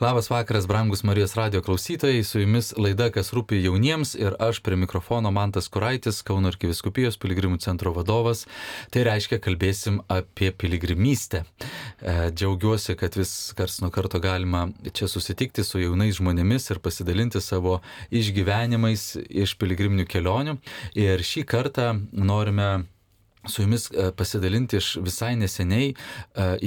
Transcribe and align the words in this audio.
Labas 0.00 0.30
vakaras, 0.30 0.66
brangus 0.66 1.02
Marijos 1.02 1.34
radio 1.34 1.62
klausytojai, 1.62 2.24
su 2.24 2.40
jumis 2.40 2.72
laida 2.76 3.06
Kas 3.14 3.28
rūpi 3.30 3.60
jauniems 3.62 4.16
ir 4.18 4.34
aš 4.42 4.58
prie 4.66 4.74
mikrofono 4.74 5.30
Mantas 5.30 5.68
Kuraitis, 5.70 6.18
Kauno 6.26 6.50
arkiviskupijos 6.50 7.14
piligrimų 7.22 7.60
centro 7.62 7.92
vadovas. 7.94 8.42
Tai 8.90 9.04
reiškia, 9.06 9.38
kalbėsim 9.38 10.00
apie 10.10 10.50
piligrimystę. 10.50 11.44
E, 12.02 12.14
džiaugiuosi, 12.34 12.96
kad 12.98 13.14
vis 13.14 13.54
kars 13.54 13.78
nuo 13.84 13.92
karto 13.94 14.18
galima 14.18 14.64
čia 14.90 15.06
susitikti 15.06 15.62
su 15.62 15.78
jaunais 15.78 16.18
žmonėmis 16.18 16.66
ir 16.74 16.82
pasidalinti 16.82 17.38
savo 17.38 17.76
išgyvenimais 18.10 19.12
iš 19.30 19.54
piligriminių 19.62 20.08
kelionių. 20.10 20.56
Ir 20.98 21.22
šį 21.22 21.46
kartą 21.54 21.92
norime 22.10 22.88
su 23.48 23.62
jumis 23.62 23.90
e, 23.90 24.12
pasidalinti 24.16 24.76
iš 24.76 24.96
visai 24.96 25.36
neseniai 25.36 25.94
e, 25.94 25.96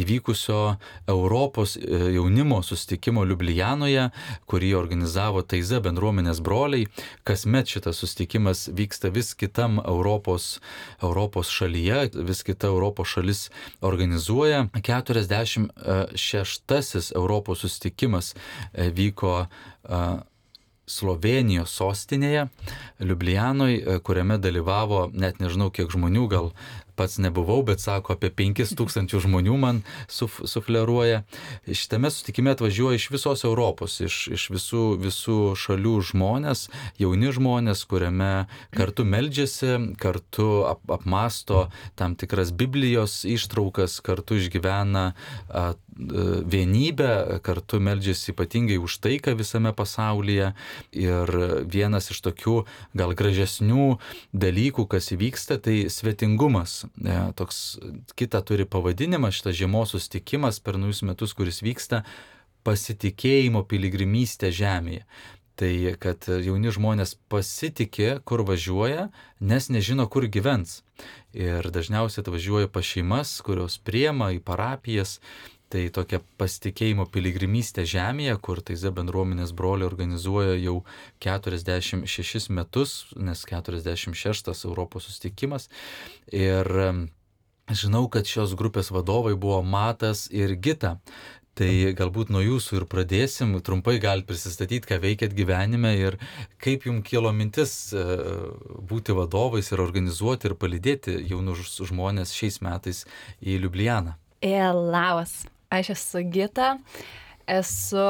įvykusio 0.01 0.75
Europos 1.07 1.77
e, 1.77 1.79
jaunimo 2.13 2.63
sustikimo 2.63 3.25
Ljubljanoje, 3.25 4.09
kurį 4.49 4.73
organizavo 4.77 5.41
Taiza 5.41 5.79
bendruomenės 5.83 6.41
broliai. 6.43 6.87
Kasmet 7.27 7.67
šitas 7.73 7.97
sustikimas 8.03 8.67
vyksta 8.73 9.09
vis 9.13 9.33
kitam 9.37 9.79
Europos, 9.85 10.59
Europos 11.01 11.49
šalyje, 11.53 12.09
vis 12.27 12.43
kita 12.43 12.67
Europos 12.67 13.07
šalis 13.15 13.49
organizuoja. 13.81 14.67
46 14.73 17.11
Europos 17.15 17.59
sustikimas 17.65 18.35
vyko 18.73 19.47
Slovenijos 20.87 21.75
sostinėje, 21.75 22.47
Liublianoj, 23.03 24.01
kuriame 24.07 24.39
dalyvavo 24.41 25.07
net 25.13 25.41
nežinau 25.43 25.69
kiek 25.75 25.91
žmonių, 25.91 26.27
gal 26.31 26.53
pats 26.97 27.19
nebuvau, 27.21 27.61
bet 27.61 27.81
sako, 27.83 28.15
apie 28.17 28.31
5000 28.33 29.21
žmonių 29.21 29.57
man 29.61 29.81
suf, 30.09 30.39
sufleruoja. 30.49 31.21
Šitame 31.69 32.09
sutikime 32.13 32.55
atvažiuoja 32.55 32.97
iš 32.97 33.09
visos 33.13 33.45
Europos, 33.45 33.99
iš, 34.01 34.17
iš 34.33 34.47
visų, 34.55 34.83
visų 35.03 35.37
šalių 35.61 35.95
žmonės, 36.09 36.65
jauni 36.97 37.29
žmonės, 37.35 37.85
kuriame 37.89 38.31
kartu 38.73 39.05
meldžiasi, 39.05 39.75
kartu 40.01 40.49
ap, 40.71 40.81
apmasto 40.97 41.67
tam 41.99 42.17
tikras 42.17 42.53
Biblijos 42.57 43.21
ištraukas, 43.29 43.99
kartu 44.01 44.41
išgyvena 44.41 45.11
a, 45.13 45.67
vienybę, 45.97 47.39
kartu 47.45 47.81
meldžiasi 47.83 48.33
ypatingai 48.33 48.77
už 48.81 48.99
taiką 49.05 49.35
visame 49.39 49.73
pasaulyje. 49.73 50.53
Ir 50.93 51.33
vienas 51.65 52.11
iš 52.13 52.21
tokių 52.25 52.57
gal 52.97 53.15
gražesnių 53.17 53.97
dalykų, 54.33 54.87
kas 54.91 55.11
įvyksta, 55.15 55.57
tai 55.61 55.87
svetingumas 55.93 56.77
E, 57.07 57.33
toks 57.35 57.79
kitą 58.17 58.41
turi 58.41 58.65
pavadinimą 58.65 59.31
šitas 59.31 59.55
žiemos 59.57 59.93
sustikimas 59.93 60.59
per 60.59 60.77
naujus 60.81 61.03
metus, 61.07 61.33
kuris 61.37 61.61
vyksta 61.63 62.03
pasitikėjimo 62.67 63.63
piligrimystė 63.69 64.51
žemėje. 64.51 65.05
Tai 65.57 65.71
kad 65.97 66.27
jauni 66.29 66.69
žmonės 66.69 67.15
pasitikė, 67.31 68.19
kur 68.27 68.43
važiuoja, 68.45 69.07
nes 69.41 69.69
nežino, 69.73 70.05
kur 70.05 70.27
gyvens. 70.29 70.83
Ir 71.33 71.65
dažniausiai 71.73 72.21
atvažiuoja 72.21 72.69
pa 72.69 72.83
šeimas, 72.85 73.39
kurios 73.41 73.79
priema 73.81 74.29
į 74.35 74.41
parapijas. 74.45 75.17
Tai 75.67 75.81
tokia 75.91 76.21
pasitikėjimo 76.39 77.09
piligrimystė 77.11 77.83
žemėje, 77.83 78.37
kur 78.39 78.61
Taize 78.63 78.87
bendruomenės 78.95 79.51
broliai 79.51 79.89
organizuoja 79.89 80.55
jau 80.55 80.77
46 81.23 82.47
metus, 82.55 82.93
nes 83.19 83.43
46 83.49 84.63
Europos 84.69 85.09
sustikimas. 85.09 85.67
Ir 86.31 86.71
žinau, 87.75 88.05
kad 88.07 88.27
šios 88.27 88.55
grupės 88.55 88.93
vadovai 88.95 89.35
buvo 89.35 89.59
Matas 89.63 90.27
ir 90.31 90.55
Gita. 90.55 90.97
Tai 91.57 91.69
galbūt 91.97 92.29
nuo 92.29 92.43
jūsų 92.43 92.75
ir 92.77 92.83
pradėsim, 92.85 93.55
trumpai 93.65 93.95
galite 93.97 94.29
prisistatyti, 94.29 94.85
ką 94.85 94.99
veikėt 95.01 95.33
gyvenime 95.33 95.95
ir 95.97 96.19
kaip 96.61 96.85
jums 96.85 97.01
kilo 97.07 97.31
mintis 97.33 97.73
e, 97.97 98.03
būti 98.91 99.15
vadovais 99.17 99.71
ir 99.73 99.81
organizuoti 99.81 100.51
ir 100.51 100.55
palydėti 100.61 101.17
jaunus 101.31 101.73
žmonės 101.89 102.35
šiais 102.37 102.61
metais 102.61 103.03
į 103.41 103.57
Liublianą. 103.63 104.13
E, 104.45 104.53
labas, 104.69 105.47
aš 105.73 105.93
esu 105.95 106.23
Gita, 106.31 106.75
esu 107.47 108.03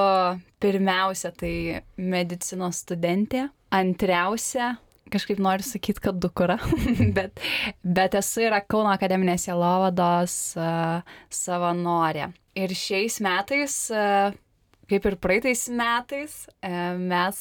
pirmiausia 0.61 1.31
tai 1.37 1.53
medicinos 1.97 2.83
studentė, 2.83 3.47
antriausia 3.73 4.75
kažkaip 5.11 5.39
noriu 5.39 5.63
sakyti, 5.63 6.01
kad 6.03 6.17
dukura, 6.19 6.57
bet, 7.17 7.39
bet 7.83 8.17
esu 8.19 8.43
yra 8.47 8.59
Kauno 8.65 8.91
akademinės 8.91 9.47
Jelovados 9.47 10.35
uh, 10.59 10.99
savanorė. 11.31 12.31
Ir 12.59 12.73
šiais 12.75 13.21
metais, 13.23 13.77
uh, 13.93 14.35
kaip 14.91 15.07
ir 15.07 15.15
praeitais 15.23 15.65
metais, 15.71 16.35
mes, 16.99 17.39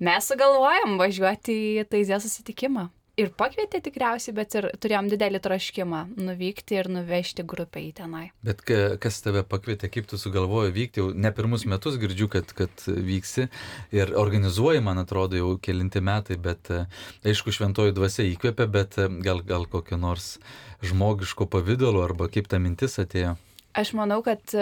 mes 0.00 0.28
sugalvojom 0.28 0.98
važiuoti 1.00 1.56
į 1.82 1.86
Taizė 1.92 2.20
susitikimą 2.24 2.88
ir 3.20 3.32
pakvietė 3.36 3.82
tikriausiai, 3.84 4.34
bet 4.36 4.54
ir 4.56 4.68
turėjom 4.80 5.10
didelį 5.12 5.40
troškimą 5.44 6.00
nuvykti 6.16 6.78
ir 6.78 6.88
nuvežti 6.92 7.44
grupę 7.48 7.82
į 7.84 7.90
tenai. 8.00 8.24
Bet 8.46 8.64
kas 8.64 9.20
tave 9.24 9.44
pakvietė, 9.48 9.90
kaip 9.92 10.08
tu 10.10 10.18
sugalvoji 10.20 10.72
vykti, 10.76 11.02
jau 11.02 11.12
ne 11.12 11.32
pirmus 11.34 11.66
metus 11.68 11.98
girdžiu, 12.00 12.30
kad, 12.32 12.54
kad 12.56 12.86
vyksi 12.86 13.48
ir 13.94 14.14
organizuoji, 14.18 14.84
man 14.84 15.02
atrodo, 15.02 15.38
jau 15.38 15.52
kelinti 15.62 16.02
metai, 16.04 16.38
bet 16.40 16.72
aišku, 16.72 17.52
šventoji 17.54 17.96
dvasia 17.96 18.26
įkvėpė, 18.32 18.68
bet 18.72 18.98
gal, 19.24 19.44
gal 19.46 19.68
kokio 19.70 20.00
nors 20.00 20.36
žmogiško 20.82 21.46
pavydalu 21.52 22.02
arba 22.02 22.30
kaip 22.32 22.48
ta 22.50 22.60
mintis 22.62 22.98
atėjo. 23.02 23.36
Aš 23.78 23.94
manau, 23.96 24.20
kad 24.24 24.52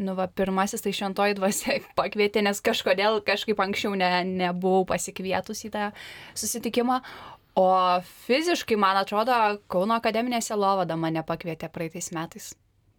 nu, 0.00 0.14
va, 0.18 0.26
pirmasis 0.26 0.82
tai 0.84 0.92
šventoji 0.96 1.36
dvasia 1.38 1.80
pakvietė, 2.00 2.44
nes 2.46 2.62
kažkodėl 2.64 3.20
kažkaip 3.26 3.60
anksčiau 3.62 3.98
ne, 3.98 4.10
nebuvau 4.24 4.86
pasikvietus 4.88 5.66
į 5.68 5.74
tą 5.74 5.90
susitikimą, 6.38 7.00
O 7.58 8.00
fiziškai, 8.26 8.76
man 8.78 9.00
atrodo, 9.00 9.34
Kauno 9.70 9.96
akademinė 9.98 10.38
selovada 10.44 10.96
mane 10.98 11.22
pakvietė 11.26 11.70
praeitais 11.72 12.10
metais, 12.14 12.52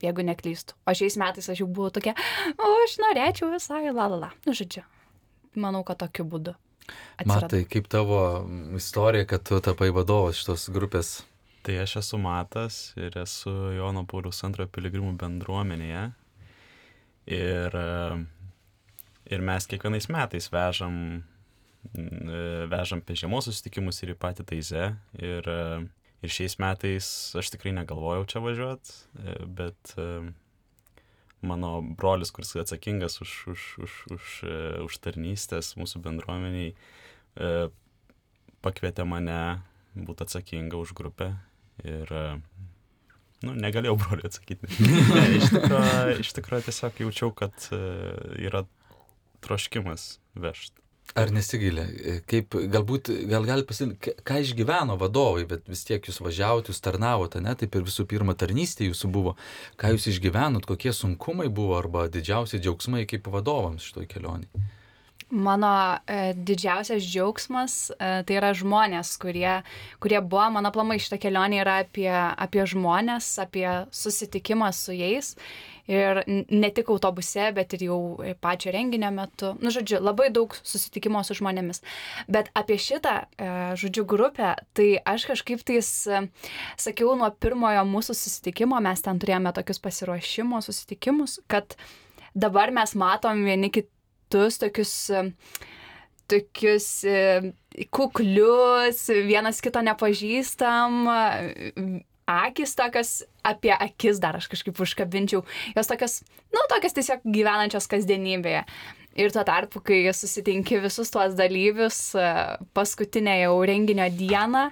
jeigu 0.03 0.25
neklystu. 0.27 0.75
O 0.83 0.95
šiais 0.97 1.15
metais 1.19 1.47
aš 1.49 1.63
jau 1.63 1.69
buvau 1.71 1.93
tokia, 1.95 2.15
o 2.59 2.73
aš 2.83 2.97
norėčiau 2.99 3.51
visai, 3.53 3.85
la 3.95 4.09
la 4.11 4.19
la. 4.25 4.31
Nu, 4.47 4.55
žodžiu, 4.57 4.83
manau, 5.55 5.85
kad 5.87 6.01
tokiu 6.03 6.27
būdu. 6.27 6.55
Atsirado. 7.15 7.47
Matai, 7.47 7.63
kaip 7.71 7.87
tavo 7.91 8.19
istorija, 8.75 9.29
kad 9.29 9.45
tu 9.47 9.61
tapai 9.63 9.91
vadovas 9.95 10.41
šitos 10.41 10.67
grupės? 10.75 11.21
Tai 11.61 11.75
aš 11.83 11.99
esu 12.01 12.17
Matas 12.17 12.81
ir 12.97 13.15
esu 13.21 13.51
Jono 13.77 14.01
Paulius 14.09 14.41
antrojo 14.43 14.67
piligrimų 14.73 15.13
bendruomenėje. 15.21 16.07
Ir, 17.31 17.75
ir 19.29 19.43
mes 19.45 19.69
kiekvienais 19.69 20.09
metais 20.09 20.49
vežam 20.51 20.97
E, 21.21 21.30
vežam 22.71 23.01
apie 23.01 23.17
žiemos 23.17 23.47
susitikimus 23.47 24.01
ir 24.03 24.13
į 24.13 24.19
patį 24.21 24.45
Taizę. 24.51 24.85
Ir, 25.17 25.47
e, 25.49 25.81
ir 26.21 26.33
šiais 26.33 26.57
metais 26.61 27.07
aš 27.37 27.51
tikrai 27.55 27.73
negalvojau 27.75 28.27
čia 28.29 28.43
važiuoti, 28.43 28.95
e, 29.17 29.35
bet 29.59 29.95
mano 31.41 31.79
brolis, 31.81 32.29
kuris 32.31 32.53
atsakingas 32.61 33.17
už, 33.23 33.31
už, 33.55 33.61
už, 33.81 33.93
už, 34.13 34.25
už 34.85 34.97
tarnystės 35.01 35.73
mūsų 35.73 36.03
bendruomeniai, 36.05 36.75
pakvietė 38.61 39.07
mane 39.09 39.39
būti 39.97 40.27
atsakinga 40.27 40.77
už 40.77 40.93
grupę. 40.93 41.31
Ir 41.81 42.13
nu, 43.41 43.55
negalėjau 43.57 43.97
broliui 44.03 44.29
atsakyti. 44.29 44.69
ne, 44.85 45.25
iš 45.39 45.49
tikrųjų 45.49 46.29
tikro 46.37 46.61
tiesiog 46.61 47.01
jaučiau, 47.07 47.33
kad 47.33 47.65
yra 48.37 48.67
troškimas 49.41 50.19
vežti. 50.37 50.80
Ar 51.11 51.27
nesigilė? 51.35 51.83
Kaip, 52.29 52.55
galbūt, 52.71 53.09
gal 53.27 53.43
gali 53.43 53.65
pasakyti, 53.67 54.13
ką 54.23 54.37
išgyveno 54.45 54.95
vadovai, 54.99 55.43
bet 55.49 55.65
vis 55.67 55.83
tiek 55.87 56.05
jūs 56.07 56.21
važiavote, 56.23 56.71
jūs 56.71 56.79
tarnavote, 56.85 57.41
ne, 57.43 57.51
taip 57.59 57.75
ir 57.75 57.83
visų 57.87 58.05
pirma 58.07 58.35
tarnystė 58.39 58.87
jūsų 58.87 59.11
buvo. 59.11 59.35
Ką 59.81 59.91
jūs 59.91 60.07
išgyvenot, 60.13 60.67
kokie 60.69 60.93
sunkumai 60.95 61.49
buvo 61.51 61.75
arba 61.81 62.05
didžiausi 62.11 62.61
džiaugsmai 62.63 63.03
kaip 63.11 63.27
vadovams 63.33 63.89
šitoj 63.89 64.07
kelionį? 64.13 64.47
Mano 65.31 65.71
e, 66.07 66.31
didžiausias 66.35 67.03
džiaugsmas 67.07 67.75
e, 67.91 68.09
tai 68.27 68.35
yra 68.35 68.51
žmonės, 68.55 69.13
kurie, 69.19 69.61
kurie 70.03 70.19
buvo, 70.19 70.49
mano 70.57 70.71
plamai 70.75 70.97
šitą 70.99 71.19
kelionę 71.23 71.61
yra 71.63 71.77
apie, 71.85 72.09
apie 72.11 72.65
žmonės, 72.67 73.33
apie 73.43 73.67
susitikimą 73.95 74.71
su 74.75 74.95
jais 74.95 75.35
ir 75.89 76.21
ne 76.27 76.69
tik 76.73 76.89
autobuse, 76.91 77.47
bet 77.55 77.73
ir 77.75 77.85
jau 77.87 77.99
pačio 78.41 78.73
renginio 78.73 79.11
metu. 79.15 79.53
Nu, 79.61 79.71
žodžiu, 79.73 80.01
labai 80.03 80.29
daug 80.33 80.53
susitikimo 80.61 81.23
su 81.25 81.37
žmonėmis. 81.37 81.81
Bet 82.31 82.51
apie 82.57 82.77
šitą, 82.81 83.15
e, 83.37 83.49
žodžiu, 83.79 84.05
grupę, 84.09 84.53
tai 84.77 84.89
aš 85.05 85.27
kažkaip 85.31 85.63
tais 85.67 85.89
e, 86.07 86.23
sakiau 86.81 87.15
nuo 87.19 87.31
pirmojo 87.31 87.83
mūsų 87.89 88.17
susitikimo, 88.17 88.79
mes 88.83 89.03
ten 89.05 89.21
turėjome 89.21 89.53
tokius 89.57 89.81
pasiruošimo 89.83 90.61
susitikimus, 90.65 91.39
kad 91.51 91.75
dabar 92.33 92.71
mes 92.71 92.95
matom 92.95 93.45
vieni 93.47 93.71
kitus 93.73 94.61
tokius 94.61 94.95
e, 95.09 95.25
tokius 96.31 97.03
kuklius, 97.91 99.01
vienas 99.27 99.59
kito 99.63 99.81
nepažįstam, 99.83 101.01
akis 102.47 102.75
tokios, 102.77 103.11
apie 103.47 103.73
akis 103.75 104.21
dar 104.23 104.39
aš 104.39 104.49
kažkaip 104.51 104.79
užkabinčiau, 104.85 105.43
jos 105.75 105.91
tokios, 105.91 106.21
nu, 106.53 106.63
tokios 106.71 106.97
tiesiog 106.97 107.25
gyvenančios 107.25 107.89
kasdienybėje. 107.91 108.65
Ir 109.19 109.33
tuo 109.35 109.43
tarpu, 109.43 109.81
kai 109.83 110.05
susitinki 110.15 110.79
visus 110.79 111.11
tuos 111.11 111.35
dalyvius 111.35 112.13
e, 112.15 112.27
paskutinę 112.71 113.41
jau 113.41 113.57
renginio 113.67 114.05
dieną, 114.15 114.69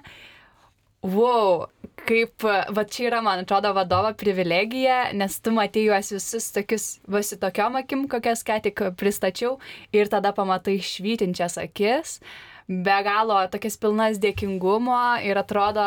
wow, 1.04 1.66
kaip, 2.08 2.44
va 2.44 2.84
čia 2.88 3.08
yra, 3.10 3.20
man 3.24 3.42
atrodo, 3.44 3.72
vadovo 3.76 4.12
privilegija, 4.20 5.10
nes 5.16 5.36
tu 5.44 5.52
matai 5.56 5.86
juos 5.88 6.12
visus 6.14 6.48
tokius, 6.54 6.86
visi 7.08 7.38
tokiom 7.40 7.76
akim, 7.80 8.06
kokias 8.10 8.44
ką 8.46 8.60
tik 8.64 8.82
pristačiau, 9.00 9.58
ir 9.96 10.08
tada 10.12 10.32
pamatai 10.36 10.78
švytinčias 10.84 11.58
akis, 11.60 12.18
be 12.68 12.98
galo 13.06 13.42
tokias 13.52 13.78
pilnas 13.80 14.20
dėkingumo 14.22 15.20
ir 15.26 15.40
atrodo, 15.40 15.84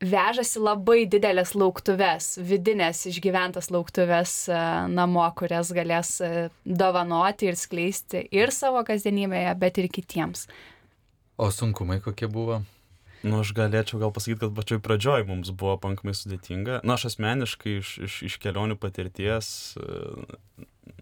vežasi 0.00 0.62
labai 0.62 1.02
didelės 1.10 1.54
lauktuves, 1.58 2.36
vidinės 2.44 3.04
išgyventas 3.10 3.70
lauktuves 3.74 4.34
e, 4.50 4.62
namo, 4.94 5.26
kurias 5.38 5.72
galės 5.74 6.18
e, 6.22 6.48
dovanoti 6.64 7.50
ir 7.50 7.58
skleisti 7.58 8.24
ir 8.34 8.54
savo 8.54 8.84
kasdienybėje, 8.86 9.54
bet 9.58 9.78
ir 9.82 9.90
kitiems. 9.92 10.46
O 11.38 11.50
sunkumai 11.54 12.00
kokie 12.02 12.30
buvo? 12.30 12.62
Nu, 13.26 13.40
aš 13.42 13.50
galėčiau 13.56 13.98
gal 13.98 14.12
pasakyti, 14.14 14.44
kad 14.44 14.54
pačioj 14.54 14.78
pradžioj 14.82 15.24
mums 15.26 15.50
buvo 15.50 15.74
pankamai 15.82 16.14
sudėtinga. 16.14 16.82
Na, 16.86 16.94
aš 16.94 17.08
asmeniškai 17.10 17.78
iš, 17.80 17.94
iš, 18.06 18.18
iš 18.30 18.36
kelionių 18.42 18.76
patirties 18.78 19.48
e, 19.74 19.88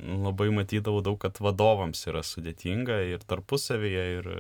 labai 0.01 0.49
matydavau 0.57 1.03
daug, 1.05 1.19
kad 1.21 1.37
vadovams 1.45 2.07
yra 2.09 2.25
sudėtinga 2.25 3.03
ir 3.13 3.25
tarpusavyje, 3.29 4.07
ir, 4.17 4.31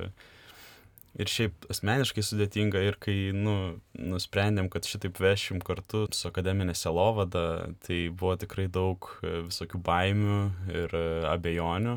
ir 1.16 1.30
šiaip 1.30 1.66
asmeniškai 1.72 2.24
sudėtinga 2.24 2.82
ir 2.84 2.98
kai 3.00 3.16
nu, 3.34 3.56
nusprendėm, 3.96 4.68
kad 4.72 4.88
šitaip 4.88 5.18
vešim 5.22 5.62
kartu 5.64 6.04
su 6.14 6.28
akademinė 6.28 6.76
selovada, 6.76 7.72
tai 7.86 8.06
buvo 8.12 8.36
tikrai 8.40 8.68
daug 8.72 9.08
e, 9.22 9.40
visokių 9.48 9.80
baimių 9.86 10.38
ir 10.74 10.96
e, 10.96 11.06
abejonių, 11.32 11.96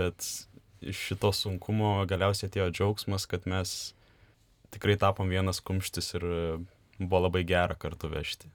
bet 0.00 0.26
iš 0.80 1.06
šito 1.10 1.32
sunkumo 1.36 1.98
galiausiai 2.10 2.50
atėjo 2.50 2.70
džiaugsmas, 2.74 3.28
kad 3.30 3.46
mes 3.50 3.94
tikrai 4.74 4.96
tapom 5.00 5.30
vienas 5.30 5.62
kumštis 5.62 6.14
ir 6.18 6.26
e, 6.26 6.40
buvo 7.00 7.26
labai 7.26 7.44
gera 7.46 7.78
kartu 7.78 8.10
vežti. 8.10 8.50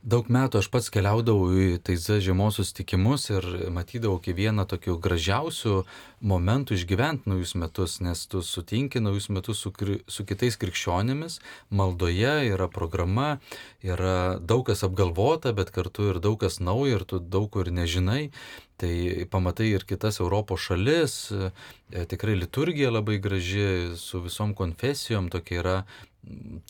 Daug 0.00 0.30
metų 0.32 0.62
aš 0.62 0.68
pats 0.72 0.86
keliaudavau 0.88 1.50
į 1.52 1.64
Taiza 1.84 2.16
žiemos 2.24 2.56
susitikimus 2.56 3.26
ir 3.34 3.44
matydavau 3.68 4.16
kaip 4.24 4.38
vieną 4.38 4.64
tokių 4.64 4.94
gražiausių 4.96 5.74
momentų 6.24 6.78
išgyventi 6.78 7.28
naujus 7.28 7.52
metus, 7.60 7.98
nes 8.00 8.22
tu 8.24 8.40
sutinki 8.40 9.02
naujus 9.04 9.28
metus 9.28 9.60
su, 9.60 9.74
su 10.08 10.24
kitais 10.24 10.56
krikščionimis, 10.56 11.36
maldoje 11.68 12.32
yra 12.48 12.70
programa, 12.72 13.42
yra 13.84 14.40
daug 14.40 14.64
kas 14.70 14.86
apgalvota, 14.88 15.52
bet 15.52 15.68
kartu 15.68 16.08
ir 16.14 16.24
daug 16.24 16.40
kas 16.40 16.62
nauja 16.64 16.96
ir 16.96 17.04
tu 17.04 17.20
daug 17.20 17.50
kur 17.52 17.68
nežinai. 17.68 18.30
Tai 18.80 18.96
pamatai 19.28 19.66
ir 19.74 19.84
kitas 19.84 20.22
Europos 20.24 20.62
šalis, 20.64 21.16
e, 21.28 21.50
tikrai 22.08 22.38
liturgija 22.40 22.88
labai 22.88 23.18
graži, 23.20 23.92
su 24.00 24.22
visom 24.24 24.54
konfesijom 24.56 25.28
tokia 25.28 25.58
yra 25.60 25.74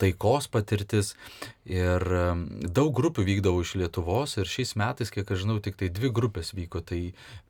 taikos 0.01 0.47
patirtis 0.51 1.15
ir 1.69 2.05
daug 2.63 2.93
grupių 2.97 3.25
vykdavo 3.27 3.63
iš 3.65 3.75
Lietuvos 3.81 4.37
ir 4.39 4.51
šiais 4.51 4.77
metais, 4.79 5.11
kiek 5.13 5.29
aš 5.29 5.43
žinau, 5.45 5.59
tik 5.63 5.79
tai 5.81 5.91
dvi 5.93 6.13
grupės 6.15 6.55
vyko. 6.57 6.83
Tai, 6.87 7.01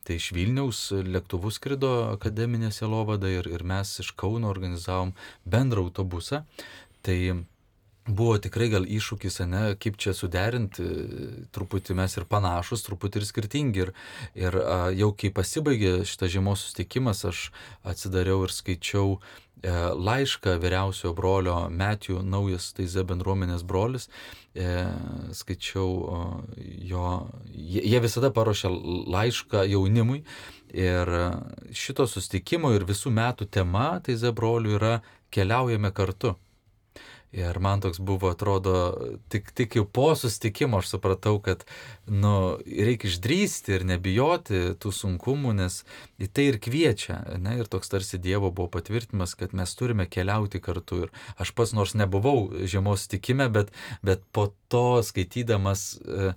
tai 0.07 0.19
iš 0.21 0.31
Vilniaus 0.37 0.83
lėktuvų 0.97 1.53
skrido 1.55 1.93
akademinė 2.15 2.73
selovada 2.75 3.31
ir, 3.31 3.49
ir 3.51 3.65
mes 3.67 3.93
iš 4.03 4.15
Kauno 4.19 4.51
organizavom 4.51 5.15
bendrą 5.45 5.87
autobusą. 5.89 6.45
Tai 7.05 7.19
buvo 8.17 8.37
tikrai 8.43 8.69
gal 8.73 8.87
iššūkis, 8.87 9.41
ne, 9.51 9.63
kaip 9.81 9.99
čia 10.01 10.15
suderinti, 10.17 10.87
truputį 11.55 11.97
mes 11.99 12.17
ir 12.19 12.27
panašus, 12.31 12.85
truputį 12.87 13.21
ir 13.21 13.29
skirtingi. 13.29 13.85
Ir, 13.85 13.93
ir 14.39 14.59
jau 14.99 15.13
kai 15.17 15.33
pasibaigė 15.35 16.01
šitas 16.09 16.35
žiemos 16.35 16.65
susitikimas, 16.65 17.25
aš 17.29 17.47
atsidariau 17.87 18.45
ir 18.47 18.55
skaičiau 18.55 19.17
e, 19.17 19.21
laišką 19.95 20.57
vyriausiojo 20.63 21.15
brolio 21.17 21.57
Metijų, 21.73 22.21
naujas 22.27 22.73
Taize 22.77 23.05
bendruomenės 23.07 23.65
brolis. 23.67 24.11
E, 24.55 24.67
skaičiau 25.37 25.91
jo, 26.91 27.07
jie 27.55 28.03
visada 28.03 28.33
paruošia 28.35 28.73
laišką 29.17 29.65
jaunimui. 29.71 30.25
Ir 30.71 31.09
šito 31.75 32.07
sustikimo 32.07 32.71
ir 32.77 32.87
visų 32.87 33.11
metų 33.15 33.49
tema 33.51 33.97
Taize 34.07 34.31
brolių 34.35 34.79
yra 34.79 34.95
keliaujame 35.35 35.91
kartu. 35.95 36.37
Ir 37.33 37.59
man 37.63 37.79
toks 37.79 38.01
buvo, 38.03 38.33
atrodo, 38.35 38.75
tik, 39.31 39.53
tik 39.55 39.77
jau 39.79 39.85
po 39.87 40.09
sustikimo 40.19 40.81
aš 40.81 40.89
supratau, 40.97 41.37
kad, 41.39 41.63
nu, 42.11 42.59
reikia 42.67 43.07
išdrysti 43.07 43.77
ir 43.77 43.87
nebijoti 43.87 44.63
tų 44.83 44.91
sunkumų, 44.97 45.53
nes 45.61 45.85
į 46.19 46.27
tai 46.35 46.49
ir 46.51 46.59
kviečia, 46.63 47.21
ne, 47.39 47.61
ir 47.63 47.71
toks 47.71 47.93
tarsi 47.93 48.19
Dievo 48.19 48.51
buvo 48.51 48.67
patvirtimas, 48.75 49.37
kad 49.39 49.55
mes 49.55 49.77
turime 49.79 50.09
keliauti 50.11 50.59
kartu. 50.59 51.05
Ir 51.07 51.15
aš 51.39 51.55
pats 51.55 51.75
nors 51.77 51.95
nebuvau 51.95 52.51
žiemos 52.67 53.07
stikime, 53.07 53.47
bet, 53.53 53.71
bet 54.03 54.27
po 54.35 54.51
to 54.67 54.99
skaitydamas, 55.07 56.01
e, 56.03 56.35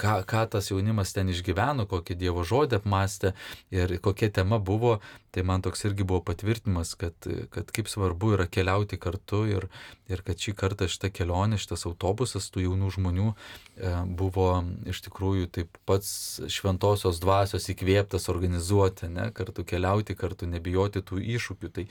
ką, 0.00 0.20
ką 0.28 0.44
tas 0.54 0.70
jaunimas 0.70 1.12
ten 1.16 1.30
išgyveno, 1.32 1.86
kokį 1.90 2.16
Dievo 2.20 2.44
žodį 2.46 2.78
apmastė 2.80 3.32
ir 3.74 3.96
kokia 4.02 4.30
tema 4.40 4.58
buvo, 4.58 4.98
tai 5.34 5.44
man 5.46 5.62
toks 5.64 5.84
irgi 5.88 6.06
buvo 6.08 6.22
patvirtinimas, 6.26 6.94
kad, 7.00 7.28
kad 7.54 7.72
kaip 7.74 7.90
svarbu 7.90 8.34
yra 8.36 8.46
keliauti 8.50 8.98
kartu 9.00 9.42
ir, 9.50 9.68
ir 10.10 10.24
kad 10.26 10.40
šį 10.40 10.56
kartą 10.58 10.88
šitą 10.90 11.12
kelionę, 11.14 11.60
šitas 11.60 11.86
autobusas 11.90 12.48
tų 12.52 12.64
jaunų 12.66 12.92
žmonių 12.96 13.28
e, 13.30 13.92
buvo 14.20 14.48
iš 14.90 15.02
tikrųjų 15.06 15.50
taip 15.58 15.82
pats 15.88 16.12
šventosios 16.50 17.20
dvasios 17.22 17.68
įkvėptas 17.74 18.30
organizuoti, 18.32 19.10
ne, 19.12 19.30
kartu 19.36 19.66
keliauti, 19.68 20.18
kartu 20.18 20.48
nebijoti 20.50 21.04
tų 21.06 21.20
iššūkių. 21.36 21.74
Tai, 21.76 21.86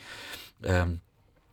e, 0.63 0.81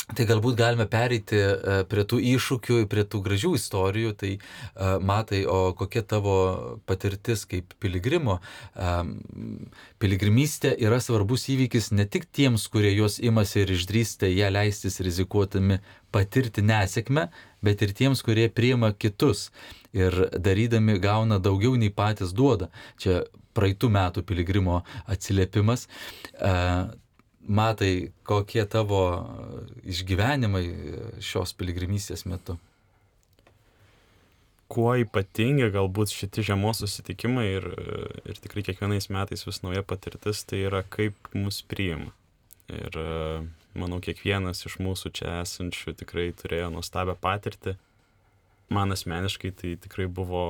Tai 0.07 0.23
galbūt 0.23 0.55
galime 0.55 0.85
pereiti 0.87 1.35
e, 1.35 1.79
prie 1.91 2.05
tų 2.07 2.21
iššūkių, 2.37 2.77
prie 2.91 3.03
tų 3.11 3.19
gražių 3.25 3.57
istorijų. 3.59 4.13
Tai 4.21 4.29
e, 4.37 4.91
matai, 5.03 5.41
o 5.51 5.73
kokia 5.75 6.05
tavo 6.07 6.37
patirtis 6.87 7.43
kaip 7.51 7.75
piligrimo? 7.83 8.37
E, 8.39 8.93
piligrimystė 9.99 10.77
yra 10.87 11.01
svarbus 11.03 11.49
įvykis 11.51 11.91
ne 11.99 12.07
tik 12.07 12.29
tiems, 12.31 12.69
kurie 12.71 12.93
jos 12.95 13.19
imasi 13.19 13.65
ir 13.65 13.73
išdrįsta 13.75 14.31
ją 14.31 14.53
leistis 14.55 15.01
rizikuotami 15.03 15.81
patirti 16.15 16.63
nesėkmę, 16.63 17.27
bet 17.67 17.83
ir 17.83 17.95
tiems, 17.99 18.23
kurie 18.23 18.47
priima 18.47 18.93
kitus 18.95 19.49
ir 19.97 20.15
darydami 20.39 21.01
gauna 21.03 21.41
daugiau 21.43 21.75
nei 21.75 21.91
patys 21.91 22.31
duoda. 22.37 22.71
Čia 23.03 23.25
praeitų 23.59 23.91
metų 23.91 24.23
piligrimo 24.29 24.85
atsiliepimas 25.11 25.89
matai, 27.49 28.13
kokie 28.27 28.65
tavo 28.69 29.03
išgyvenimai 29.87 30.65
šios 31.23 31.55
piligrimystės 31.57 32.27
metu? 32.29 32.59
Kuo 34.67 34.97
ypatingi 34.99 35.69
galbūt 35.71 36.11
šitie 36.11 36.43
žiemos 36.49 36.83
susitikimai 36.83 37.47
ir, 37.47 37.69
ir 38.27 38.41
tikrai 38.43 38.65
kiekvienais 38.67 39.07
metais 39.15 39.47
vis 39.47 39.63
nauja 39.63 39.85
patirtis, 39.87 40.43
tai 40.43 40.65
yra 40.67 40.83
kaip 40.83 41.31
mus 41.39 41.61
priima. 41.63 42.11
Ir 42.67 42.99
manau, 43.79 44.01
kiekvienas 44.03 44.65
iš 44.67 44.81
mūsų 44.83 45.13
čia 45.15 45.41
esančių 45.45 45.95
tikrai 46.03 46.33
turėjo 46.35 46.73
nuostabią 46.75 47.15
patirtį. 47.23 47.77
Man 48.75 48.91
asmeniškai 48.91 49.53
tai 49.55 49.77
tikrai 49.79 50.09
buvo 50.11 50.43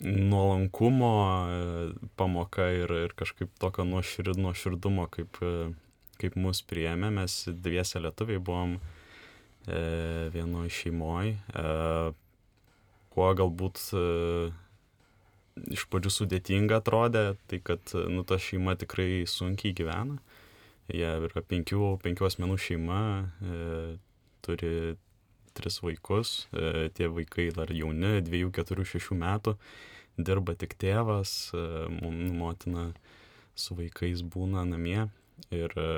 nuolankumo 0.00 1.12
e, 1.48 1.92
pamoka 2.16 2.68
ir, 2.72 2.92
ir 3.06 3.14
kažkaip 3.16 3.52
tokio 3.60 3.86
nuošir, 3.88 4.34
nuoširdumo, 4.36 5.06
kaip, 5.12 5.40
e, 5.40 5.72
kaip 6.20 6.36
mus 6.36 6.62
priėmė. 6.68 7.10
Mes 7.16 7.38
dviese 7.48 8.02
lietuviai 8.04 8.42
buvom 8.42 8.76
e, 8.76 9.80
vienoje 10.34 10.74
šeimoje. 10.82 11.36
E, 11.36 11.66
kuo 13.16 13.32
galbūt 13.40 13.80
e, 13.96 14.04
iš 15.72 15.86
pradžių 15.88 16.12
sudėtinga 16.12 16.82
atrodė, 16.82 17.30
tai 17.48 17.62
kad 17.64 17.96
nu, 18.12 18.26
ta 18.28 18.36
šeima 18.40 18.76
tikrai 18.76 19.24
sunkiai 19.30 19.76
gyvena. 19.76 20.20
Jie 20.92 21.08
yra 21.26 21.42
penkių, 21.42 21.96
penkių 22.04 22.28
asmenų 22.28 22.60
šeima, 22.62 23.00
e, 23.42 23.96
turi 24.46 24.74
tris 25.56 25.80
vaikus, 25.84 26.46
e, 26.52 26.88
tie 26.96 27.08
vaikai 27.12 27.48
dar 27.56 27.72
jauni, 27.72 28.20
dviejų, 28.26 28.52
keturių, 28.56 28.86
šešių 28.92 29.18
metų, 29.22 29.56
dirba 30.16 30.56
tik 30.58 30.76
tėvas, 30.80 31.52
e, 31.56 31.64
motina 32.36 32.90
su 33.56 33.76
vaikais 33.78 34.22
būna 34.22 34.66
namie 34.68 35.08
ir, 35.50 35.72
e, 35.72 35.88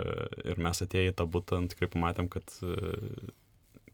ir 0.52 0.62
mes 0.62 0.82
atėję 0.84 1.12
į 1.12 1.18
tą 1.18 1.26
būtą 1.26 1.60
nu, 1.62 1.70
tikrai 1.72 1.90
pamatėm, 1.92 2.30
kad 2.30 2.46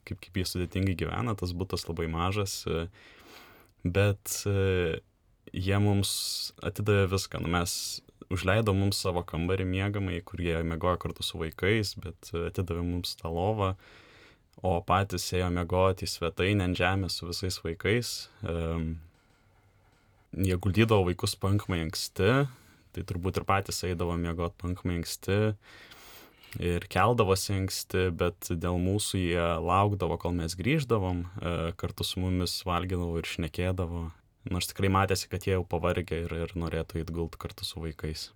kaip, 0.05 0.21
kaip 0.21 0.41
jie 0.41 0.47
sudėtingai 0.49 0.97
gyvena, 1.01 1.37
tas 1.37 1.57
būtas 1.57 1.87
labai 1.89 2.07
mažas, 2.13 2.65
bet 3.85 4.43
jie 5.53 5.79
mums 5.81 6.11
atidavė 6.65 7.09
viską, 7.15 7.41
nu, 7.41 7.53
mes 7.57 8.03
užleido 8.33 8.75
mums 8.77 9.01
savo 9.01 9.23
kambarį 9.27 9.67
miegamai, 9.69 10.21
kur 10.25 10.41
jie 10.41 10.59
mėgojo 10.67 10.99
kartu 11.01 11.25
su 11.25 11.41
vaikais, 11.41 11.95
bet 12.01 12.33
atidavė 12.33 12.85
mums 12.85 13.17
tą 13.21 13.33
lovą, 13.33 13.75
o 14.63 14.77
patys 14.87 15.27
ėjo 15.35 15.49
miegoti 15.55 16.07
į 16.07 16.13
svetainę 16.13 16.69
ant 16.69 16.79
žemės 16.79 17.19
su 17.19 17.29
visais 17.31 17.59
vaikais. 17.65 18.13
Jie 20.35 20.59
guldydavo 20.59 21.09
vaikus 21.09 21.37
pankmai 21.39 21.81
anksti, 21.85 22.31
tai 22.95 23.03
turbūt 23.07 23.41
ir 23.41 23.49
patys 23.49 23.83
eidavo 23.87 24.17
miegoti 24.19 24.59
pankmai 24.63 25.01
anksti 25.01 25.41
ir 26.63 26.87
keldavosi 26.91 27.55
anksti, 27.59 28.09
bet 28.15 28.51
dėl 28.51 28.79
mūsų 28.83 29.21
jie 29.21 29.47
laukdavo, 29.63 30.19
kol 30.21 30.35
mes 30.37 30.55
grįždavom, 30.59 31.25
e, 31.25 31.55
kartu 31.81 32.07
su 32.07 32.23
mumis 32.23 32.61
valgydavo 32.67 33.19
ir 33.19 33.29
šnekėdavo. 33.29 34.07
Nors 34.53 34.69
tikrai 34.71 34.91
matėsi, 34.93 35.29
kad 35.33 35.47
jie 35.47 35.57
jau 35.57 35.65
pavargę 35.67 36.25
ir, 36.27 36.35
ir 36.45 36.55
norėtų 36.59 37.01
įgult 37.03 37.39
kartu 37.41 37.67
su 37.67 37.81
vaikais. 37.81 38.29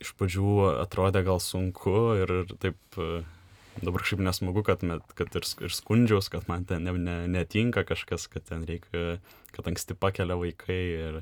Iš 0.00 0.12
pradžių 0.16 0.82
atrodė 0.84 1.24
gal 1.26 1.40
sunku 1.40 1.96
ir, 2.22 2.32
ir 2.44 2.56
taip 2.62 3.00
e, 3.00 3.24
dabar 3.82 4.02
kažkaip 4.04 4.22
nesmagu, 4.24 4.62
kad, 4.66 4.84
kad 5.18 5.38
ir, 5.38 5.48
ir 5.66 5.74
skundžiaus, 5.74 6.30
kad 6.32 6.46
man 6.50 6.64
ten 6.68 6.86
ne, 6.86 6.94
ne, 6.98 7.16
netinka 7.30 7.84
kažkas, 7.88 8.28
kad 8.32 8.46
ten 8.48 8.64
reikia, 8.68 9.18
kad 9.56 9.68
anksti 9.68 9.96
pakelia 9.98 10.38
vaikai. 10.40 10.82
Ir, 11.08 11.18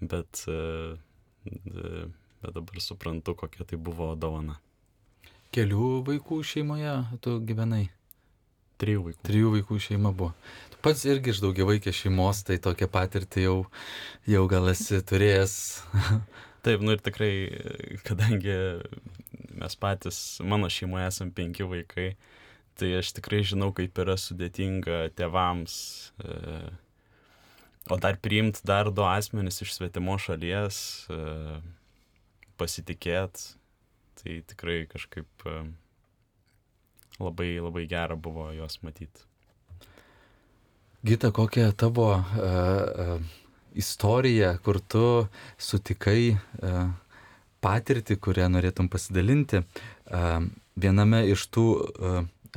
bet, 0.00 0.44
e, 0.48 0.96
bet 1.44 2.54
dabar 2.54 2.80
suprantu, 2.80 3.34
kokia 3.34 3.66
tai 3.68 3.80
buvo 3.80 4.12
dovana. 4.18 4.58
Kelių 5.54 6.00
vaikų 6.06 6.40
šeimoje 6.42 6.94
tu 7.22 7.38
gyvenai? 7.46 7.86
Trijų 8.82 9.04
vaikų. 9.08 9.20
Trijų 9.26 9.50
vaikų 9.52 9.76
šeima 9.84 10.10
buvo. 10.10 10.32
Tu 10.72 10.80
pats 10.82 11.04
irgi 11.06 11.30
iš 11.30 11.40
daugiavaikės 11.44 12.00
šeimos, 12.02 12.42
tai 12.48 12.56
tokią 12.62 12.88
patirtį 12.90 13.44
jau, 13.44 13.58
jau 14.26 14.42
gal 14.50 14.66
esi 14.72 14.98
turėjęs. 14.98 15.54
Taip, 16.64 16.82
nu 16.82 16.96
ir 16.96 17.04
tikrai, 17.04 17.30
kadangi 18.08 18.56
mes 19.60 19.76
patys, 19.80 20.20
mano 20.42 20.70
šeimoje 20.72 21.08
esame 21.10 21.34
penki 21.36 21.66
vaikai, 21.68 22.14
tai 22.78 22.94
aš 22.98 23.12
tikrai 23.18 23.42
žinau, 23.46 23.70
kaip 23.76 23.98
yra 24.02 24.16
sudėtinga 24.20 25.04
tėvams. 25.18 25.76
E, 26.24 26.38
o 27.90 27.98
dar 28.00 28.18
priimti 28.22 28.64
dar 28.66 28.90
du 28.94 29.04
asmenys 29.06 29.62
iš 29.62 29.76
svetimo 29.76 30.16
šalies, 30.18 30.78
e, 31.12 31.60
pasitikėt, 32.60 33.44
tai 34.20 34.40
tikrai 34.50 34.82
kažkaip 34.90 35.46
e, 35.50 35.60
labai, 37.20 37.54
labai 37.60 37.86
gera 37.90 38.18
buvo 38.18 38.50
juos 38.56 38.80
matyti. 38.82 39.28
Gita, 41.04 41.28
kokia 41.36 41.68
tavo 41.76 42.06
uh, 42.16 42.22
uh, 42.24 43.20
istorija, 43.76 44.54
kur 44.64 44.78
tu 44.80 45.26
sutikai 45.60 46.32
uh, 46.32 46.94
patirtį, 47.64 48.18
kurią 48.20 48.50
norėtum 48.52 48.90
pasidalinti. 48.92 49.64
Viename 50.76 51.22
iš 51.32 51.46
tų 51.54 51.66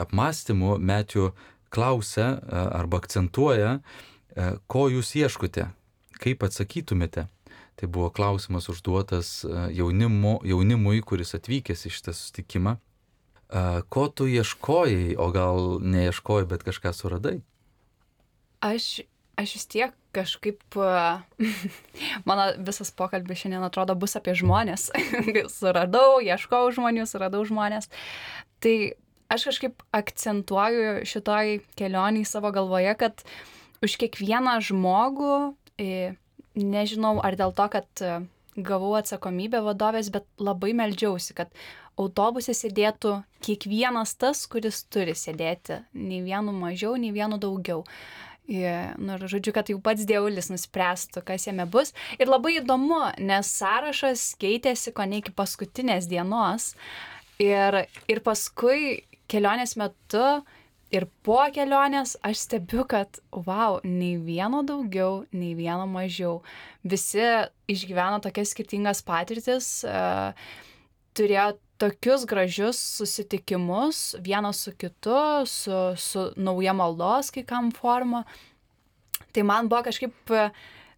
apmąstymų 0.04 0.76
Metijų 0.84 1.32
klausia 1.74 2.28
arba 2.52 3.02
akcentuoja, 3.02 3.80
ko 4.68 4.88
jūs 4.92 5.16
ieškote, 5.18 5.70
kaip 6.22 6.46
atsakytumėte. 6.46 7.28
Tai 7.78 7.88
buvo 7.94 8.10
klausimas 8.10 8.70
užduotas 8.74 9.44
jaunimo, 9.74 10.40
jaunimui, 10.46 11.04
kuris 11.06 11.36
atvykęs 11.38 11.86
į 11.86 11.94
šitą 11.94 12.14
sustikimą. 12.18 12.78
Ko 13.94 14.08
tu 14.10 14.26
ieškojai, 14.28 15.14
o 15.16 15.28
gal 15.32 15.78
neieškojai, 15.86 16.48
bet 16.50 16.66
kažką 16.66 16.92
suradai? 16.98 17.38
Aš 18.66 19.06
aš 19.38 19.54
vis 19.54 19.68
tiek 19.70 19.94
kažkaip, 20.18 20.78
mano 22.30 22.48
visas 22.68 22.92
pokalbis 22.92 23.44
šiandien 23.44 23.66
atrodo 23.68 23.96
bus 24.00 24.18
apie 24.20 24.36
žmonės. 24.38 24.90
suradau, 25.58 26.18
ieškau 26.26 26.66
žmonių, 26.76 27.06
suradau 27.10 27.44
žmonės. 27.48 27.92
Tai 28.64 28.76
aš 29.34 29.50
kažkaip 29.52 29.86
akcentuoju 29.96 31.06
šitoj 31.08 31.60
kelionį 31.80 32.26
savo 32.28 32.52
galvoje, 32.56 32.96
kad 33.00 33.24
už 33.86 34.00
kiekvieną 34.02 34.58
žmogų, 34.66 35.36
nežinau 36.58 37.18
ar 37.22 37.38
dėl 37.38 37.54
to, 37.54 37.68
kad 37.78 38.08
gavau 38.58 38.96
atsakomybę 38.98 39.62
vadovės, 39.62 40.10
bet 40.14 40.26
labai 40.42 40.74
meldžiausi, 40.78 41.36
kad 41.38 41.54
autobuse 41.98 42.54
sėdėtų 42.58 43.20
kiekvienas 43.46 44.16
tas, 44.22 44.46
kuris 44.50 44.84
turi 44.90 45.16
sėdėti, 45.18 45.82
nei 45.94 46.24
vienu 46.26 46.54
mažiau, 46.56 46.96
nei 46.98 47.14
vienu 47.14 47.40
daugiau. 47.42 47.84
Nu, 48.48 49.18
ir 49.18 49.25
žodžiu, 49.27 49.51
kad 49.56 49.68
jau 49.68 49.80
pats 49.84 50.08
dievulis 50.08 50.48
nuspręstų, 50.48 51.24
kas 51.27 51.50
jame 51.50 51.66
bus. 51.68 51.92
Ir 52.16 52.32
labai 52.32 52.58
įdomu, 52.62 53.01
nes 53.20 53.50
sąrašas 53.60 54.30
keitėsi 54.39 54.94
ko 54.96 55.04
ne 55.04 55.20
iki 55.20 55.34
paskutinės 55.36 56.08
dienos. 56.08 56.72
Ir, 57.44 57.84
ir 58.08 58.24
paskui 58.24 59.04
kelionės 59.27 59.75
metu 59.77 60.24
ir 60.96 61.06
po 61.27 61.42
kelionės 61.51 62.16
aš 62.25 62.46
stebiu, 62.46 62.86
kad, 62.88 63.20
wow, 63.36 63.82
nei 63.84 64.16
vieno 64.16 64.63
daugiau, 64.63 65.25
nei 65.36 65.51
vieno 65.58 65.84
mažiau. 65.92 66.39
Visi 66.88 67.25
išgyveno 67.68 68.22
tokias 68.24 68.56
skirtingas 68.56 69.04
patirtis, 69.06 69.82
uh, 69.84 70.32
turėjo 71.18 71.51
tokius 71.77 72.25
gražius 72.25 72.79
susitikimus 72.98 74.15
vienas 74.19 74.63
su 74.63 74.72
kitu, 74.72 75.46
su, 75.46 75.93
su 75.98 76.31
nauja 76.36 76.74
maldos 76.74 77.31
kai 77.31 77.43
kam 77.46 77.72
forma. 77.72 78.24
Tai 79.31 79.43
man 79.43 79.69
buvo 79.69 79.84
kažkaip, 79.86 80.34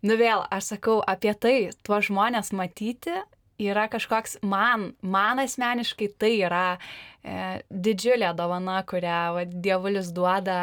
nu 0.02 0.18
vėl, 0.20 0.46
aš 0.52 0.76
sakau, 0.76 1.00
apie 1.08 1.34
tai, 1.36 1.58
tuos 1.84 2.08
žmonės 2.08 2.54
matyti 2.56 3.16
yra 3.60 3.90
kažkoks, 3.92 4.38
man, 4.42 4.94
man 5.02 5.44
asmeniškai 5.44 6.08
tai 6.20 6.32
yra 6.48 6.66
e, 6.76 7.60
didžiulė 7.70 8.32
dovana, 8.38 8.80
kurią 8.88 9.20
va, 9.36 9.46
dievulis 9.46 10.14
duoda 10.16 10.60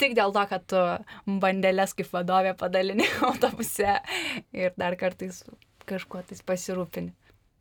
tik 0.00 0.16
dėl 0.18 0.34
to, 0.34 0.44
kad 0.50 0.66
tu 0.66 0.82
bandelės 1.42 1.94
kaip 1.94 2.10
vadovė 2.10 2.56
padalini 2.58 3.06
autobuse 3.28 4.00
ir 4.56 4.74
dar 4.80 4.98
kartais 4.98 5.44
kažkuo 5.90 6.24
tais 6.26 6.42
pasirūpini 6.46 7.14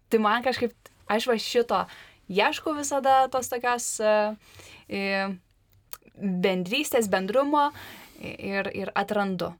tai 0.09 0.21
man 0.23 0.45
kažkaip, 0.45 0.75
aš 1.09 1.29
va 1.29 1.37
šito 1.39 1.83
ieškau 2.29 2.75
visada 2.77 3.23
tos 3.33 3.49
tokios 3.49 3.95
uh, 4.03 4.35
bendrystės, 6.19 7.09
bendrumo 7.09 7.69
ir, 8.19 8.69
ir 8.75 8.93
atrandu. 8.95 9.53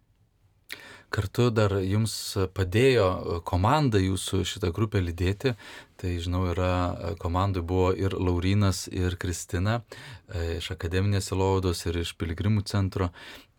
Kartu 1.10 1.48
dar 1.50 1.74
jums 1.82 2.14
padėjo 2.54 3.40
komanda 3.42 3.98
jūsų 3.98 4.44
šitą 4.46 4.70
grupę 4.76 5.02
lydėti. 5.02 5.56
Tai 5.98 6.12
žinau, 6.22 6.44
yra 6.52 7.16
komandai 7.20 7.64
buvo 7.66 7.90
ir 7.98 8.14
Laurinas, 8.14 8.84
ir 8.94 9.18
Kristina 9.20 9.80
e, 9.82 10.60
iš 10.60 10.70
Akademinės 10.76 11.32
Ilaudos 11.34 11.82
ir 11.90 11.98
iš 12.04 12.14
Piligrimų 12.14 12.62
centro. 12.70 13.10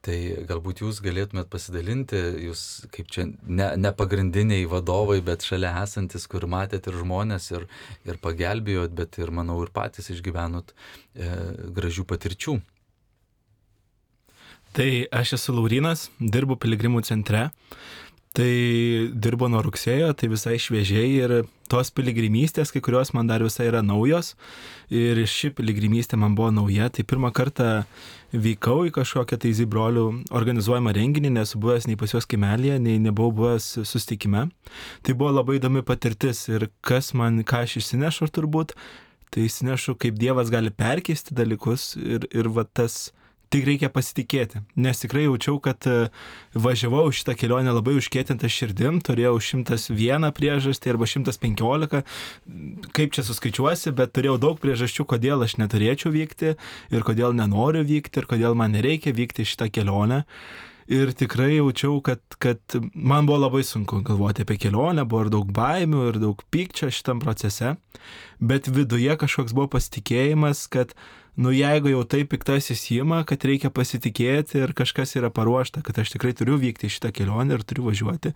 Tai 0.01 0.17
galbūt 0.49 0.81
jūs 0.81 1.03
galėtumėt 1.05 1.51
pasidalinti, 1.53 2.17
jūs 2.47 2.61
kaip 2.95 3.11
čia 3.13 3.27
ne, 3.29 3.67
ne 3.77 3.91
pagrindiniai 3.93 4.65
vadovai, 4.71 5.19
bet 5.25 5.45
šalia 5.45 5.75
esantis, 5.83 6.25
kur 6.31 6.47
matėt 6.49 6.89
ir 6.89 6.97
žmonės, 7.03 7.51
ir, 7.53 7.67
ir 8.09 8.21
pagelbėjot, 8.25 8.95
bet 8.97 9.21
ir, 9.21 9.33
manau, 9.37 9.59
ir 9.61 9.73
patys 9.77 10.09
išgyvenot 10.15 10.73
e, 10.73 11.29
gražių 11.77 12.07
patirčių. 12.09 12.57
Tai 14.73 14.89
aš 15.21 15.35
esu 15.37 15.53
Laurinas, 15.53 16.09
dirbu 16.17 16.57
Piligrimų 16.63 17.03
centre. 17.05 17.51
Tai 18.31 18.51
dirbo 19.11 19.49
nuo 19.51 19.59
rugsėjo, 19.67 20.13
tai 20.15 20.29
visai 20.31 20.55
šviežiai 20.63 21.09
ir 21.17 21.33
tos 21.71 21.89
piligrimystės, 21.91 22.71
kai 22.71 22.79
kurios 22.87 23.11
man 23.11 23.27
dar 23.27 23.43
visai 23.43 23.67
yra 23.67 23.81
naujos. 23.83 24.37
Ir 24.95 25.19
ši 25.27 25.51
piligrimystė 25.59 26.15
man 26.15 26.37
buvo 26.39 26.53
nauja, 26.55 26.87
tai 26.95 27.03
pirmą 27.03 27.33
kartą 27.35 27.83
vykau 28.31 28.85
į 28.87 28.95
kažkokią 28.95 29.41
tai 29.43 29.51
zibrolių 29.59 30.07
organizuojamą 30.31 30.95
renginį, 30.95 31.35
nesu 31.41 31.59
buvęs 31.59 31.91
nei 31.91 31.99
pas 31.99 32.15
juos 32.15 32.31
kimelėje, 32.31 32.79
nei 32.79 33.03
nebuvau 33.03 33.35
buvęs 33.35 33.71
sustikime. 33.91 34.47
Tai 35.03 35.19
buvo 35.19 35.35
labai 35.35 35.59
įdomi 35.59 35.83
patirtis 35.83 36.47
ir 36.55 36.69
kas 36.87 37.11
man, 37.19 37.43
ką 37.43 37.65
aš 37.67 37.81
išsinešu 37.83 38.31
turbūt, 38.31 38.77
tai 39.35 39.49
išsinešu, 39.51 39.99
kaip 39.99 40.23
Dievas 40.23 40.55
gali 40.55 40.71
perkeisti 40.71 41.35
dalykus 41.35 41.97
ir, 41.99 42.31
ir 42.31 42.55
va 42.55 42.63
tas 42.63 43.09
tik 43.51 43.67
reikia 43.67 43.91
pasitikėti. 43.91 44.63
Nes 44.79 45.03
tikrai 45.03 45.25
jaučiau, 45.25 45.59
kad 45.63 45.87
e, 45.91 45.97
važiavau 46.55 47.09
šitą 47.15 47.35
kelionę 47.39 47.75
labai 47.75 47.97
užkėtintą 47.99 48.51
širdim, 48.51 49.01
turėjau 49.07 49.37
101 49.43 50.31
priežastį 50.37 50.95
arba 50.95 51.09
115, 51.11 52.01
kaip 52.97 53.17
čia 53.17 53.27
suskaičiuosi, 53.27 53.95
bet 53.99 54.15
turėjau 54.15 54.39
daug 54.47 54.63
priežasčių, 54.63 55.07
kodėl 55.15 55.43
aš 55.47 55.59
neturėčiau 55.63 56.15
vykti 56.15 56.55
ir 56.95 57.07
kodėl 57.07 57.35
nenoriu 57.37 57.83
vykti 57.87 58.23
ir 58.23 58.31
kodėl 58.31 58.59
man 58.59 58.77
nereikia 58.79 59.15
vykti 59.17 59.49
šitą 59.49 59.71
kelionę. 59.75 60.25
Ir 60.91 61.13
tikrai 61.15 61.53
jaučiau, 61.55 62.01
kad, 62.03 62.19
kad 62.43 62.59
man 62.95 63.27
buvo 63.29 63.45
labai 63.45 63.61
sunku 63.63 64.01
galvoti 64.03 64.43
apie 64.43 64.57
kelionę, 64.59 65.05
buvo 65.07 65.27
ir 65.27 65.31
daug 65.31 65.53
baimių, 65.55 66.01
ir 66.11 66.19
daug 66.19 66.43
pykčio 66.51 66.89
šitam 66.91 67.23
procese, 67.23 67.77
bet 68.43 68.67
viduje 68.67 69.15
kažkoks 69.21 69.55
buvo 69.55 69.69
pasitikėjimas, 69.77 70.65
kad 70.73 70.97
nu 71.41 71.53
jeigu 71.57 71.89
jau 71.95 72.03
taip 72.05 72.29
piktasis 72.35 72.83
įima, 72.93 73.23
kad 73.29 73.45
reikia 73.49 73.71
pasitikėti 73.73 74.61
ir 74.61 74.75
kažkas 74.77 75.17
yra 75.17 75.31
paruošta, 75.33 75.81
kad 75.87 75.99
aš 76.03 76.13
tikrai 76.15 76.35
turiu 76.37 76.59
vykti 76.61 76.91
šitą 76.93 77.13
kelionę 77.17 77.57
ir 77.57 77.65
turiu 77.65 77.87
važiuoti 77.89 78.35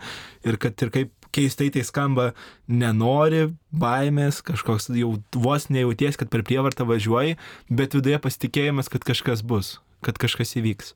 ir 0.49 0.59
kad 0.63 0.87
ir 0.87 0.93
kaip 0.95 1.29
keistai 1.35 1.69
tai 1.75 1.83
skamba, 1.85 2.31
nenori, 2.71 3.49
baimės, 3.75 4.41
kažkoks 4.47 4.89
jau 4.95 5.17
vos 5.35 5.69
nejauties, 5.69 6.17
kad 6.21 6.31
per 6.33 6.47
prievartą 6.47 6.87
važiuoji, 6.89 7.37
bet 7.69 7.97
viduje 7.99 8.21
pasitikėjimas, 8.23 8.89
kad 8.93 9.05
kažkas 9.05 9.45
bus, 9.45 9.79
kad 10.07 10.21
kažkas 10.23 10.57
įvyks 10.61 10.95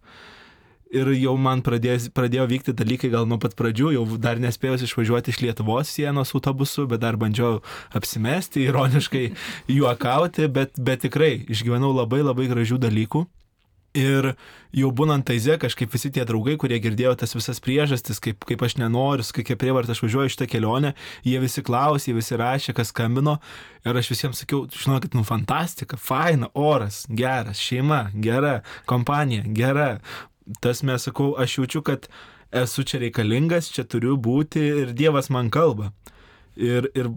ir 0.95 1.11
jau 1.19 1.35
man 1.41 1.63
pradės, 1.65 2.09
pradėjo 2.15 2.47
vykti 2.51 2.75
dalykai 2.77 3.11
gal 3.13 3.27
nuo 3.29 3.39
pat 3.41 3.57
pradžių, 3.59 3.93
jau 3.97 4.05
dar 4.21 4.41
nespėjus 4.43 4.87
išvažiuoti 4.87 5.35
iš 5.35 5.41
Lietuvos 5.45 5.93
sienos 5.93 6.35
autobusu, 6.37 6.87
bet 6.91 7.03
dar 7.05 7.19
bandžiau 7.21 7.61
apsimesti, 7.97 8.67
ironiškai 8.69 9.25
juokauti, 9.79 10.49
bet, 10.53 10.79
bet 10.79 11.05
tikrai 11.07 11.35
išgyvenau 11.49 11.93
labai 11.97 12.23
labai 12.25 12.49
gražių 12.51 12.81
dalykų. 12.83 13.27
Ir 13.97 14.35
jau 14.77 14.91
būnant 14.93 15.25
taize, 15.25 15.55
kažkaip 15.59 15.91
visi 15.91 16.11
tie 16.13 16.23
draugai, 16.29 16.59
kurie 16.61 16.77
girdėjo 16.83 17.15
tas 17.19 17.33
visas 17.33 17.59
priežastis, 17.65 18.21
kaip, 18.21 18.45
kaip 18.47 18.61
aš 18.63 18.77
nenoriu, 18.79 19.25
kokia 19.35 19.57
prievarta 19.59 19.95
aš 19.95 20.03
važiuoju 20.05 20.35
šitą 20.35 20.47
kelionę, 20.53 20.93
jie 21.25 21.41
visi 21.41 21.65
klausė, 21.65 22.11
jie 22.11 22.19
visi 22.19 22.37
rašė, 22.39 22.75
kas 22.77 22.93
skambino. 22.93 23.39
Ir 23.89 23.97
aš 23.97 24.11
visiems 24.13 24.43
sakiau, 24.45 24.67
žinokit, 24.69 25.17
nu 25.17 25.25
fantastika, 25.25 25.97
faina, 25.97 26.51
oras, 26.53 27.07
geras, 27.09 27.63
šeima, 27.65 28.11
gera, 28.13 28.59
kompanija, 28.91 29.47
gera. 29.57 29.89
Tas 30.65 30.83
mes 30.87 31.05
sakau, 31.05 31.35
aš 31.41 31.59
jaučiu, 31.59 31.83
kad 31.85 32.09
esu 32.57 32.85
čia 32.89 33.03
reikalingas, 33.03 33.71
čia 33.75 33.85
turiu 33.85 34.17
būti 34.17 34.63
ir 34.83 34.93
Dievas 34.97 35.29
man 35.31 35.51
kalba. 35.53 35.93
Ir, 36.57 36.89
ir 36.97 37.13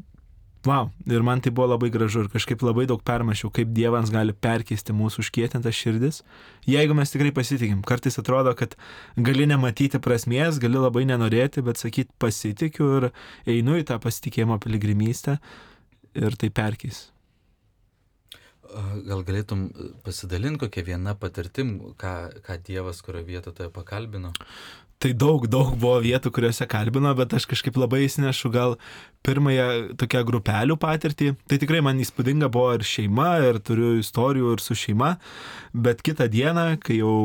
Wow, 0.61 0.91
ir 1.09 1.23
man 1.25 1.39
tai 1.41 1.50
buvo 1.50 1.71
labai 1.71 1.89
gražu 1.89 2.21
ir 2.21 2.27
kažkaip 2.29 2.61
labai 2.61 2.83
daug 2.85 3.00
permašiau, 3.01 3.50
kaip 3.50 3.71
Dievas 3.73 4.11
gali 4.13 4.35
perkeisti 4.45 4.93
mūsų 4.93 5.23
užkietintas 5.23 5.73
širdis, 5.73 6.19
jeigu 6.69 6.93
mes 6.93 7.09
tikrai 7.09 7.31
pasitikim. 7.33 7.79
Kartais 7.81 8.19
atrodo, 8.21 8.53
kad 8.53 8.75
gali 9.17 9.47
nematyti 9.50 9.97
prasmės, 9.97 10.61
gali 10.61 10.77
labai 10.77 11.07
nenorėti, 11.09 11.65
bet 11.65 11.81
sakyti 11.81 12.13
pasitikiu 12.21 12.91
ir 13.00 13.09
einu 13.50 13.79
į 13.81 13.88
tą 13.89 13.97
pasitikėjimo 14.03 14.59
piligrimystę 14.61 15.39
ir 16.21 16.38
tai 16.38 16.51
perkeis. 16.53 17.07
Gal 19.07 19.23
galėtum 19.27 19.65
pasidalinti 20.05 20.63
kokią 20.65 20.85
vieną 20.91 21.15
patirtim, 21.19 21.73
ką, 21.99 22.13
ką 22.45 22.57
Dievas 22.67 23.01
kurio 23.05 23.23
vietoje 23.27 23.69
pakalbino? 23.73 24.31
tai 25.01 25.15
daug, 25.17 25.47
daug 25.49 25.73
buvo 25.81 25.97
vietų, 26.03 26.29
kuriuose 26.33 26.67
kalbino, 26.69 27.11
bet 27.17 27.33
aš 27.33 27.47
kažkaip 27.49 27.77
labai 27.79 28.03
įsinešu 28.05 28.51
gal 28.53 28.75
pirmąją 29.25 29.95
tokią 30.01 30.21
grupelių 30.27 30.77
patirtį. 30.81 31.31
Tai 31.49 31.57
tikrai 31.61 31.81
man 31.85 32.01
įspūdinga 32.03 32.51
buvo 32.53 32.75
ir 32.77 32.85
šeima, 32.85 33.31
ir 33.47 33.57
turiu 33.65 33.95
istorijų 34.01 34.53
ir 34.53 34.61
su 34.61 34.77
šeima, 34.77 35.15
bet 35.73 36.03
kitą 36.05 36.27
dieną, 36.31 36.67
kai 36.85 36.99
jau 36.99 37.15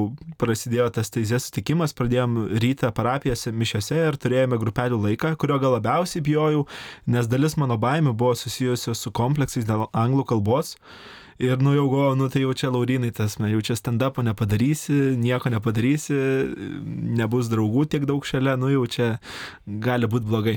prasidėjo 0.41 0.89
tas 0.97 1.13
teisės 1.13 1.51
sutikimas, 1.51 1.93
pradėjom 1.97 2.39
rytą 2.65 2.93
parapijose 2.97 3.53
mišiose 3.53 4.01
ir 4.07 4.19
turėjome 4.25 4.61
grupelių 4.63 5.03
laiką, 5.11 5.35
kurio 5.41 5.61
gal 5.61 5.77
labiausiai 5.77 6.25
bijojau, 6.25 6.65
nes 7.13 7.29
dalis 7.29 7.61
mano 7.61 7.77
baimių 7.81 8.17
buvo 8.17 8.33
susijusios 8.41 9.05
su 9.05 9.13
kompleksais 9.13 9.69
dėl 9.69 9.89
anglų 9.93 10.25
kalbos. 10.33 10.77
Ir 11.39 11.61
nu 11.61 11.75
jau 11.77 11.89
galvoju, 11.93 12.17
nu 12.17 12.29
tai 12.33 12.41
jau 12.47 12.55
čia 12.57 12.71
Laurinai 12.73 13.11
tas, 13.13 13.37
jau 13.37 13.61
čia 13.61 13.77
stand-upo 13.77 14.25
nepadarysi, 14.25 15.17
nieko 15.21 15.53
nepadarysi, 15.53 16.17
nebus 17.21 17.51
draugų 17.53 17.85
tiek 17.93 18.07
daug 18.09 18.25
šalia, 18.25 18.57
nu 18.57 18.73
jau 18.73 18.87
čia 18.89 19.11
gali 19.67 20.09
būti 20.09 20.31
blogai 20.31 20.57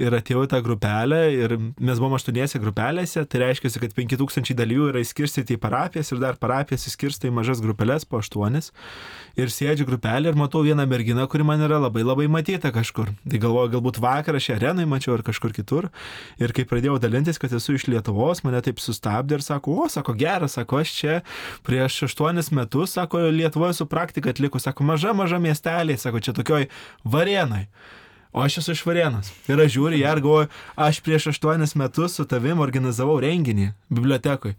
ir 0.00 0.14
atėjau 0.16 0.46
į 0.46 0.50
tą 0.52 0.60
grupelę 0.64 1.20
ir 1.34 1.54
mes 1.60 2.00
buvom 2.00 2.16
aštuoniese 2.16 2.60
grupelėse, 2.62 3.24
tai 3.28 3.42
reiškia, 3.42 3.70
kad 3.82 3.94
5000 3.96 4.56
dalyvių 4.56 4.88
yra 4.92 5.02
įskirstyti 5.04 5.56
į 5.56 5.60
parapijas 5.62 6.12
ir 6.12 6.22
dar 6.22 6.38
parapijas 6.40 6.86
įskirsta 6.88 7.28
į 7.28 7.34
mažas 7.36 7.60
grupelės 7.64 8.06
po 8.08 8.22
aštuonis. 8.22 8.70
Ir 9.36 9.52
sėdžiu 9.52 9.86
grupelį 9.88 10.32
ir 10.32 10.38
matau 10.38 10.62
vieną 10.64 10.86
merginą, 10.88 11.26
kuri 11.30 11.46
man 11.48 11.62
yra 11.64 11.80
labai 11.82 12.04
labai 12.06 12.28
matyta 12.32 12.72
kažkur. 12.74 13.12
Tai 13.28 13.42
galvoju, 13.44 13.72
galbūt 13.76 14.00
vakar 14.02 14.38
aš 14.38 14.50
ją 14.50 14.58
arenai 14.58 14.88
mačiau 14.88 15.16
ar 15.16 15.24
kažkur 15.26 15.54
kitur. 15.56 15.88
Ir 16.40 16.52
kai 16.56 16.66
pradėjau 16.68 16.98
dalintis, 17.02 17.40
kad 17.40 17.52
esu 17.52 17.76
iš 17.76 17.88
Lietuvos, 17.92 18.44
mane 18.46 18.60
taip 18.64 18.80
sustabdė 18.80 19.40
ir 19.40 19.44
sako, 19.44 19.78
o, 19.84 19.88
sako, 19.92 20.16
geras, 20.20 20.56
sako, 20.58 20.82
aš 20.82 20.92
čia 20.98 21.18
prieš 21.66 22.02
aštuonis 22.08 22.52
metus, 22.52 22.96
sako, 22.96 23.26
Lietuvoje 23.32 23.76
su 23.76 23.88
praktika 23.88 24.32
atlikus, 24.32 24.68
sako, 24.68 24.84
maža, 24.88 25.16
maža 25.16 25.40
miestelė, 25.42 25.96
sako, 26.00 26.20
čia 26.24 26.36
tokioj 26.36 26.68
varėnai 27.08 27.66
o 28.32 28.42
aš 28.44 28.62
esu 28.62 28.76
iš 28.76 28.84
Varėnos. 28.88 29.30
Ir 29.48 29.60
aš 29.62 29.76
žiūriu 29.76 30.00
ją 30.00 30.16
ir 30.16 30.24
galvoju, 30.24 30.50
aš 30.88 31.00
prieš 31.04 31.30
aštuonis 31.34 31.76
metus 31.78 32.18
su 32.18 32.26
tavim 32.28 32.62
organizavau 32.64 33.20
renginį 33.22 33.72
bibliotekui. 33.92 34.56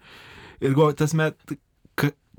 Ir 0.64 0.76
galvoju, 0.78 0.98
tas 1.02 1.16
met, 1.18 1.58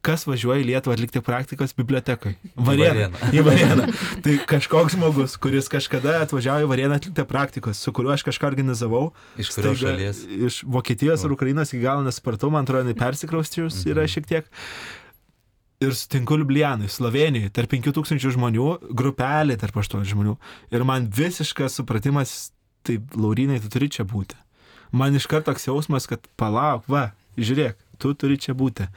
kas 0.05 0.27
važiuoja 0.29 0.63
į 0.63 0.67
Lietuvą 0.69 0.97
atlikti 0.97 1.23
praktikos 1.25 1.75
bibliotekai? 1.77 2.35
Varėną. 2.69 3.31
Į 3.33 3.45
Varėną. 3.47 3.87
tai 4.25 4.37
kažkoks 4.49 4.97
žmogus, 4.97 5.37
kuris 5.41 5.71
kažkada 5.73 6.19
atvažiavo 6.25 6.67
į 6.67 6.71
Varėną 6.71 6.99
atlikti 7.01 7.25
praktikos, 7.29 7.81
su 7.81 7.95
kuriuo 7.97 8.15
aš 8.15 8.27
kažką 8.29 8.51
organizavau. 8.53 9.07
Iš 9.41 9.55
kurios 9.57 9.81
šalies? 9.81 10.25
Iš 10.51 10.61
Vokietijos 10.77 11.25
ar 11.25 11.35
Ukrainos 11.35 11.73
iki 11.73 11.83
galo 11.85 12.05
nesupratau, 12.07 12.53
man 12.55 12.69
atrodo, 12.69 12.93
persikraustijus 12.99 13.81
mhm. 13.81 13.95
yra 13.95 14.07
šiek 14.11 14.29
tiek 14.29 14.53
ir 15.85 15.95
sutinku 15.97 16.37
Liublianai, 16.41 16.89
Slovenijoje, 16.91 17.53
tarp 17.55 17.73
5000 17.75 18.33
žmonių, 18.35 18.69
grupelė 18.97 19.57
tarp 19.61 19.77
8 19.83 20.05
žmonių. 20.11 20.37
Ir 20.75 20.85
man 20.89 21.09
visiškas 21.13 21.79
supratimas, 21.81 22.53
tai 22.87 22.99
Laurinai, 23.17 23.61
tu 23.63 23.71
turi 23.73 23.91
čia 23.93 24.07
būti. 24.09 24.39
Man 24.95 25.17
iš 25.19 25.29
karto 25.31 25.53
toks 25.53 25.69
jausmas, 25.69 26.09
kad 26.11 26.27
palauk, 26.41 26.87
va, 26.91 27.09
žiūrėk, 27.39 27.79
tu 27.99 28.15
turi 28.19 28.39
čia 28.41 28.55
būti. 28.59 28.89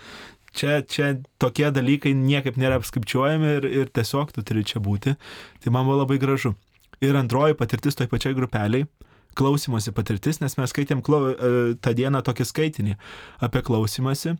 Čia, 0.58 0.82
čia 0.89 1.12
tokie 1.41 1.69
dalykai 1.73 2.15
niekaip 2.17 2.58
nėra 2.58 2.80
apskaičiuojami 2.82 3.52
ir, 3.60 3.67
ir 3.84 3.91
tiesiog 3.93 4.32
tu 4.34 4.41
turi 4.45 4.63
čia 4.65 4.82
būti. 4.82 5.13
Tai 5.62 5.73
man 5.73 5.86
buvo 5.86 6.02
labai 6.02 6.17
gražu. 6.21 6.56
Ir 7.04 7.17
antroji 7.19 7.58
patirtis 7.58 7.97
toj 7.97 8.10
pačiai 8.10 8.38
grupeliai 8.38 8.88
klausimosi 9.38 9.93
patirtis, 9.93 10.39
nes 10.41 10.58
mes 10.58 10.71
skaitėm 10.73 11.04
klau, 11.06 11.30
e, 11.30 11.76
tą 11.78 11.93
dieną 11.97 12.23
tokį 12.26 12.47
skaitinį 12.50 12.95
apie 13.45 13.62
klausimąsi 13.65 14.34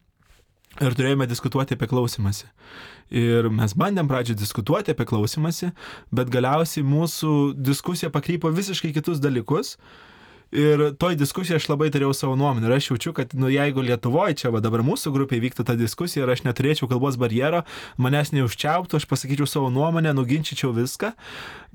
ir 0.82 0.98
turėjome 0.98 1.28
diskutuoti 1.30 1.78
apie 1.78 1.90
klausimąsi. 1.90 2.50
Ir 3.14 3.48
mes 3.54 3.74
bandėm 3.78 4.10
pradžioje 4.10 4.42
diskutuoti 4.42 4.92
apie 4.94 5.08
klausimąsi, 5.08 5.72
bet 6.12 6.32
galiausiai 6.34 6.84
mūsų 6.88 7.32
diskusija 7.56 8.12
pakrypo 8.14 8.52
visiškai 8.52 8.92
kitus 8.96 9.22
dalykus. 9.24 9.78
Ir 10.56 10.80
toj 10.96 11.18
diskusijai 11.20 11.58
aš 11.60 11.66
labai 11.68 11.90
turėjau 11.92 12.14
savo 12.16 12.36
nuomonę. 12.40 12.70
Ir 12.70 12.78
aš 12.78 12.86
jaučiu, 12.94 13.12
kad 13.16 13.34
nu, 13.36 13.50
jeigu 13.52 13.84
Lietuvoje 13.84 14.38
čia 14.40 14.52
va, 14.54 14.62
dabar 14.64 14.80
mūsų 14.88 15.12
grupėje 15.12 15.44
vyktų 15.44 15.66
ta 15.68 15.76
diskusija 15.76 16.24
ir 16.24 16.32
aš 16.32 16.46
neturėčiau 16.46 16.88
kalbos 16.88 17.18
barjero, 17.20 17.66
manęs 18.00 18.32
neužčiauptų, 18.32 19.02
aš 19.02 19.08
pasakyčiau 19.12 19.48
savo 19.48 19.72
nuomonę, 19.76 20.14
nuginčičiau 20.16 20.72
viską, 20.76 21.12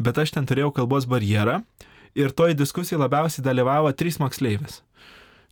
bet 0.01 0.21
aš 0.25 0.33
ten 0.39 0.49
turėjau 0.49 0.73
kalbos 0.81 1.05
barjerą. 1.05 1.61
Ir 2.17 2.33
toj 2.33 2.57
diskusijai 2.57 3.01
labiausiai 3.01 3.45
dalyvavo 3.45 3.93
trys 3.97 4.17
moksleivės. 4.21 4.81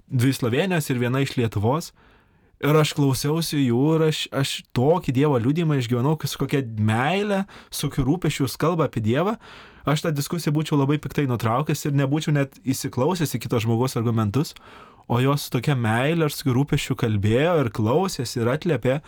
Dvi 0.08 0.32
Slovenijos 0.36 0.88
ir 0.88 1.00
viena 1.00 1.20
iš 1.20 1.36
Lietuvos. 1.36 1.92
Ir 2.60 2.76
aš 2.76 2.90
klausiausi 2.92 3.62
jų 3.62 3.82
ir 3.96 4.02
aš, 4.10 4.18
aš 4.36 4.50
tokį 4.76 5.14
Dievo 5.16 5.38
liūdimą 5.40 5.78
išgyvenau, 5.80 6.18
su 6.28 6.36
kokia 6.42 6.60
meilė, 6.60 7.46
su 7.72 7.88
kokiu 7.88 8.04
rūpešiu 8.04 8.44
jūs 8.44 8.58
kalba 8.60 8.84
apie 8.90 9.00
Dievą. 9.00 9.38
Aš 9.88 10.04
tą 10.04 10.12
diskusiją 10.12 10.52
būčiau 10.52 10.76
labai 10.76 10.98
piktai 11.00 11.24
nutraukęs 11.30 11.86
ir 11.88 11.96
nebūčiau 11.96 12.34
net 12.36 12.58
įsiklausęs 12.68 13.32
į 13.32 13.40
kito 13.46 13.62
žmogaus 13.64 13.96
argumentus, 13.96 14.52
o 15.08 15.22
jos 15.24 15.46
su 15.46 15.54
tokia 15.56 15.72
meilė 15.72 16.28
ir 16.28 16.36
su 16.36 16.52
rūpešiu 16.52 16.98
kalbėjo 17.00 17.56
ir 17.62 17.72
klausėsi 17.72 18.42
ir 18.42 18.52
atliepė. 18.52 19.00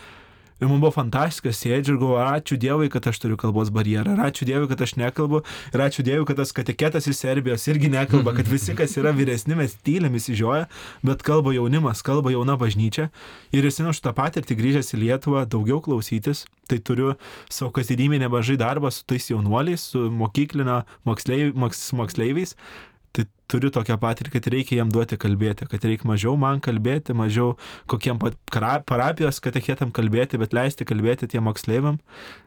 Ir 0.62 0.68
man 0.70 0.78
buvo 0.78 0.92
fantastika, 0.94 1.50
sėdžiu 1.50 1.96
ir 1.96 1.98
galvoju, 1.98 2.22
ačiū 2.22 2.56
Dievui, 2.62 2.86
kad 2.92 3.08
aš 3.10 3.18
turiu 3.18 3.34
kalbos 3.40 3.72
barjerą, 3.74 4.12
ir 4.14 4.20
ačiū 4.22 4.46
Dievui, 4.46 4.68
kad 4.70 4.84
aš 4.84 4.92
nekalbu, 5.00 5.40
ir 5.74 5.82
ačiū 5.82 6.04
Dievui, 6.06 6.26
kad 6.28 6.38
tas 6.38 6.54
kateketas 6.54 7.08
iš 7.10 7.18
Serbijos 7.18 7.66
irgi 7.66 7.90
nekalba, 7.90 8.30
kad 8.36 8.46
visi, 8.52 8.70
kas 8.78 8.94
yra 9.00 9.10
vyresni, 9.16 9.56
mes 9.58 9.74
tyliam 9.82 10.14
įsižioja, 10.14 10.68
bet 11.02 11.24
kalba 11.26 11.50
jaunimas, 11.56 12.04
kalba 12.06 12.30
jauna 12.30 12.54
bažnyčia. 12.60 13.08
Ir 13.50 13.66
įsinušu 13.66 14.04
tą 14.04 14.14
patirtį 14.14 14.58
grįžęs 14.60 14.94
į 14.94 15.02
Lietuvą 15.02 15.42
daugiau 15.50 15.82
klausytis, 15.82 16.44
tai 16.70 16.78
turiu 16.78 17.16
savo 17.50 17.72
kasdienybėje 17.74 18.22
nemažai 18.22 18.60
darbą 18.62 18.94
su 18.94 19.02
tais 19.02 19.26
jaunuoliais, 19.32 19.82
su 19.82 20.06
mokyklinio 20.14 20.84
moksleiv, 21.10 21.56
moks, 21.58 21.88
moksleiviais. 21.98 22.54
tai 22.54 22.91
turiu 23.52 23.72
tokią 23.74 23.98
patirtį, 24.00 24.32
kad 24.36 24.48
reikia 24.54 24.78
jam 24.80 24.92
duoti 24.92 25.18
kalbėti, 25.20 25.68
kad 25.70 25.84
reikia 25.88 26.08
mažiau 26.08 26.38
man 26.40 26.62
kalbėti, 26.64 27.16
mažiau 27.16 27.54
kokiem 27.90 28.20
parapijos 28.22 29.42
katechėtam 29.44 29.92
kalbėti, 29.94 30.40
bet 30.40 30.56
leisti 30.56 30.88
kalbėti 30.88 31.28
tiem 31.34 31.46
moksleiviam, 31.48 32.00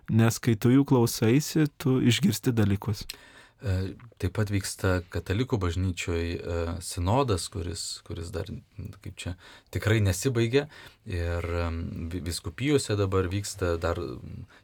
nes 0.09 0.41
kai 0.41 0.57
tu 0.57 0.73
jų 0.73 0.87
klausaisi, 0.89 1.69
tu 1.81 1.99
išgirsti 2.01 2.55
dalykus. 2.55 3.05
E, 3.63 3.95
taip 4.19 4.33
pat 4.35 4.51
vyksta 4.51 4.97
katalikų 5.13 5.57
bažnyčioje 5.63 6.55
sinodas, 6.83 7.47
kuris, 7.53 7.83
kuris 8.07 8.31
dar, 8.35 8.49
kaip 9.03 9.15
čia, 9.19 9.35
tikrai 9.71 10.01
nesibaigė 10.03 10.65
ir 11.07 11.47
viskupijose 12.25 12.97
dabar 12.99 13.29
vyksta 13.31 13.75
dar 13.81 14.01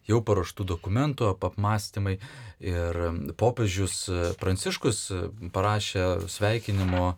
jau 0.10 0.20
paruoštų 0.28 0.68
dokumentų 0.74 1.32
apmąstymai. 1.34 2.18
Ir 2.62 3.00
popiežius 3.40 4.04
Pranciškus 4.42 5.06
parašė 5.56 6.28
sveikinimo 6.30 7.16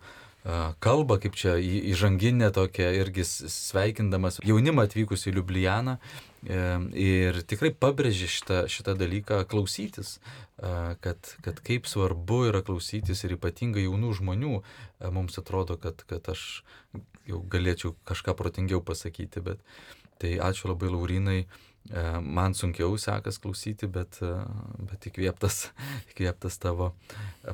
kalbą, 0.83 1.17
kaip 1.23 1.37
čia 1.39 1.55
įžanginę 1.57 2.51
tokią 2.51 2.89
irgi 2.99 3.23
sveikindamas 3.25 4.41
jaunimą 4.43 4.87
atvykus 4.89 5.27
į 5.29 5.37
Liublianą. 5.39 5.97
Ir 6.99 7.39
tikrai 7.47 7.71
pabrėžė 7.71 8.27
šitą, 8.27 8.59
šitą 8.67 8.97
dalyką 8.99 9.39
klausytis, 9.47 10.17
kad, 10.59 11.31
kad 11.45 11.63
kaip 11.63 11.87
svarbu 11.87 12.41
yra 12.49 12.63
klausytis 12.65 13.23
ir 13.23 13.37
ypatingai 13.37 13.85
jaunų 13.87 14.11
žmonių. 14.19 14.55
Mums 15.15 15.39
atrodo, 15.39 15.79
kad, 15.79 16.03
kad 16.09 16.27
aš 16.35 16.63
jau 17.23 17.39
galėčiau 17.47 17.95
kažką 18.03 18.35
protingiau 18.35 18.83
pasakyti, 18.83 19.39
bet 19.39 19.63
tai 20.19 20.35
ačiū 20.43 20.73
labai 20.73 20.91
Laurinai 20.91 21.39
E, 21.43 21.72
man 22.21 22.53
sunkiau 22.55 22.95
sekas 22.97 23.37
klausyti, 23.43 23.87
bet, 23.91 24.17
e, 24.23 24.31
bet 24.87 25.07
įkvėptas, 25.09 25.57
įkvėptas 26.13 26.55
tavo 26.63 26.93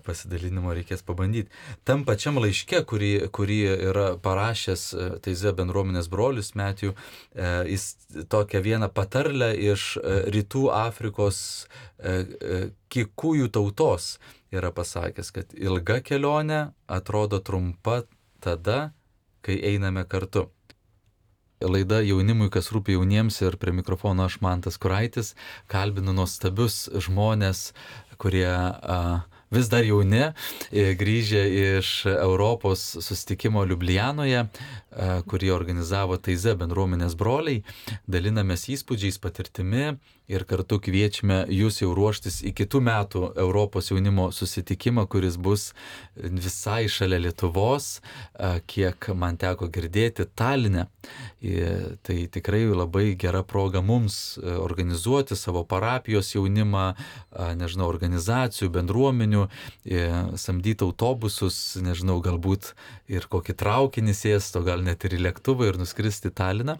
pasidalinimo 0.05 0.73
reikės 0.77 1.01
pabandyti. 1.05 1.49
Tam 1.87 2.05
pačiam 2.05 2.37
laiške, 2.37 2.83
kurį, 2.89 3.11
kurį 3.33 3.59
yra 3.89 4.05
parašęs 4.21 4.83
e, 4.93 5.07
Teize 5.25 5.53
bendruomenės 5.57 6.11
brolius 6.13 6.53
Metijų, 6.59 6.93
jis 7.69 7.85
tokią 8.29 8.61
vieną 8.65 8.89
patarlę 8.93 9.49
iš 9.71 9.95
rytų 10.33 10.67
Afrikos 10.75 11.39
kikųjų 12.93 13.49
tautos 13.53 14.13
yra 14.53 14.71
pasakęs, 14.75 15.33
kad 15.35 15.57
ilga 15.57 15.99
kelionė 16.05 16.61
atrodo 16.89 17.41
trumpa 17.43 18.03
tada, 18.43 18.91
kai 19.45 19.59
einame 19.73 20.05
kartu. 20.09 20.47
Laida 21.59 21.97
jaunimui, 21.99 22.47
kas 22.47 22.69
rūpi 22.71 22.93
jauniems 22.95 23.41
ir 23.43 23.57
prie 23.59 23.73
mikrofono 23.75 24.23
aš 24.29 24.37
Mantas 24.39 24.77
Kuraitis, 24.79 25.33
kalbinu 25.67 26.13
nuostabius 26.15 26.85
žmonės, 27.03 27.73
kurie 28.21 28.47
a, 28.47 28.99
vis 29.51 29.67
dar 29.67 29.83
jauni, 29.83 30.21
e, 30.71 30.85
grįžę 30.95 31.41
iš 31.63 31.89
Europos 32.13 32.85
sustikimo 33.03 33.65
Liublianoje, 33.67 34.45
kurį 35.27 35.51
organizavo 35.51 36.15
Taize 36.23 36.55
bendruomenės 36.55 37.17
broliai, 37.19 37.65
dalinamės 38.07 38.69
įspūdžiais, 38.77 39.19
patirtimi 39.19 39.97
ir 40.29 40.45
kartu 40.49 40.77
kviečiame 40.83 41.41
jūs 41.49 41.81
jau 41.81 41.89
ruoštis 41.97 42.39
į 42.45 42.53
kitų 42.57 42.81
metų 42.85 43.23
Europos 43.41 43.89
jaunimo 43.89 44.29
susitikimą, 44.35 45.07
kuris 45.09 45.39
bus 45.41 45.71
visai 46.15 46.85
šalia 46.91 47.17
Lietuvos, 47.23 47.99
kiek 48.69 49.09
man 49.17 49.39
teko 49.41 49.69
girdėti, 49.73 50.27
Taline. 50.37 50.85
Tai 52.05 52.17
tikrai 52.35 52.61
labai 52.67 53.15
gera 53.19 53.41
proga 53.47 53.81
mums 53.81 54.37
organizuoti 54.39 55.37
savo 55.39 55.63
parapijos 55.67 56.33
jaunimą, 56.35 56.85
nežinau, 57.57 57.87
organizacijų, 57.89 58.69
bendruomenių, 58.75 59.47
samdyti 60.37 60.85
autobusus, 60.85 61.57
nežinau, 61.81 62.19
galbūt 62.23 62.73
ir 63.09 63.25
kokį 63.31 63.55
traukinį 63.57 64.13
sėsto, 64.13 64.61
gal 64.67 64.83
net 64.85 65.07
ir 65.07 65.17
į 65.17 65.23
lėktuvą 65.29 65.71
ir 65.71 65.79
nuskristi 65.81 66.29
Taliną, 66.35 66.77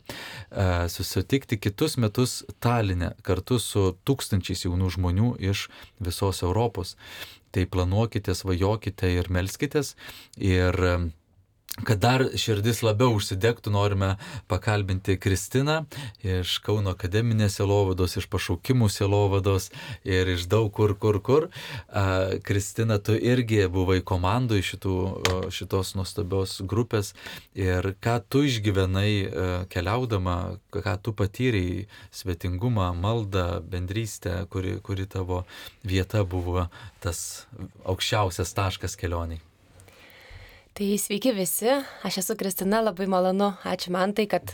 susitikti 0.92 1.58
kitus 1.58 1.98
metus 1.98 2.44
Talinę 2.62 3.16
kartu 3.26 3.39
su 3.60 3.96
tūkstančiais 4.08 4.66
jaunų 4.66 4.90
žmonių 4.98 5.30
iš 5.52 5.68
visos 6.00 6.44
Europos. 6.44 6.96
Tai 7.52 7.66
planuokite, 7.66 8.36
svajokite 8.38 9.10
ir 9.16 9.32
melskitės. 9.34 9.96
Ir 10.38 10.76
kad 11.84 12.00
dar 12.02 12.24
širdis 12.40 12.82
labiau 12.84 13.14
užsidegtų, 13.18 13.72
norime 13.74 14.14
pakalbinti 14.52 15.18
Kristiną 15.22 15.84
iš 16.24 16.58
Kauno 16.66 16.94
akademinės 16.96 17.60
selovados, 17.60 18.18
iš 18.20 18.28
pašaukimų 18.32 18.90
selovados 18.92 19.70
ir 20.08 20.30
iš 20.36 20.48
daug 20.52 20.72
kur, 20.76 20.96
kur, 21.00 21.20
kur. 21.24 21.48
Kristina, 22.46 23.00
tu 23.00 23.16
irgi 23.16 23.66
buvai 23.72 24.00
komandui 24.06 24.62
šitų, 24.66 24.96
šitos 25.54 25.96
nuostabios 25.98 26.60
grupės 26.62 27.14
ir 27.58 27.94
ką 28.04 28.20
tu 28.30 28.44
išgyvenai 28.48 29.66
keliaudama, 29.72 30.38
ką 30.74 30.96
tu 31.04 31.16
patyrei, 31.16 31.88
svetingumą, 32.12 32.92
maldą, 32.98 33.60
bendrystę, 33.66 34.44
kuri, 34.52 34.80
kuri 34.84 35.08
tavo 35.10 35.44
vieta 35.84 36.24
buvo 36.24 36.68
tas 37.04 37.46
aukščiausias 37.86 38.56
taškas 38.58 39.00
kelioniai. 39.00 39.49
Tai 40.80 40.94
sveiki 40.96 41.34
visi, 41.36 41.68
aš 42.08 42.22
esu 42.22 42.38
Kristina, 42.40 42.78
labai 42.80 43.04
malonu, 43.12 43.50
ačiū 43.68 43.92
man 43.92 44.14
tai, 44.16 44.24
kad 44.32 44.54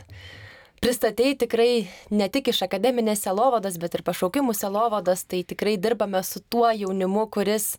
pristatėjai 0.81 1.35
tikrai 1.43 1.67
ne 2.09 2.25
tik 2.33 2.49
iš 2.49 2.63
akademinės 2.65 3.21
selovados, 3.27 3.77
bet 3.77 3.93
ir 3.93 4.01
pašaukimų 4.07 4.55
selovados, 4.57 5.21
tai 5.29 5.43
tikrai 5.45 5.75
dirbame 5.77 6.23
su 6.25 6.41
tuo 6.49 6.71
jaunimu, 6.73 7.27
kuris 7.29 7.75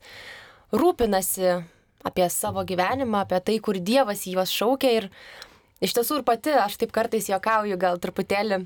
rūpinasi 0.71 1.57
apie 2.07 2.29
savo 2.31 2.63
gyvenimą, 2.69 3.25
apie 3.27 3.43
tai, 3.51 3.59
kur 3.59 3.81
Dievas 3.83 4.23
juos 4.31 4.55
šaukia. 4.55 4.95
Ir 4.95 5.11
iš 5.83 5.99
tiesų 5.99 6.21
ir 6.21 6.27
pati, 6.31 6.55
aš 6.55 6.79
taip 6.79 6.95
kartais 6.95 7.27
juokauju, 7.33 7.81
gal 7.83 7.99
truputėlį 7.99 8.63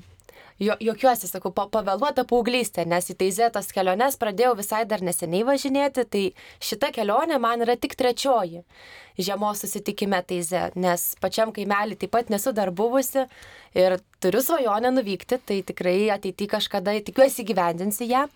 jo, 0.61 0.77
jokiuosi, 0.79 1.29
sakau, 1.29 1.51
pa, 1.55 1.67
pavėluota 1.73 2.25
paauglystė, 2.29 2.85
nes 2.89 3.09
į 3.11 3.17
teizėtas 3.19 3.71
keliones 3.75 4.19
pradėjau 4.21 4.55
visai 4.59 4.83
dar 4.89 5.03
neseniai 5.05 5.45
važinėti, 5.47 6.05
tai 6.05 6.23
šita 6.63 6.93
kelionė 6.95 7.41
man 7.41 7.65
yra 7.65 7.77
tik 7.79 7.97
trečioji 7.99 8.65
žiemos 9.19 9.61
susitikime 9.61 10.21
teize, 10.27 10.69
nes 10.79 11.03
pačiam 11.21 11.51
kaimelį 11.55 11.97
taip 12.01 12.13
pat 12.15 12.31
nesu 12.33 12.53
dar 12.55 12.71
buvusi 12.71 13.25
ir 13.77 13.97
turiu 14.23 14.41
svajonę 14.43 14.91
nuvykti, 14.95 15.39
tai 15.45 15.61
tikrai 15.67 16.11
ateityje 16.15 16.53
kažkada 16.55 16.95
tikiuosi 17.05 17.45
gyvendinsi 17.47 18.09
ją. 18.11 18.27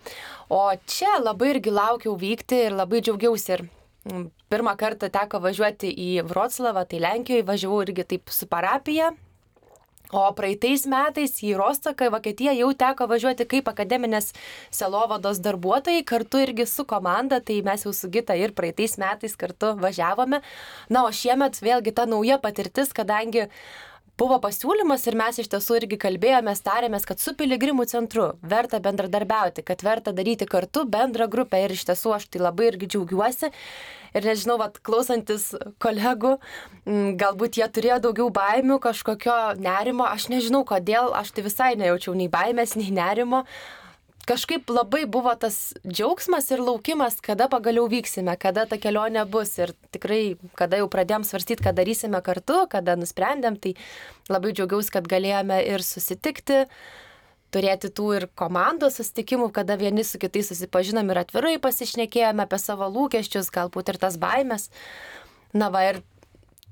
O 0.50 0.62
čia 0.86 1.18
labai 1.22 1.54
irgi 1.54 1.74
laukiau 1.74 2.16
vykti 2.20 2.66
ir 2.68 2.76
labai 2.76 3.02
džiaugiausi 3.04 3.54
ir 3.56 3.66
mm, 3.66 4.32
Pirmą 4.46 4.76
kartą 4.78 5.08
teko 5.10 5.40
važiuoti 5.42 5.88
į 5.90 6.10
Vroclavą, 6.28 6.84
tai 6.86 7.00
Lenkijoje 7.02 7.42
važiavau 7.48 7.80
irgi 7.82 8.04
taip 8.12 8.30
su 8.30 8.46
parapija, 8.46 9.08
O 10.14 10.22
praeitais 10.38 10.84
metais 10.86 11.32
į 11.42 11.56
Rostoką, 11.58 12.06
Vokietiją 12.14 12.52
jau 12.54 12.68
teko 12.78 13.08
važiuoti 13.10 13.46
kaip 13.50 13.66
akademinės 13.72 14.30
selovados 14.70 15.40
darbuotojai, 15.42 16.04
kartu 16.06 16.44
irgi 16.44 16.66
su 16.70 16.84
komanda, 16.86 17.40
tai 17.42 17.58
mes 17.66 17.82
jau 17.82 17.94
su 17.96 18.10
Gita 18.14 18.36
ir 18.38 18.54
praeitais 18.54 18.94
metais 19.02 19.34
kartu 19.34 19.72
važiavome. 19.82 20.42
Na, 20.94 21.02
o 21.02 21.10
šiemet 21.10 21.58
vėlgi 21.58 21.96
ta 21.96 22.06
nauja 22.06 22.38
patirtis, 22.38 22.94
kadangi 22.94 23.48
buvo 24.20 24.38
pasiūlymas 24.40 25.04
ir 25.08 25.16
mes 25.18 25.40
iš 25.42 25.50
tiesų 25.52 25.78
irgi 25.80 25.98
kalbėjomės, 26.00 26.62
tarėmės, 26.64 27.04
kad 27.08 27.20
su 27.20 27.34
piligrimų 27.36 27.86
centru 27.90 28.30
verta 28.42 28.80
bendradarbiauti, 28.82 29.64
kad 29.66 29.84
verta 29.84 30.14
daryti 30.16 30.48
kartu 30.48 30.86
bendrą 30.88 31.28
grupę 31.32 31.60
ir 31.64 31.76
iš 31.76 31.84
tiesų 31.90 32.16
aš 32.16 32.28
tai 32.32 32.42
labai 32.42 32.70
irgi 32.72 32.90
džiaugiuosi. 32.94 33.52
Ir 34.16 34.24
nežinau, 34.24 34.56
vat, 34.56 34.78
klausantis 34.80 35.50
kolegų, 35.82 36.36
galbūt 37.20 37.58
jie 37.60 37.66
turėjo 37.68 37.98
daugiau 38.06 38.30
baimių, 38.32 38.78
kažkokio 38.80 39.34
nerimo, 39.60 40.06
aš 40.08 40.30
nežinau 40.32 40.64
kodėl, 40.68 41.12
aš 41.12 41.34
tai 41.36 41.44
visai 41.44 41.74
nejaučiau 41.76 42.16
nei 42.16 42.30
baimės, 42.32 42.78
nei 42.80 42.88
nerimo 42.96 43.44
kažkaip 44.26 44.70
labai 44.70 45.04
buvo 45.06 45.32
tas 45.38 45.74
džiaugsmas 45.86 46.50
ir 46.50 46.62
laukimas, 46.64 47.20
kada 47.24 47.46
pagaliau 47.52 47.86
vyksime, 47.90 48.34
kada 48.40 48.66
ta 48.66 48.78
kelionė 48.82 49.24
bus. 49.30 49.54
Ir 49.62 49.72
tikrai, 49.94 50.36
kada 50.58 50.80
jau 50.82 50.88
pradėjom 50.92 51.26
svarstyti, 51.26 51.64
ką 51.64 51.72
darysime 51.76 52.20
kartu, 52.26 52.64
kada 52.72 52.96
nusprendėm, 52.98 53.58
tai 53.62 53.76
labai 54.32 54.52
džiaugiausi, 54.56 54.92
kad 54.96 55.06
galėjome 55.10 55.60
ir 55.70 55.84
susitikti, 55.86 56.64
turėti 57.54 57.92
tų 57.94 58.08
ir 58.18 58.28
komandos 58.38 58.98
susitikimų, 58.98 59.52
kada 59.54 59.78
vieni 59.80 60.04
su 60.04 60.18
kitais 60.20 60.50
susipažinom 60.50 61.14
ir 61.14 61.22
atvirai 61.22 61.56
pasišnekėjome 61.62 62.44
apie 62.44 62.60
savo 62.60 62.90
lūkesčius, 62.90 63.52
galbūt 63.54 63.94
ir 63.94 64.02
tas 64.02 64.18
baimės. 64.20 64.68
Na 65.56 65.70
va 65.72 65.86
ir 65.86 66.02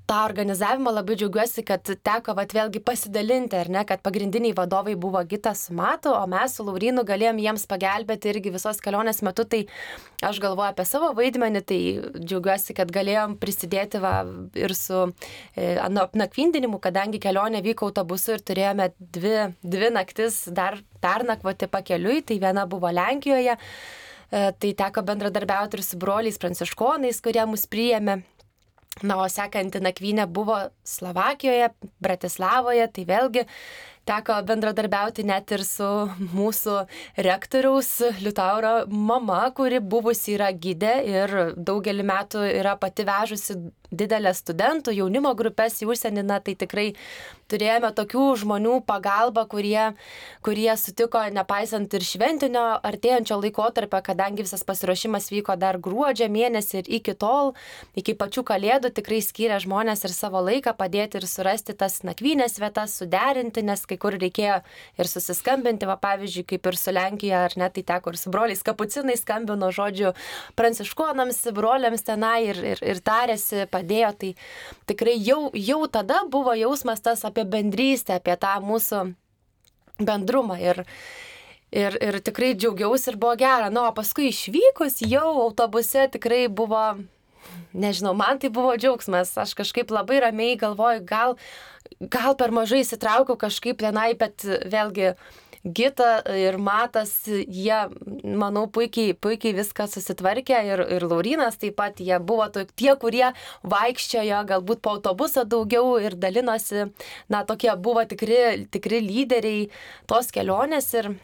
tą 0.07 0.19
organizavimą 0.25 0.93
labai 0.93 1.17
džiaugiuosi, 1.17 1.65
kad 1.67 1.89
teko 2.05 2.35
vat, 2.37 2.53
vėlgi 2.53 2.81
pasidalinti, 2.85 3.57
ar 3.57 3.71
ne, 3.73 3.85
kad 3.89 4.03
pagrindiniai 4.05 4.55
vadovai 4.57 4.97
buvo 5.01 5.23
Gitas 5.29 5.67
su 5.69 5.77
Matu, 5.77 6.13
o 6.13 6.27
mes 6.31 6.57
su 6.57 6.67
Laurinu 6.67 7.07
galėjom 7.09 7.41
jiems 7.41 7.65
pagelbėti 7.71 8.33
irgi 8.33 8.53
visos 8.55 8.83
kelionės 8.85 9.23
metu, 9.25 9.47
tai 9.49 9.65
aš 10.25 10.41
galvoju 10.45 10.75
apie 10.75 10.87
savo 10.89 11.13
vaidmenį, 11.17 11.65
tai 11.65 11.81
džiaugiuosi, 12.19 12.77
kad 12.77 12.93
galėjom 12.93 13.39
prisidėti 13.41 14.03
va, 14.05 14.15
ir 14.61 14.77
su 14.77 15.07
e, 15.57 15.75
nakvindinimu, 16.21 16.81
kadangi 16.85 17.23
kelionė 17.23 17.65
vyko 17.65 17.89
autobusu 17.89 18.37
ir 18.37 18.45
turėjome 18.45 18.91
dvi, 18.99 19.37
dvi 19.65 19.93
naktis 19.97 20.45
dar 20.53 20.83
pernakvoti 21.05 21.71
pakeliui, 21.73 22.21
tai 22.29 22.41
viena 22.45 22.69
buvo 22.69 22.93
Lenkijoje. 22.93 23.57
E, 24.35 24.47
tai 24.61 24.77
teko 24.77 25.05
bendradarbiauti 25.07 25.79
ir 25.79 25.87
su 25.87 25.97
broliais 26.01 26.41
pranciškonais, 26.41 27.25
kurie 27.25 27.45
mus 27.49 27.69
priėmė 27.71 28.21
Na, 29.03 29.17
o 29.19 29.27
sekanti 29.27 29.81
nakvynė 29.83 30.29
buvo 30.31 30.61
Slovakijoje, 30.87 31.73
Bratislavoje, 32.05 32.87
tai 32.95 33.05
vėlgi 33.09 33.43
teko 34.07 34.37
bendradarbiauti 34.47 35.25
net 35.27 35.51
ir 35.57 35.65
su 35.67 35.89
mūsų 36.37 36.77
rektoriaus 37.27 37.91
Liutauro 38.23 38.75
mama, 38.87 39.41
kuri 39.57 39.81
buvusi 39.81 40.37
yra 40.37 40.53
gydė 40.53 40.95
ir 41.11 41.35
daugelį 41.57 42.07
metų 42.07 42.45
yra 42.53 42.77
pati 42.81 43.07
vežusi 43.09 43.59
didelės 43.95 44.45
studentų, 44.45 44.95
jaunimo 44.95 45.35
grupės 45.39 45.81
į 45.83 45.91
užsienį, 45.95 46.27
na, 46.27 46.41
tai 46.45 46.55
tikrai 46.59 46.93
turėjome 47.55 47.93
tokių 47.95 48.27
žmonių 48.43 48.81
pagalbą, 48.89 49.47
kurie, 49.51 49.93
kurie 50.45 50.71
sutiko, 50.81 51.23
nepaisant 51.35 51.95
ir 51.95 52.05
šventinio 52.05 52.65
artėjančio 52.83 53.39
laikotarpio, 53.41 54.01
kadangi 54.05 54.45
visas 54.45 54.67
pasiruošimas 54.67 55.31
vyko 55.33 55.57
dar 55.61 55.79
gruodžio 55.83 56.29
mėnesį 56.33 56.83
ir 56.83 56.91
iki 56.99 57.15
tol, 57.19 57.55
iki 57.99 58.17
pačių 58.19 58.45
kalėdų 58.51 58.91
tikrai 58.99 59.21
skyrė 59.25 59.61
žmonės 59.63 60.05
ir 60.05 60.15
savo 60.15 60.43
laiką 60.45 60.75
padėti 60.79 61.21
ir 61.21 61.29
surasti 61.31 61.77
tas 61.79 62.01
nakvynės 62.07 62.59
vietas, 62.63 62.99
suderinti, 62.99 63.65
nes 63.67 63.85
kai 63.87 63.99
kur 64.01 64.17
reikėjo 64.19 64.61
ir 64.99 65.11
susiskambinti, 65.11 65.89
va 65.89 65.97
pavyzdžiui, 66.01 66.47
kaip 66.55 66.69
ir 66.71 66.79
su 66.81 66.95
Lenkija, 66.95 67.45
ar 67.49 67.57
ne, 67.61 67.71
tai 67.75 67.85
teko 67.87 68.13
ir 68.13 68.21
su 68.21 68.33
broliais 68.35 68.65
kapucinai 68.67 69.17
skambino 69.21 69.71
žodžiu 69.75 70.15
pranciškonams, 70.59 71.41
broliams 71.55 72.05
tenai 72.07 72.51
ir, 72.51 72.61
ir, 72.75 72.83
ir 72.95 73.03
tarėsi, 73.05 73.65
padėjo, 73.71 74.13
tai 74.21 74.33
tikrai 74.91 75.17
jau, 75.21 75.51
jau 75.55 75.81
tada 75.91 76.23
buvo 76.31 76.55
jausmas 76.59 77.03
tas 77.05 77.25
apie 77.45 77.51
bendrystę, 77.51 78.17
apie 78.17 78.37
tą 78.37 78.61
mūsų 78.65 79.15
bendrumą. 80.01 80.57
Ir, 80.59 80.85
ir, 81.73 81.97
ir 82.01 82.21
tikrai 82.25 82.55
džiaugiausi 82.55 83.11
ir 83.13 83.17
buvo 83.17 83.37
gera. 83.37 83.71
Na, 83.71 83.89
o 83.89 83.93
paskui 83.95 84.31
išvykus 84.31 85.03
jau 85.05 85.43
autobuse 85.45 86.09
tikrai 86.11 86.49
buvo, 86.49 86.99
nežinau, 87.75 88.15
man 88.15 88.39
tai 88.39 88.51
buvo 88.51 88.75
džiaugsmas. 88.77 89.37
Aš 89.39 89.55
kažkaip 89.55 89.91
labai 89.91 90.23
ramiai 90.25 90.57
galvoju, 90.57 91.05
gal, 91.05 91.37
gal 92.01 92.35
per 92.35 92.51
mažai 92.51 92.83
įsitraukiau 92.83 93.37
kažkaip 93.37 93.79
tenai, 93.83 94.15
bet 94.19 94.45
vėlgi 94.45 95.15
Gita 95.65 96.19
ir 96.37 96.59
Matas, 96.61 97.13
jie, 97.25 97.77
manau, 98.37 98.67
puikiai, 98.69 99.15
puikiai 99.17 99.55
viską 99.57 99.87
susitvarkė 99.89 100.59
ir, 100.69 100.83
ir 100.99 101.07
Laurinas 101.09 101.57
taip 101.57 101.79
pat, 101.79 102.03
jie 102.05 102.19
buvo 102.21 102.51
tie, 102.53 102.91
kurie 103.01 103.31
vaikščiojo 103.65 104.43
galbūt 104.51 104.83
po 104.85 104.99
autobusą 104.99 105.47
daugiau 105.49 105.97
ir 106.05 106.19
dalinosi, 106.21 106.91
na, 107.33 107.45
tokie 107.49 107.73
buvo 107.81 108.05
tikri, 108.05 108.67
tikri 108.69 109.01
lyderiai 109.07 109.71
tos 110.11 110.29
kelionės 110.37 110.91
ir 111.01 111.15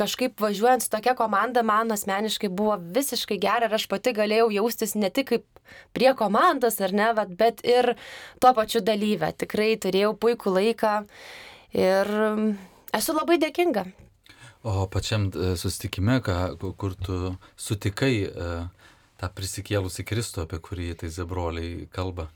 kažkaip 0.00 0.40
važiuojant 0.40 0.86
su 0.86 0.88
tokia 0.88 1.12
komanda 1.12 1.60
man 1.60 1.92
asmeniškai 1.92 2.48
buvo 2.48 2.78
visiškai 2.96 3.36
gera 3.44 3.68
ir 3.68 3.76
aš 3.76 3.84
pati 3.92 4.16
galėjau 4.16 4.48
jaustis 4.56 4.96
ne 4.96 5.12
tik 5.12 5.34
kaip 5.34 5.46
prie 5.92 6.16
komandos, 6.16 6.80
ar 6.80 6.96
ne, 6.96 7.12
bet 7.36 7.60
ir 7.68 7.94
tuo 8.40 8.56
pačiu 8.56 8.80
dalyvę. 8.80 9.34
Tikrai 9.44 9.74
turėjau 9.76 10.16
puikų 10.16 10.56
laiką 10.56 10.98
ir 11.76 12.16
esu 12.96 13.16
labai 13.16 13.38
dėkinga. 13.42 13.86
O 14.62 14.86
pačiam 14.86 15.26
e, 15.34 15.54
susitikime, 15.58 16.20
ką, 16.22 16.36
kur 16.78 16.94
tu 16.94 17.34
sutikai 17.58 18.14
e, 18.28 18.50
tą 19.18 19.30
prisikėlusi 19.34 20.06
Kristų, 20.06 20.46
apie 20.46 20.60
kurį 20.62 20.92
tai 21.00 21.10
zebroliai 21.10 21.88
kalba? 21.90 22.28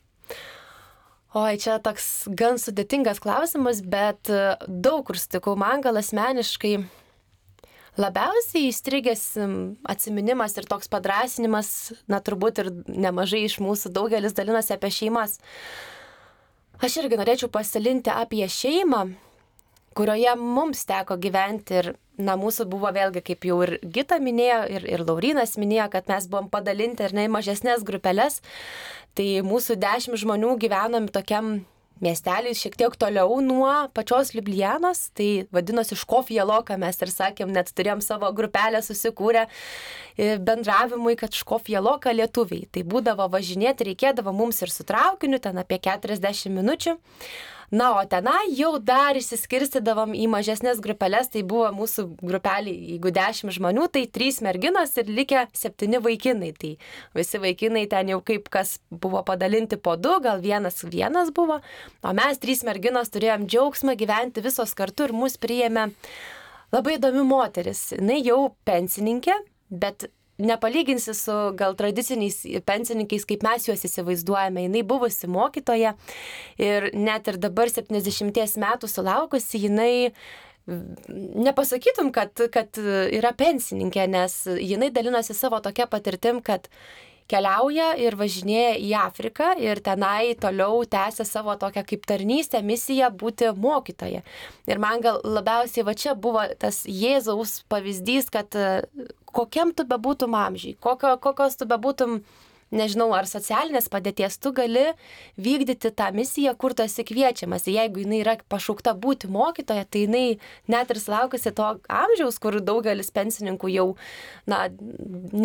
Oi, 1.36 1.58
čia 1.60 1.76
toks 1.84 2.26
gan 2.32 2.58
sudėtingas 2.58 3.20
klausimas, 3.22 3.82
bet 3.84 4.30
e, 4.32 4.56
daug 4.66 5.04
kur 5.06 5.20
sutikau. 5.20 5.54
Man 5.60 5.84
gal 5.84 6.00
asmeniškai 6.00 6.80
labiausiai 8.00 8.70
įstrigęs 8.70 9.22
atminimas 9.88 10.56
ir 10.58 10.66
toks 10.68 10.90
padrasinimas, 10.92 11.70
na 12.10 12.18
turbūt 12.24 12.62
ir 12.64 12.72
nemažai 12.90 13.44
iš 13.46 13.60
mūsų 13.62 13.92
daugelis 13.94 14.34
dalinosi 14.36 14.74
apie 14.74 14.90
šeimas. 14.92 15.38
Aš 16.82 16.98
irgi 17.00 17.16
norėčiau 17.16 17.48
pasidalinti 17.52 18.12
apie 18.12 18.44
šeimą, 18.52 19.06
kurioje 19.96 20.34
mums 20.38 20.84
teko 20.88 21.16
gyventi 21.20 21.80
ir, 21.80 21.92
na, 22.20 22.36
mūsų 22.40 22.68
buvo 22.72 22.90
vėlgi, 22.94 23.22
kaip 23.24 23.46
jau 23.48 23.60
ir 23.66 23.76
Gita 23.82 24.20
minėjo, 24.22 24.60
ir, 24.78 24.88
ir 24.96 25.04
Laurinas 25.06 25.56
minėjo, 25.60 25.88
kad 25.94 26.10
mes 26.12 26.28
buvom 26.32 26.50
padalinti 26.52 27.06
ir 27.06 27.16
ne 27.16 27.26
į 27.28 27.32
mažesnės 27.32 27.86
grupelės, 27.86 28.42
tai 29.16 29.40
mūsų 29.46 29.78
dešimt 29.80 30.20
žmonių 30.22 30.56
gyvenom 30.60 31.08
tokiam 31.12 31.58
miestelis 32.00 32.60
šiek 32.60 32.76
tiek 32.76 32.96
toliau 33.00 33.38
nuo 33.40 33.70
pačios 33.96 34.34
Liublianos, 34.36 35.10
tai 35.16 35.46
vadinosi 35.54 35.96
Škofijeloka, 35.96 36.76
mes 36.80 37.00
ir 37.00 37.12
sakėm, 37.12 37.52
net 37.56 37.72
turėjom 37.72 38.02
savo 38.04 38.28
grupelę 38.36 38.82
susikūrę 38.84 39.46
e, 39.46 40.36
bendravimui, 40.36 41.16
kad 41.16 41.36
Škofijeloka 41.36 42.12
lietuviai. 42.12 42.68
Tai 42.72 42.84
būdavo 42.84 43.30
važinėti, 43.32 43.88
reikėdavo 43.92 44.34
mums 44.36 44.60
ir 44.64 44.72
su 44.72 44.84
traukiniu, 44.88 45.40
ten 45.40 45.56
apie 45.62 45.80
40 45.80 46.52
minučių. 46.52 46.98
Na, 47.74 47.90
o 47.98 48.02
tenai 48.06 48.52
jau 48.54 48.76
dar 48.78 49.18
išsiskirstydavom 49.18 50.12
į 50.14 50.28
mažesnės 50.30 50.78
grupelės, 50.82 51.32
tai 51.34 51.42
buvo 51.42 51.72
mūsų 51.74 52.04
grupelį, 52.22 52.74
jeigu 52.92 53.10
dešimt 53.16 53.56
žmonių, 53.56 53.88
tai 53.90 54.04
trys 54.06 54.38
merginos 54.44 54.94
ir 55.00 55.10
likę 55.10 55.46
septyni 55.56 55.98
vaikinai. 56.02 56.52
Tai 56.54 56.72
visi 57.18 57.42
vaikinai 57.42 57.86
ten 57.90 58.12
jau 58.14 58.20
kaip 58.26 58.46
kas 58.52 58.76
buvo 58.90 59.24
padalinti 59.26 59.80
po 59.80 59.96
du, 59.98 60.14
gal 60.22 60.42
vienas 60.44 60.84
vienas 60.86 61.32
buvo, 61.34 61.58
o 62.06 62.14
mes 62.16 62.38
trys 62.42 62.62
merginos 62.66 63.10
turėjom 63.10 63.48
džiaugsmą 63.50 63.96
gyventi 63.98 64.44
visos 64.44 64.74
kartu 64.78 65.08
ir 65.08 65.16
mus 65.16 65.34
priėmė 65.40 65.90
labai 66.74 66.96
įdomi 67.00 67.26
moteris. 67.26 67.90
Jis 67.96 68.26
jau 68.26 68.40
pensininkė, 68.66 69.34
bet 69.70 70.08
nepalyginsi 70.38 71.14
su 71.16 71.36
gal 71.56 71.76
tradiciniais 71.78 72.42
pensininkais, 72.66 73.24
kaip 73.28 73.44
mes 73.46 73.68
juos 73.68 73.84
įsivaizduojame. 73.88 74.66
Jis 74.66 74.88
buvusi 74.88 75.30
mokytoja 75.30 75.94
ir 76.60 76.90
net 76.94 77.28
ir 77.30 77.40
dabar 77.40 77.72
70 77.72 78.60
metų 78.60 78.90
sulaukusi, 78.90 79.62
jinai 79.66 80.12
nepasakytum, 80.66 82.10
kad, 82.14 82.34
kad 82.52 82.78
yra 83.14 83.32
pensininkė, 83.38 84.06
nes 84.10 84.40
jinai 84.58 84.90
dalinosi 84.90 85.36
savo 85.36 85.60
tokia 85.62 85.86
patirtim, 85.90 86.40
kad 86.42 86.66
keliauja 87.30 87.92
ir 87.98 88.14
važinėja 88.18 88.76
į 88.78 88.92
Afriką 89.00 89.52
ir 89.62 89.80
tenai 89.84 90.34
toliau 90.38 90.84
tęsia 90.90 91.26
savo 91.26 91.56
tokią 91.58 91.82
kaip 91.86 92.06
tarnystę, 92.06 92.62
misiją 92.62 93.10
būti 93.10 93.50
mokytoja. 93.56 94.22
Ir 94.70 94.82
man 94.82 95.02
gal 95.02 95.20
labiausiai 95.24 95.86
va 95.86 95.94
čia 95.98 96.14
buvo 96.14 96.44
tas 96.58 96.84
Jėzaus 96.86 97.60
pavyzdys, 97.70 98.30
kad 98.30 98.54
kokiam 99.36 99.72
tu 99.76 99.86
bebūtum 99.88 100.36
amžiai, 100.38 100.76
kokio, 100.80 101.16
kokios 101.22 101.58
tu 101.60 101.68
bebūtum, 101.68 102.20
nežinau, 102.74 103.12
ar 103.14 103.28
socialinės 103.30 103.86
padėties, 103.92 104.40
tu 104.42 104.50
gali 104.56 104.88
vykdyti 105.38 105.92
tą 105.94 106.08
misiją, 106.16 106.56
kur 106.58 106.74
tu 106.74 106.82
esi 106.82 107.04
kviečiamas. 107.06 107.68
Jeigu 107.70 108.02
jinai 108.02 108.22
yra 108.24 108.34
pašaukta 108.50 108.96
būti 108.98 109.30
mokytoja, 109.30 109.86
tai 109.86 110.02
jinai 110.06 110.24
net 110.72 110.90
ir 110.90 111.00
sulaukusi 111.02 111.54
to 111.54 111.68
amžiaus, 111.86 112.40
kur 112.42 112.58
daugelis 112.58 113.12
pensininkų 113.14 113.70
jau, 113.70 113.86
na, 114.50 114.66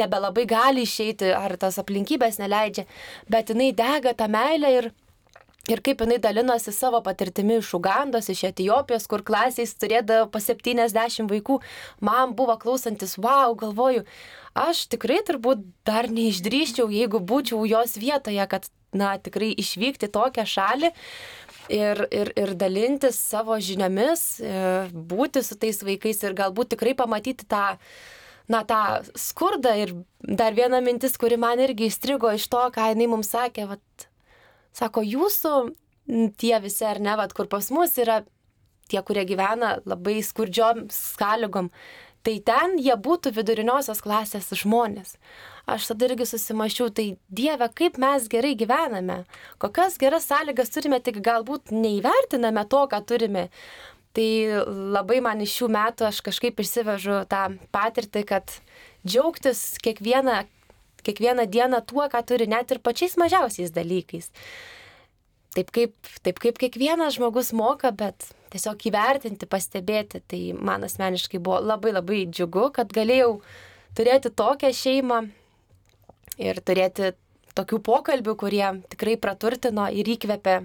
nebelabai 0.02 0.48
gali 0.50 0.88
išeiti, 0.88 1.30
ar 1.38 1.58
tas 1.62 1.78
aplinkybės 1.82 2.42
neleidžia, 2.42 2.88
bet 3.30 3.54
jinai 3.54 3.70
dega 3.78 4.18
tą 4.18 4.32
meilę 4.32 4.76
ir 4.80 4.92
Ir 5.70 5.78
kaip 5.86 6.00
jinai 6.02 6.18
dalinosi 6.18 6.72
savo 6.74 7.04
patirtimi 7.06 7.60
iš 7.60 7.76
Ugandos, 7.78 8.32
iš 8.34 8.48
Etijopijos, 8.50 9.06
kur 9.06 9.22
klasiais 9.22 9.76
turėdavo 9.78 10.32
po 10.34 10.42
70 10.42 11.30
vaikų, 11.30 11.60
man 12.02 12.34
buvo 12.38 12.56
klausantis, 12.62 13.14
wow, 13.22 13.54
galvoju, 13.58 14.02
aš 14.58 14.88
tikrai 14.90 15.20
turbūt 15.28 15.62
dar 15.86 16.10
neišdryščiau, 16.10 16.90
jeigu 16.90 17.22
būčiau 17.22 17.62
jos 17.70 17.94
vietoje, 18.02 18.42
kad, 18.50 18.66
na, 18.98 19.14
tikrai 19.22 19.52
išvykti 19.62 20.10
tokią 20.10 20.48
šalį 20.50 20.90
ir, 21.70 22.08
ir, 22.10 22.34
ir 22.42 22.56
dalintis 22.58 23.22
savo 23.22 23.60
žiniomis, 23.62 24.26
e, 24.42 24.56
būti 24.92 25.46
su 25.46 25.60
tais 25.62 25.84
vaikais 25.86 26.26
ir 26.26 26.38
galbūt 26.42 26.74
tikrai 26.74 26.98
pamatyti 26.98 27.46
tą 27.46 27.76
na, 28.50 28.64
tą 28.66 29.02
skurdą. 29.14 29.78
Ir 29.78 29.94
dar 30.20 30.58
viena 30.58 30.82
mintis, 30.84 31.16
kuri 31.22 31.38
man 31.40 31.62
irgi 31.62 31.88
įstrigo 31.92 32.34
iš 32.36 32.50
to, 32.52 32.66
ką 32.74 32.92
jinai 32.92 33.08
mums 33.14 33.32
sakė, 33.32 33.70
vat, 33.70 34.08
Sako, 34.76 35.04
jūsų 35.04 35.56
tie 36.40 36.56
visi, 36.64 36.86
ar 36.88 37.02
ne, 37.04 37.16
vat, 37.20 37.34
kur 37.36 37.50
pas 37.52 37.68
mus 37.74 37.98
yra 38.02 38.22
tie, 38.92 39.02
kurie 39.06 39.26
gyvena 39.28 39.78
labai 39.88 40.20
skurdžiom 40.24 40.88
sąlygom, 40.92 41.70
tai 42.26 42.38
ten 42.46 42.78
jie 42.82 42.96
būtų 42.96 43.34
viduriniosios 43.36 44.04
klasės 44.04 44.52
žmonės. 44.62 45.16
Aš 45.70 45.92
tada 45.92 46.10
irgi 46.10 46.28
susimašiau, 46.28 46.90
tai 46.94 47.16
Dieve, 47.30 47.68
kaip 47.78 47.98
mes 48.02 48.28
gerai 48.32 48.54
gyvename, 48.58 49.24
kokias 49.62 49.98
geras 50.02 50.28
sąlygas 50.30 50.74
turime, 50.74 51.00
tik 51.02 51.22
galbūt 51.24 51.74
neįvertiname 51.74 52.66
to, 52.70 52.86
ką 52.92 53.02
turime. 53.08 53.48
Tai 54.12 54.30
labai 54.68 55.22
man 55.24 55.40
iš 55.40 55.54
šių 55.56 55.70
metų 55.72 56.10
aš 56.10 56.20
kažkaip 56.26 56.60
išsivežu 56.60 57.22
tą 57.32 57.46
patirtį, 57.72 58.26
kad 58.28 58.58
džiaugtis 59.08 59.80
kiekvieną 59.84 60.42
kiekvieną 61.08 61.48
dieną 61.52 61.82
tuo, 61.88 62.06
ką 62.12 62.22
turi, 62.28 62.48
net 62.50 62.72
ir 62.72 62.82
pačiais 62.84 63.18
mažiausiais 63.20 63.74
dalykais. 63.76 64.32
Taip 65.52 65.72
kaip, 65.76 65.96
taip 66.24 66.40
kaip 66.40 66.60
kiekvienas 66.62 67.18
žmogus 67.18 67.52
moka, 67.52 67.92
bet 67.92 68.30
tiesiog 68.54 68.86
įvertinti, 68.88 69.50
pastebėti, 69.52 70.22
tai 70.28 70.42
man 70.56 70.86
asmeniškai 70.88 71.42
buvo 71.44 71.60
labai 71.60 71.92
labai 71.96 72.22
džiugu, 72.30 72.70
kad 72.76 72.94
galėjau 72.96 73.42
turėti 73.98 74.32
tokią 74.32 74.72
šeimą 74.76 75.20
ir 76.40 76.62
turėti 76.64 77.12
tokių 77.58 77.82
pokalbių, 77.84 78.38
kurie 78.40 78.68
tikrai 78.94 79.18
praturtino 79.20 79.90
ir 79.92 80.08
įkvėpė 80.16 80.62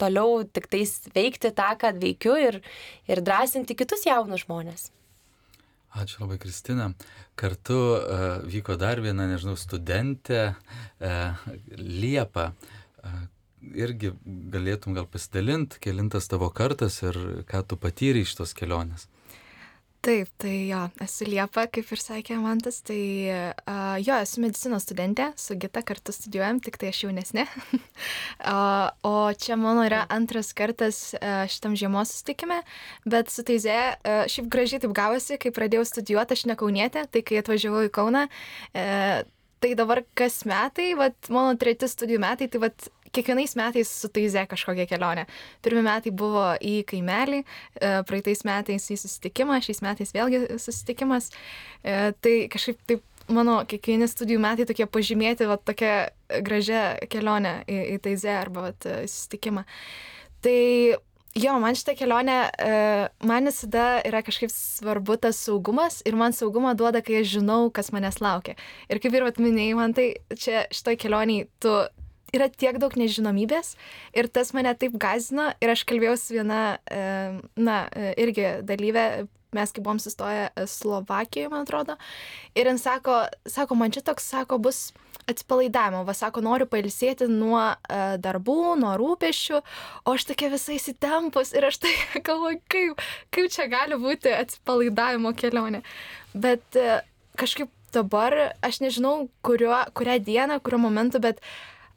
toliau 0.00 0.42
tik 0.44 0.68
tais 0.72 0.98
veikti 1.14 1.52
tą, 1.56 1.70
ką 1.80 1.94
veikiu 2.00 2.36
ir, 2.40 2.60
ir 3.08 3.22
drąsinti 3.24 3.78
kitus 3.78 4.04
jaunus 4.08 4.44
žmonės. 4.44 4.90
Ačiū 5.96 6.22
labai, 6.24 6.36
Kristina. 6.38 6.90
Kartu 7.40 7.76
uh, 7.96 8.24
vyko 8.44 8.76
dar 8.80 9.00
viena, 9.00 9.24
nežinau, 9.30 9.56
studentė 9.56 10.42
uh, 10.52 11.46
Liepa. 11.80 12.50
Uh, 13.00 13.24
irgi 13.74 14.12
galėtum 14.52 14.94
gal 14.96 15.08
pasidalinti, 15.10 15.80
kelintas 15.82 16.28
tavo 16.30 16.50
kartas 16.54 17.00
ir 17.02 17.16
ką 17.48 17.62
tu 17.66 17.78
patyrei 17.80 18.26
iš 18.26 18.36
tos 18.38 18.52
kelionės. 18.56 19.08
Taip, 20.04 20.28
tai 20.38 20.68
jo, 20.68 20.80
esu 21.02 21.26
Liepa, 21.26 21.64
kaip 21.72 21.88
ir 21.90 22.00
sakė 22.00 22.36
Mantas, 22.38 22.78
tai 22.86 22.98
jo, 24.04 24.18
esu 24.22 24.42
medicinos 24.44 24.86
studentė, 24.86 25.32
su 25.40 25.56
Gita 25.58 25.82
kartu 25.86 26.14
studijuojam, 26.14 26.60
tik 26.62 26.78
tai 26.78 26.92
aš 26.92 27.02
jaunesnė. 27.06 27.46
o 29.10 29.14
čia 29.34 29.58
mano 29.58 29.86
yra 29.88 30.04
antras 30.12 30.52
kartas 30.56 31.00
šitam 31.52 31.74
žiemos 31.78 32.14
susitikime, 32.14 32.60
bet 33.08 33.34
su 33.34 33.42
Teize 33.46 33.78
šiaip 34.04 34.50
gražiai 34.52 34.84
taip 34.84 34.94
gavosi, 34.96 35.40
kai 35.42 35.54
pradėjau 35.54 35.86
studijuoti, 35.90 36.38
aš 36.38 36.46
nekaunietė, 36.52 37.08
tai 37.10 37.24
kai 37.26 37.40
atvažiavau 37.42 37.86
į 37.88 37.94
Kauną, 37.96 38.28
uh, 38.30 39.24
tai 39.62 39.72
dabar 39.78 40.02
kas 40.18 40.42
metai, 40.48 40.92
vat, 40.98 41.16
mano 41.32 41.56
treti 41.60 41.88
studijų 41.90 42.20
metai, 42.22 42.48
tai 42.52 42.60
vat, 42.66 42.88
kiekvienais 43.16 43.56
metais 43.56 43.90
su 44.02 44.10
Taize 44.12 44.42
kažkokia 44.50 44.86
kelionė. 44.90 45.26
Pirmi 45.64 45.82
metai 45.86 46.12
buvo 46.12 46.50
į 46.60 46.80
kaimelį, 46.90 47.42
e, 47.42 47.92
praeitais 48.08 48.44
metais 48.48 48.90
į 48.92 48.98
susitikimą, 49.00 49.60
šiais 49.64 49.82
metais 49.84 50.12
vėlgi 50.16 50.42
susitikimas. 50.60 51.30
E, 51.82 52.12
tai 52.20 52.34
kažkaip 52.52 52.82
taip 52.88 53.32
mano 53.32 53.58
kiekvieni 53.68 54.08
studijų 54.10 54.42
metai 54.42 54.66
tokie 54.68 54.86
pažymėti, 54.86 55.48
va 55.50 55.56
tokia 55.58 56.10
gražia 56.46 56.82
kelionė 57.10 57.62
į, 57.66 57.80
į 57.96 57.98
Taize 58.04 58.36
arba 58.36 58.68
va, 58.68 58.74
į 58.76 59.08
susitikimą. 59.10 59.64
Tai 60.44 60.60
Jo, 61.36 61.58
man 61.60 61.76
šitą 61.76 61.92
kelionę, 61.98 62.36
man 63.28 63.44
visada 63.44 63.98
yra 64.08 64.22
kažkaip 64.24 64.48
svarbu 64.52 65.18
tas 65.20 65.36
saugumas 65.44 65.98
ir 66.08 66.16
man 66.16 66.32
saugumą 66.32 66.72
duoda, 66.78 67.02
kai 67.04 67.18
aš 67.20 67.34
žinau, 67.34 67.66
kas 67.68 67.92
manęs 67.92 68.22
laukia. 68.24 68.54
Ir 68.88 69.02
kaip 69.04 69.12
ir 69.12 69.26
atminėjai, 69.28 69.76
man 69.76 69.92
tai 69.92 70.06
čia 70.32 70.64
šitoj 70.72 70.96
kelioniai 71.02 71.44
tu 71.60 71.74
yra 72.34 72.48
tiek 72.48 72.78
daug 72.80 72.96
nežinomybės 72.96 73.74
ir 74.16 74.30
tas 74.32 74.54
mane 74.56 74.72
taip 74.80 74.96
gazino 75.00 75.50
ir 75.60 75.72
aš 75.72 75.84
kalbėjau 75.88 76.16
su 76.20 76.38
viena, 76.38 76.78
e, 76.88 77.00
na, 77.56 77.78
e, 77.92 78.12
irgi 78.24 78.48
dalyvė, 78.66 79.06
mes 79.56 79.72
kai 79.72 79.84
buvom 79.84 80.00
sustoję 80.02 80.48
Slovakijoje, 80.68 81.52
man 81.52 81.68
atrodo, 81.68 81.96
ir 82.56 82.68
jis 82.72 82.88
sako, 82.88 83.26
sako, 83.44 83.76
man 83.78 83.92
čia 83.94 84.02
toks, 84.04 84.26
sako, 84.32 84.58
bus 84.58 84.88
atsipalaidavimo, 85.30 86.04
va 86.06 86.14
sako, 86.14 86.42
noriu 86.44 86.68
pailsėti 86.70 87.28
nuo 87.30 87.58
uh, 87.58 88.14
darbų, 88.22 88.76
nuo 88.80 88.92
rūpešių, 89.00 89.60
o 90.06 90.14
aš 90.14 90.28
tokia 90.30 90.50
visai 90.52 90.78
įsitempus 90.78 91.52
ir 91.56 91.66
aš 91.68 91.80
tai 91.82 91.94
galvoju, 92.26 92.60
kaip, 92.72 93.06
kaip 93.34 93.50
čia 93.54 93.68
gali 93.72 93.98
būti 94.00 94.32
atsipalaidavimo 94.34 95.34
kelionė. 95.38 95.82
Bet 96.34 96.78
uh, 96.78 97.00
kažkaip 97.38 97.72
dabar, 97.94 98.36
aš 98.66 98.80
nežinau, 98.84 99.28
kuriuo, 99.46 99.78
kurią 99.96 100.20
dieną, 100.26 100.60
kuriuo 100.64 100.82
momentu, 100.86 101.22
bet 101.22 101.42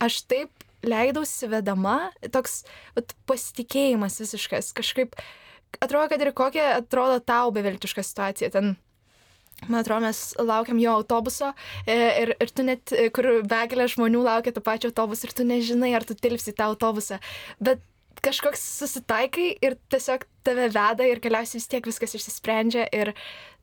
aš 0.01 0.23
taip 0.29 0.65
leidausi 0.85 1.49
vedama, 1.51 2.11
toks 2.31 2.63
vat, 2.95 3.13
pasitikėjimas 3.27 4.19
visiškas, 4.21 4.71
kažkaip 4.77 5.17
atrodo, 5.83 6.07
kad 6.13 6.21
ir 6.23 6.31
kokia 6.35 6.69
atrodo 6.77 7.19
tau 7.19 7.51
beviltiška 7.55 8.05
situacija 8.05 8.53
ten. 8.55 8.77
Man 9.67 9.82
atrodo, 9.82 10.06
mes 10.08 10.22
laukiam 10.39 10.80
jo 10.80 10.95
autobuso 11.02 11.52
e, 11.84 11.98
ir, 12.24 12.34
ir 12.39 12.52
tu 12.56 12.63
net, 12.63 12.93
e, 12.95 13.10
kur 13.13 13.28
begalė 13.50 13.89
žmonių 13.91 14.24
laukia 14.24 14.54
to 14.56 14.63
pačio 14.63 14.93
autobuso 14.93 15.28
ir 15.28 15.36
tu 15.36 15.45
nežinai, 15.48 15.91
ar 15.98 16.08
tu 16.08 16.15
tilpsi 16.15 16.56
tą 16.56 16.69
autobusą. 16.72 17.19
Bet 17.60 17.84
kažkoks 18.24 18.62
susitaikai 18.80 19.52
ir 19.63 19.78
tiesiog 19.91 20.26
tave 20.48 20.67
veda 20.74 21.08
ir 21.08 21.22
galiausiai 21.24 21.60
vis 21.60 21.69
tiek 21.72 21.86
viskas 21.88 22.15
išsisprendžia 22.17 22.88
ir 22.95 23.13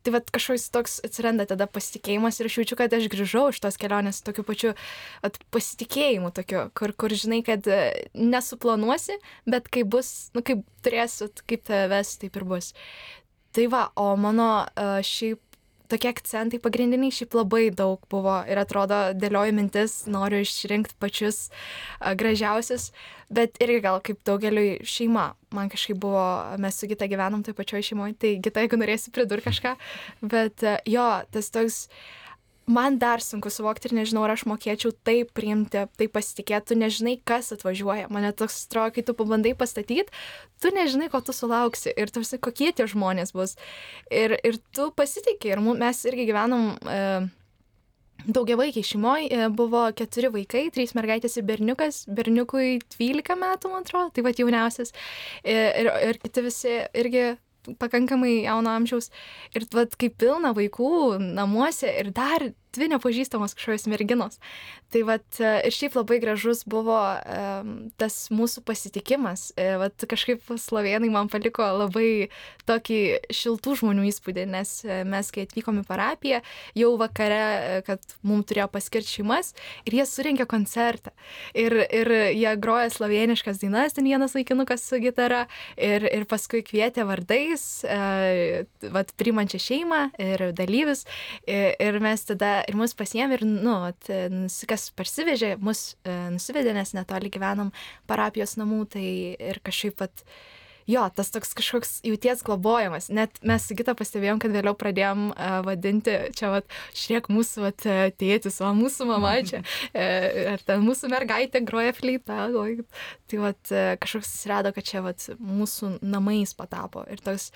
tai 0.06 0.12
vat 0.14 0.28
kažkoks 0.30 0.68
toks 0.70 0.98
atsiranda 1.06 1.48
tada 1.50 1.66
pasitikėjimas 1.66 2.38
ir 2.38 2.48
aš 2.48 2.60
jaučiu, 2.60 2.78
kad 2.78 2.92
aš 2.94 3.08
grįžau 3.10 3.48
iš 3.50 3.58
tos 3.64 3.78
kelionės 3.80 4.22
tokiu 4.24 4.44
pačiu 4.46 4.72
at, 5.26 5.38
pasitikėjimu, 5.54 6.30
tokiu, 6.36 6.68
kur, 6.78 6.94
kur 6.94 7.14
žinai, 7.16 7.40
kad 7.46 7.66
e, 7.66 7.80
nesuplanuosi, 8.14 9.18
bet 9.50 9.66
kaip 9.72 9.90
bus, 9.96 10.30
nu 10.36 10.44
kaip 10.46 10.62
turėsit, 10.86 11.42
kaip 11.50 11.66
tavęs, 11.66 12.14
taip 12.22 12.38
ir 12.38 12.46
bus. 12.46 12.70
Tai 13.56 13.66
va, 13.72 13.86
o 13.98 14.10
mano 14.20 14.66
šiaip 14.76 15.40
tokie 15.90 16.10
akcentai 16.12 16.60
pagrindiniai 16.62 17.14
šiaip 17.14 17.36
labai 17.38 17.68
daug 17.74 18.02
buvo 18.12 18.38
ir 18.48 18.60
atrodo 18.60 18.98
dėlioju 19.16 19.54
mintis, 19.56 19.96
noriu 20.10 20.42
išrinkti 20.44 20.96
pačius 21.02 21.46
a, 22.00 22.14
gražiausius, 22.18 22.90
bet 23.32 23.58
irgi 23.62 23.80
gal 23.86 24.02
kaip 24.04 24.20
daugeliui 24.26 24.84
šeima. 24.86 25.30
Man 25.56 25.70
kažkaip 25.72 25.98
buvo, 26.02 26.26
mes 26.62 26.78
su 26.78 26.88
Gita 26.90 27.08
gyvenom 27.10 27.42
toj 27.46 27.56
pačioj 27.58 27.84
šeimoje, 27.90 28.18
tai 28.20 28.36
Gita, 28.42 28.62
jeigu 28.64 28.78
norėsi 28.80 29.14
pridur 29.14 29.42
kažką, 29.44 29.76
bet 30.22 30.66
a, 30.66 30.78
jo, 30.86 31.08
tas 31.34 31.50
toks 31.54 31.86
man 32.66 32.98
dar 32.98 33.22
sunku 33.22 33.50
suvokti 33.50 33.88
ir 33.88 33.94
nežinau, 34.00 34.24
ar 34.26 34.34
aš 34.34 34.44
mokėčiau 34.50 34.92
taip 35.06 35.30
priimti, 35.36 35.84
taip 35.98 36.12
pasitikėti, 36.14 36.72
tu 36.72 36.78
nežinai, 36.78 37.16
kas 37.26 37.52
atvažiuoja. 37.54 38.10
Mane 38.12 38.32
toks 38.36 38.64
atrodo, 38.66 38.96
kai 38.96 39.06
tu 39.06 39.14
pabandai 39.16 39.54
pastatyti, 39.58 40.10
tu 40.62 40.72
nežinai, 40.74 41.08
ko 41.12 41.22
tu 41.22 41.34
sulauksi 41.36 41.94
ir 41.94 42.10
tu 42.10 42.24
visi, 42.24 42.40
kokie 42.42 42.72
tie 42.74 42.88
žmonės 42.90 43.34
bus. 43.36 43.56
Ir, 44.10 44.36
ir 44.42 44.58
tu 44.74 44.90
pasitikė 44.98 45.54
ir 45.54 45.64
mes 45.66 46.04
irgi 46.10 46.30
gyvenom. 46.30 46.70
E, 46.90 47.02
Daugia 48.26 48.56
vaikiai 48.58 48.82
šeimoje 48.82 49.28
e, 49.30 49.48
buvo 49.54 49.84
keturi 49.94 50.32
vaikai, 50.34 50.64
trys 50.74 50.96
mergaitės 50.96 51.36
ir 51.38 51.44
berniukas, 51.46 52.00
berniukui 52.10 52.80
12 52.96 53.36
metų, 53.38 53.70
man 53.70 53.84
atrodo, 53.84 54.10
tai 54.16 54.24
va 54.26 54.32
jauniausias. 54.34 54.90
E, 55.44 55.54
ir, 55.54 55.90
ir 56.08 56.18
kiti 56.24 56.42
visi 56.42 56.72
irgi 56.96 57.26
pakankamai 57.80 58.44
jauno 58.44 58.72
amžiaus. 58.76 59.10
Ir 59.56 59.66
vat, 59.74 59.96
kaip 59.98 60.16
pilna 60.20 60.54
vaikų 60.56 61.18
namuose 61.20 61.90
ir 62.00 62.12
dar 62.16 62.50
dvi 62.76 62.90
nepažįstamos 62.94 63.56
kažkokios 63.56 63.86
merginos. 63.90 64.40
Tai 64.92 65.02
vat 65.08 65.40
e, 65.40 65.52
ir 65.66 65.74
šiaip 65.74 65.96
labai 65.98 66.20
gražus 66.22 66.62
buvo 66.68 66.98
tas 68.00 68.16
mūsų 68.34 68.62
pasitikimas. 68.66 69.50
E, 69.58 69.68
vat 69.80 70.04
kažkaip 70.08 70.44
slovenai 70.60 71.10
man 71.12 71.30
paliko 71.32 71.66
labai 71.80 72.28
tokį 72.68 73.00
šiltų 73.34 73.76
žmonių 73.80 74.06
įspūdį, 74.10 74.46
nes 74.50 74.72
e, 74.84 75.00
mes, 75.08 75.30
kai 75.34 75.46
atvykom 75.46 75.80
į 75.82 75.86
parapiją, 75.88 76.42
jau 76.78 76.92
vakare, 77.00 77.82
kad 77.86 78.02
mums 78.26 78.48
turėjo 78.50 78.68
paskirti 78.72 79.18
šeimas 79.18 79.52
ir 79.86 79.98
jie 79.98 80.06
surinkė 80.08 80.46
koncertą. 80.50 81.12
Ir, 81.56 81.74
ir 81.84 82.12
jie 82.36 82.54
groja 82.62 82.90
sloveniškas 82.94 83.60
dainas, 83.62 83.96
ten 83.96 84.06
vienas 84.08 84.36
vaikinukas 84.36 84.84
su 84.86 85.00
gitara 85.02 85.46
ir, 85.74 86.06
ir 86.06 86.26
paskui 86.30 86.62
kvietė 86.66 87.06
vardais, 87.08 87.66
vat 88.94 89.12
primančią 89.18 89.60
šeimą 89.62 90.02
ir 90.22 90.46
dalyvius. 90.56 91.06
Ir, 91.46 91.74
ir 91.82 92.00
mes 92.02 92.26
tada 92.28 92.60
ir 92.68 92.76
mus 92.78 92.94
pasiėmė 92.96 93.38
ir, 93.38 93.46
nu, 93.46 93.78
at, 93.90 94.10
kas 94.68 94.90
parsivežė, 94.96 95.56
mus 95.62 95.94
e, 96.04 96.14
nusivedė, 96.34 96.74
nes 96.76 96.94
netoli 96.96 97.32
gyvenam 97.32 97.72
parapijos 98.10 98.56
namų, 98.60 98.84
tai 98.96 99.06
ir 99.34 99.60
kažkaip 99.66 99.96
pat, 100.00 100.24
jo, 100.90 101.02
tas 101.18 101.32
toks 101.34 101.54
kažkoks 101.58 101.94
jauties 102.06 102.44
globojimas. 102.46 103.08
Net 103.14 103.40
mes 103.46 103.66
su 103.66 103.76
kitą 103.78 103.96
pastebėjom, 103.98 104.40
kad 104.42 104.54
vėliau 104.54 104.76
pradėjom 104.78 105.24
uh, 105.32 105.56
vadinti, 105.66 106.14
čia, 106.38 106.52
vat, 106.54 106.76
šiek 106.94 107.26
mūsų 107.32 107.64
vat, 107.64 107.86
e, 107.90 108.12
tėtis, 108.14 108.60
o 108.62 108.70
mūsų 108.76 109.08
mama 109.10 109.34
čia, 109.46 109.64
uh, 109.90 110.54
ar 110.54 110.62
ten 110.68 110.86
mūsų 110.86 111.10
mergaitė 111.12 111.64
groja 111.66 111.96
fleitą. 111.96 112.46
Tai 113.26 113.42
vat, 113.42 113.74
kažkoks 114.02 114.30
atsirado, 114.30 114.70
kad 114.76 114.86
čia 114.86 115.02
vat, 115.06 115.26
mūsų 115.42 115.96
namais 116.06 116.54
patapo. 116.54 117.02
Ir 117.10 117.22
toks, 117.24 117.50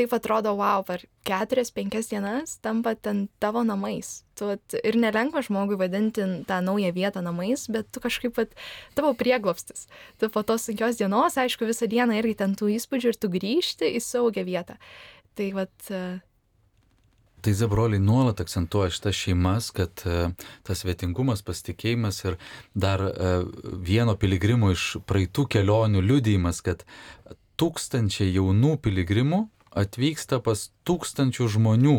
taip 0.00 0.14
atrodo, 0.16 0.54
wow, 0.56 0.82
per 0.86 1.04
keturias, 1.26 1.70
penkias 1.74 2.08
dienas 2.10 2.56
tampa 2.64 2.94
ten 2.94 3.26
tavo 3.42 3.62
namais. 3.66 4.22
Tu, 4.38 4.48
ir 4.80 4.96
nelengva 4.96 5.42
žmogui 5.44 5.76
vadinti 5.80 6.24
tą 6.48 6.60
naują 6.64 6.92
vietą 6.96 7.22
namais, 7.24 7.66
bet 7.68 7.90
tu 7.92 8.00
kažkaip 8.00 8.34
pat 8.38 8.56
tavo 8.96 9.12
prieglopstis. 9.14 9.88
Tu 10.20 10.30
po 10.32 10.42
tos 10.46 10.64
sunkios 10.68 11.00
dienos, 11.00 11.36
aišku, 11.36 11.68
visą 11.68 11.88
dieną 11.90 12.16
irgi 12.20 12.38
ten 12.40 12.56
tų 12.56 12.72
įspūdžių 12.78 13.12
ir 13.12 13.20
tu 13.20 13.32
grįžti 13.32 13.92
į 13.96 14.02
saugią 14.04 14.46
vietą. 14.48 14.80
Tai 15.36 15.52
vat. 15.58 15.92
Tai 17.40 17.52
zebroliai 17.56 18.00
nuolat 18.04 18.40
akcentuoja 18.42 18.92
šitas 18.92 19.16
šeimas, 19.16 19.70
kad 19.72 20.02
uh, 20.04 20.32
tas 20.64 20.82
svetingumas, 20.82 21.40
pasitikėjimas 21.40 22.18
ir 22.28 22.36
dar 22.76 23.00
uh, 23.00 23.46
vieno 23.64 24.12
piligrimo 24.20 24.74
iš 24.74 24.98
praeitų 25.08 25.46
kelionių 25.56 26.04
liudijimas, 26.04 26.60
kad 26.60 26.84
tūkstančiai 27.60 28.28
jaunų 28.34 28.76
piligrimų 28.84 29.46
atvyksta 29.70 30.40
pas 30.42 30.68
tūkstančių 30.88 31.46
žmonių. 31.54 31.98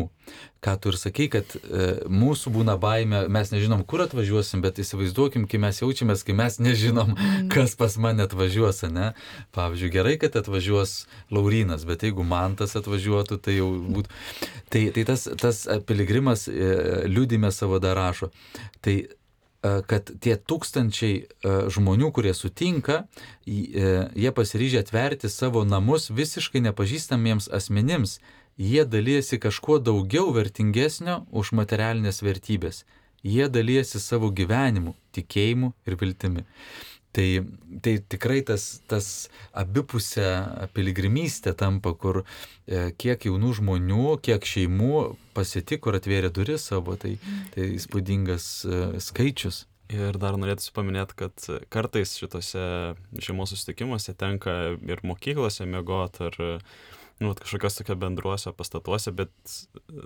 Ką 0.62 0.74
tu 0.78 0.92
ir 0.92 0.98
sakai, 1.00 1.26
kad 1.34 1.56
e, 1.58 1.86
mūsų 2.12 2.52
būna 2.54 2.76
baime, 2.80 3.24
mes 3.32 3.52
nežinom, 3.52 3.82
kur 3.88 4.04
atvažiuosim, 4.04 4.62
bet 4.64 4.78
įsivaizduokim, 4.84 5.48
kai 5.50 5.60
mes 5.64 5.82
jaučiamės, 5.82 6.24
kai 6.28 6.36
mes 6.38 6.60
nežinom, 6.62 7.16
mm. 7.16 7.48
kas 7.54 7.74
pas 7.80 7.96
mane 8.02 8.24
atvažiuos, 8.28 8.84
ne? 8.94 9.12
Pavyzdžiui, 9.58 9.94
gerai, 9.96 10.18
kad 10.22 10.38
atvažiuos 10.38 11.06
Laurinas, 11.34 11.88
bet 11.90 12.06
jeigu 12.06 12.28
man 12.28 12.58
tas 12.60 12.78
atvažiuotų, 12.80 13.40
tai 13.42 13.58
jau 13.58 13.72
būtų. 13.98 14.14
Tai, 14.72 14.84
tai 14.96 15.08
tas, 15.08 15.26
tas 15.42 15.64
piligrimas 15.88 16.46
e, 16.52 16.76
liūdime 17.10 17.50
savo 17.56 17.82
dar 17.84 17.98
rašo. 18.00 18.30
Tai 18.86 19.00
kad 19.62 20.10
tie 20.22 20.36
tūkstančiai 20.38 21.18
e, 21.22 21.26
žmonių, 21.70 22.10
kurie 22.16 22.34
sutinka, 22.34 23.04
e, 23.46 23.92
jie 24.18 24.32
pasiryžę 24.34 24.82
atverti 24.82 25.30
savo 25.30 25.62
namus 25.66 26.10
visiškai 26.10 26.64
nepažįstamiems 26.66 27.50
asmenims. 27.54 28.20
Jie 28.58 28.84
dalyjasi 28.86 29.40
kažkuo 29.42 29.80
daugiau 29.80 30.34
vertingesnio 30.34 31.22
už 31.32 31.54
materialinės 31.58 32.22
vertybės. 32.26 32.84
Jie 33.22 33.48
dalyjasi 33.54 34.02
savo 34.02 34.32
gyvenimu, 34.34 34.96
tikėjimu 35.14 35.72
ir 35.86 35.98
viltimi. 36.02 36.44
Tai, 37.12 37.44
tai 37.84 37.98
tikrai 38.08 38.40
tas, 38.48 38.66
tas 38.88 39.08
abipusė 39.52 40.28
piligrimystė 40.72 41.52
tampa, 41.60 41.92
kur 41.92 42.22
e, 42.22 42.94
kiek 42.96 43.28
jaunų 43.28 43.50
žmonių, 43.58 44.06
kiek 44.24 44.48
šeimų 44.48 45.02
pasitiko 45.36 45.92
ir 45.92 45.98
atvėrė 46.00 46.30
duris 46.32 46.70
savo, 46.72 46.96
tai, 46.96 47.18
tai 47.52 47.74
įspūdingas 47.76 48.48
e, 48.64 48.80
skaičius. 49.04 49.66
Ir 49.92 50.16
dar 50.16 50.38
norėtųsi 50.40 50.72
paminėti, 50.72 51.18
kad 51.20 51.46
kartais 51.74 52.16
šitose 52.16 52.64
šeimos 53.20 53.52
susitikimuose 53.52 54.16
tenka 54.16 54.54
ir 54.80 55.04
mokyklose 55.04 55.68
mėgoti, 55.68 56.30
ar 56.30 56.62
nu, 57.20 57.34
kažkokios 57.36 57.76
tokia 57.82 57.98
bendruose 58.00 58.54
pastatuose, 58.56 59.12
bet 59.12 59.58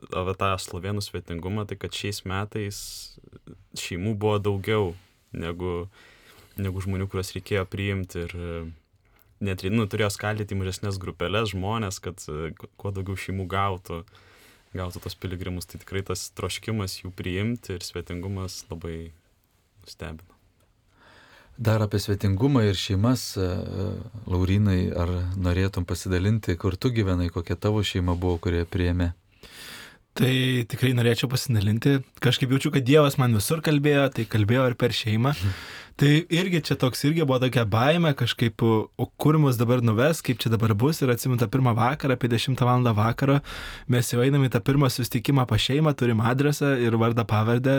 apie 0.09 0.35
tą 0.41 0.49
slovėnų 0.59 1.05
svetingumą, 1.05 1.67
tai 1.69 1.77
kad 1.79 1.93
šiais 1.93 2.23
metais 2.25 2.79
šeimų 3.77 4.15
buvo 4.17 4.41
daugiau 4.41 4.95
negu 5.37 5.85
negu 6.61 6.83
žmonių, 6.83 7.07
kuriuos 7.11 7.33
reikėjo 7.35 7.65
priimti 7.69 8.25
ir 8.25 8.35
e, 8.35 8.51
net 9.45 9.65
nu, 9.71 9.87
turėjo 9.89 10.11
skaldyti 10.15 10.55
į 10.55 10.61
mažesnės 10.61 10.99
grupelės 11.01 11.51
žmonės, 11.53 11.99
kad 12.03 12.21
e, 12.31 12.53
kuo 12.79 12.93
daugiau 12.95 13.17
šeimų 13.19 13.47
gautų, 13.51 14.03
gautų 14.75 15.03
tos 15.03 15.17
piligrimus. 15.19 15.67
Tai 15.69 15.81
tikrai 15.83 16.05
tas 16.07 16.29
troškimas 16.37 17.01
jų 17.01 17.11
priimti 17.15 17.75
ir 17.75 17.85
svetingumas 17.85 18.63
labai 18.71 19.11
stebina. 19.89 20.31
Dar 21.55 21.79
apie 21.79 22.01
svetingumą 22.03 22.65
ir 22.67 22.75
šeimas, 22.75 23.29
e, 23.39 23.45
Laurinai, 24.27 24.89
ar 24.91 25.11
norėtum 25.39 25.85
pasidalinti, 25.87 26.57
kur 26.59 26.75
tu 26.75 26.91
gyvenai, 26.91 27.29
kokia 27.31 27.55
tavo 27.55 27.83
šeima 27.83 28.17
buvo, 28.19 28.41
kurie 28.43 28.65
priėmė? 28.67 29.13
Tai 30.15 30.31
tikrai 30.71 30.93
norėčiau 30.95 31.27
pasidalinti. 31.31 31.97
Kažkaip 32.23 32.51
jaučiu, 32.51 32.69
kad 32.71 32.85
Dievas 32.87 33.17
man 33.19 33.35
visur 33.35 33.59
kalbėjo, 33.63 34.05
tai 34.15 34.23
kalbėjo 34.31 34.67
ir 34.71 34.75
per 34.79 34.95
šeimą. 34.95 35.33
Tai 35.95 36.09
irgi 36.27 36.59
čia 36.59 36.75
toks 36.75 37.05
irgi 37.07 37.23
buvo 37.23 37.37
tokia 37.39 37.63
baime 37.71 38.09
kažkaip, 38.19 38.59
o 38.59 39.05
kur 39.15 39.37
mus 39.39 39.55
dabar 39.55 39.79
nuves, 39.79 40.19
kaip 40.19 40.41
čia 40.43 40.49
dabar 40.51 40.73
bus. 40.75 40.99
Ir 40.99 41.13
atsimenu 41.13 41.39
tą 41.39 41.47
pirmą 41.47 41.71
vakarą, 41.77 42.17
apie 42.17 42.27
10 42.33 42.59
val. 42.67 42.83
vakaro, 42.95 43.39
mes 43.87 44.11
jau 44.11 44.19
einame 44.19 44.49
į 44.49 44.51
tą 44.51 44.59
pirmą 44.59 44.89
susitikimą 44.91 45.45
pa 45.47 45.55
šeimą, 45.55 45.95
turim 45.95 46.19
adresą 46.19 46.73
ir 46.83 46.99
vardą 46.99 47.23
pavardę 47.23 47.77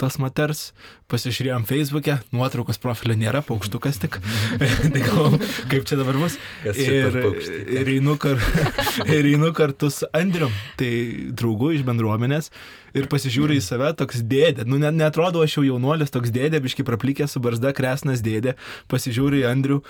tos 0.00 0.16
moters. 0.16 0.72
Pasižiūrėjom 1.12 1.68
Facebook'e, 1.68 2.16
nuotraukos 2.32 2.80
profilio 2.80 3.18
nėra, 3.18 3.44
paukštukas 3.44 4.00
tik. 4.00 4.16
tai 4.94 5.04
galvom, 5.04 5.36
kaip 5.68 5.84
čia 5.84 6.00
dabar 6.00 6.16
bus. 6.16 6.40
Ir, 6.64 7.20
ir, 7.68 7.94
einu 7.98 8.16
kar, 8.16 8.40
ir 9.18 9.32
einu 9.34 9.52
kartu 9.52 9.92
su 9.92 10.08
Andriu, 10.16 10.48
tai 10.80 10.92
draugu 11.36 11.74
iš 11.76 11.84
bendruomenės 11.84 12.54
ir 12.96 13.08
pasižiūri 13.10 13.58
į 13.60 13.64
save 13.64 13.90
toks 13.98 14.22
dėdė. 14.26 14.66
Nu, 14.68 14.80
net 14.82 14.96
netrodo 14.96 15.42
aš 15.44 15.58
jau 15.58 15.66
jaunuolis, 15.66 16.12
toks 16.14 16.32
dėdė, 16.34 16.62
biški 16.64 16.86
praplikęs 16.86 17.36
su 17.36 17.42
barzda, 17.42 17.74
kresnas 17.76 18.24
dėdė, 18.24 18.56
pasižiūri 18.92 19.44
į 19.44 19.50
Andrių. 19.50 19.80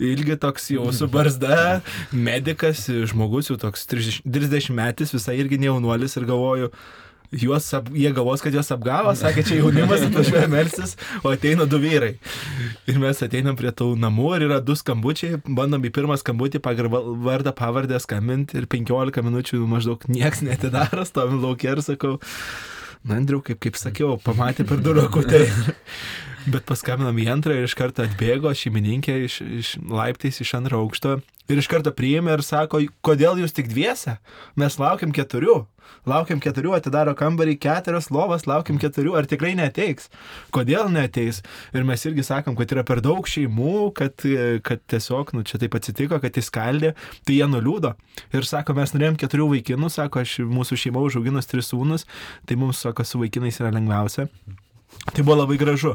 Ilgi 0.00 0.38
toks 0.40 0.70
jau 0.72 0.86
su 0.96 1.10
barzda, 1.12 1.82
medicas, 2.16 2.86
žmogus 2.88 3.50
jau 3.50 3.58
toks 3.60 3.84
30 3.90 4.72
metais, 4.72 5.12
visai 5.12 5.36
irgi 5.42 5.58
jaunuolis 5.60 6.16
ir 6.16 6.24
galvoju, 6.30 6.70
juos, 7.32 7.68
ap, 7.74 7.90
jie 7.94 8.10
galvos, 8.14 8.42
kad 8.42 8.54
juos 8.54 8.70
apgavo, 8.74 9.12
sakė, 9.18 9.44
čia 9.46 9.60
jaunimas 9.60 10.02
atvažiuoja 10.08 10.48
melsis, 10.50 10.96
o 11.22 11.32
ateina 11.32 11.66
du 11.70 11.80
vyrai. 11.82 12.14
Ir 12.90 12.98
mes 13.02 13.22
ateinam 13.24 13.58
prie 13.58 13.72
tų 13.76 13.92
namų 14.00 14.32
ir 14.36 14.46
yra 14.48 14.60
du 14.64 14.76
skambučiai, 14.78 15.40
bandom 15.46 15.84
į 15.86 15.92
pirmą 15.94 16.18
skambutį 16.20 16.62
pagal 16.64 16.90
vardą, 17.24 17.54
pavardę 17.56 18.00
skambinti 18.02 18.58
ir 18.60 18.66
15 18.70 19.24
minučių 19.26 19.62
maždaug 19.70 20.08
nieks 20.10 20.44
netidaro, 20.46 21.06
stovim 21.08 21.40
laukia 21.44 21.76
ir 21.76 21.84
sakau, 21.86 22.16
na, 23.04 23.20
Andriu, 23.20 23.40
kaip, 23.44 23.60
kaip 23.62 23.78
sakiau, 23.80 24.16
pamatė 24.20 24.66
per 24.68 24.82
durų 24.84 25.06
kutai. 25.14 25.46
Bet 26.50 26.64
paskambinam 26.68 27.18
į 27.20 27.26
antrą 27.34 27.56
ir 27.58 27.66
iš 27.68 27.76
karto 27.76 28.04
atbėgo 28.06 28.52
šeimininkė 28.56 29.16
iš, 29.26 29.40
iš 29.60 29.74
laiptais 29.84 30.40
iš 30.40 30.54
antro 30.56 30.80
aukšto 30.80 31.18
ir 31.50 31.60
iš 31.60 31.68
karto 31.70 31.92
priėmė 31.94 32.36
ir 32.36 32.44
sako, 32.46 32.82
kodėl 33.04 33.40
jūs 33.42 33.54
tik 33.56 33.70
dviese? 33.70 34.18
Mes 34.60 34.78
laukiam 34.80 35.12
keturių. 35.14 35.64
Laukiam 36.08 36.38
keturių, 36.40 36.72
atidaro 36.76 37.12
kambarį 37.18 37.56
keturios 37.60 38.08
lovas, 38.14 38.46
laukiam 38.48 38.78
keturių, 38.80 39.16
ar 39.18 39.26
tikrai 39.28 39.52
neteiks? 39.58 40.08
Kodėl 40.54 40.88
neteis? 40.92 41.42
Ir 41.74 41.84
mes 41.88 42.06
irgi 42.06 42.24
sakom, 42.24 42.56
kad 42.56 42.72
yra 42.72 42.84
per 42.86 43.02
daug 43.04 43.26
šeimų, 43.28 43.90
kad, 43.98 44.24
kad 44.66 44.84
tiesiog, 44.92 45.34
nu 45.36 45.44
čia 45.44 45.60
taip 45.60 45.76
atsitiko, 45.76 46.20
kad 46.22 46.40
įskaldė, 46.40 46.94
tai 47.26 47.40
jie 47.40 47.50
nuliūdo. 47.50 47.96
Ir 48.30 48.48
sako, 48.48 48.78
mes 48.78 48.94
norėjom 48.96 49.20
keturių 49.20 49.50
vaikinų, 49.56 49.92
sako, 49.92 50.24
aš 50.24 50.38
mūsų 50.48 50.80
šeima 50.86 51.04
užauginus 51.04 51.50
tris 51.50 51.74
sūnus, 51.74 52.08
tai 52.46 52.56
mums, 52.60 52.80
sako, 52.86 53.04
su 53.04 53.20
vaikinais 53.20 53.60
yra 53.60 53.74
lengviausia. 53.74 54.30
Tai 55.00 55.22
buvo 55.24 55.38
labai 55.40 55.56
gražu. 55.56 55.94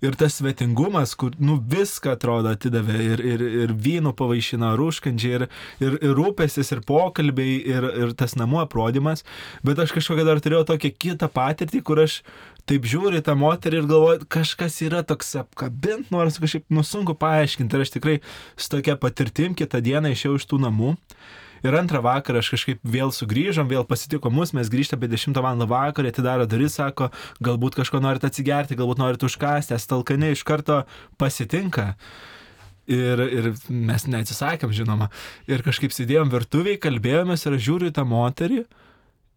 Ir 0.00 0.14
tas 0.16 0.38
svetingumas, 0.38 1.12
kur, 1.18 1.34
nu, 1.42 1.58
viską 1.60 2.14
atrodo 2.16 2.48
atidavė 2.54 2.98
ir, 3.04 3.22
ir, 3.34 3.42
ir 3.64 3.74
vynų 3.76 4.14
pavaišino, 4.16 4.70
ir 4.74 4.82
užkandžiai, 4.86 5.34
ir, 5.36 5.44
ir, 5.84 5.96
ir 6.00 6.14
rūpestis, 6.16 6.72
ir 6.72 6.80
pokalbiai, 6.88 7.58
ir, 7.68 7.86
ir 8.06 8.14
tas 8.18 8.38
namų 8.40 8.62
aprodimas. 8.64 9.24
Bet 9.66 9.82
aš 9.82 9.92
kažkokią 9.98 10.24
dar 10.26 10.40
turėjau 10.42 10.64
tokią 10.72 10.92
kitą 10.96 11.28
patirtį, 11.34 11.82
kur 11.84 12.00
aš 12.06 12.22
taip 12.68 12.88
žiūriu 12.88 13.20
tą 13.24 13.36
moterį 13.38 13.82
ir 13.82 13.90
galvoju, 13.90 14.24
kažkas 14.32 14.80
yra 14.86 15.02
toks 15.06 15.36
apkabint, 15.42 16.08
nors 16.14 16.40
kažkaip 16.40 16.66
nusunku 16.72 17.16
paaiškinti. 17.20 17.76
Ir 17.76 17.84
aš 17.84 17.94
tikrai 17.98 18.16
su 18.56 18.72
tokia 18.72 18.96
patirtim 19.00 19.56
kitą 19.58 19.84
dieną 19.84 20.14
išėjau 20.16 20.40
iš 20.40 20.48
tų 20.48 20.62
namų. 20.64 20.96
Ir 21.66 21.76
antrą 21.78 22.02
vakarą 22.04 22.42
aš 22.42 22.52
kažkaip 22.54 22.80
vėl 22.86 23.12
sugrįžom, 23.14 23.68
vėl 23.70 23.86
pasitiko 23.88 24.30
mus, 24.30 24.54
mes 24.56 24.70
grįžtame 24.70 25.02
apie 25.02 25.12
10 25.16 25.42
val. 25.42 25.66
vakarą, 25.68 26.08
atidaro 26.12 26.46
duris, 26.46 26.78
sako, 26.78 27.10
galbūt 27.42 27.78
kažko 27.80 28.00
norit 28.04 28.24
atsigerti, 28.24 28.78
galbūt 28.78 29.00
norit 29.02 29.22
užkasti, 29.22 29.74
estalkani 29.74 30.32
iš 30.34 30.44
karto 30.46 30.84
pasitinka. 31.18 31.94
Ir, 32.88 33.20
ir 33.20 33.50
mes 33.68 34.06
neatsisakėm, 34.08 34.72
žinoma. 34.72 35.10
Ir 35.50 35.60
kažkaip 35.66 35.92
sėdėjom 35.92 36.30
virtuviai, 36.32 36.78
kalbėjomės 36.80 37.44
ir 37.44 37.58
aš 37.58 37.66
žiūriu 37.66 37.90
tą 37.92 38.06
moterį. 38.08 38.62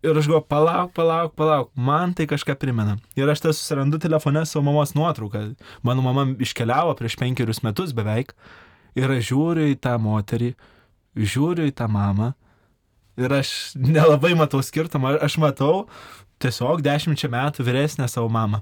Ir 0.01 0.17
aš 0.17 0.29
galvoju, 0.31 0.47
palauk, 0.49 0.93
palauk, 0.97 1.33
palauk, 1.37 1.67
man 1.75 2.15
tai 2.17 2.25
kažką 2.31 2.55
primena. 2.57 2.95
Ir 3.19 3.29
aš 3.29 3.43
tas 3.43 3.59
susirandu 3.59 3.99
telefone 4.01 4.41
savo 4.49 4.63
mamos 4.65 4.95
nuotrauką. 4.97 5.43
Mano 5.85 6.05
mama 6.05 6.25
iškeliavo 6.41 6.95
prieš 6.97 7.19
penkerius 7.21 7.61
metus 7.61 7.91
beveik. 7.93 8.31
Ir 8.97 9.11
aš 9.13 9.27
žiūriu 9.29 9.67
į 9.75 9.77
tą 9.83 9.99
moterį 10.01 10.55
žiūriu 11.15 11.67
į 11.69 11.75
tą 11.75 11.89
mamą 11.91 12.33
ir 13.19 13.33
aš 13.41 13.73
nelabai 13.75 14.33
matau 14.37 14.61
skirtumą, 14.63 15.17
aš 15.21 15.37
matau 15.41 15.85
tiesiog 16.41 16.81
dešimčia 16.81 17.29
metų 17.31 17.65
vyresnę 17.67 18.07
savo 18.09 18.29
mamą. 18.31 18.61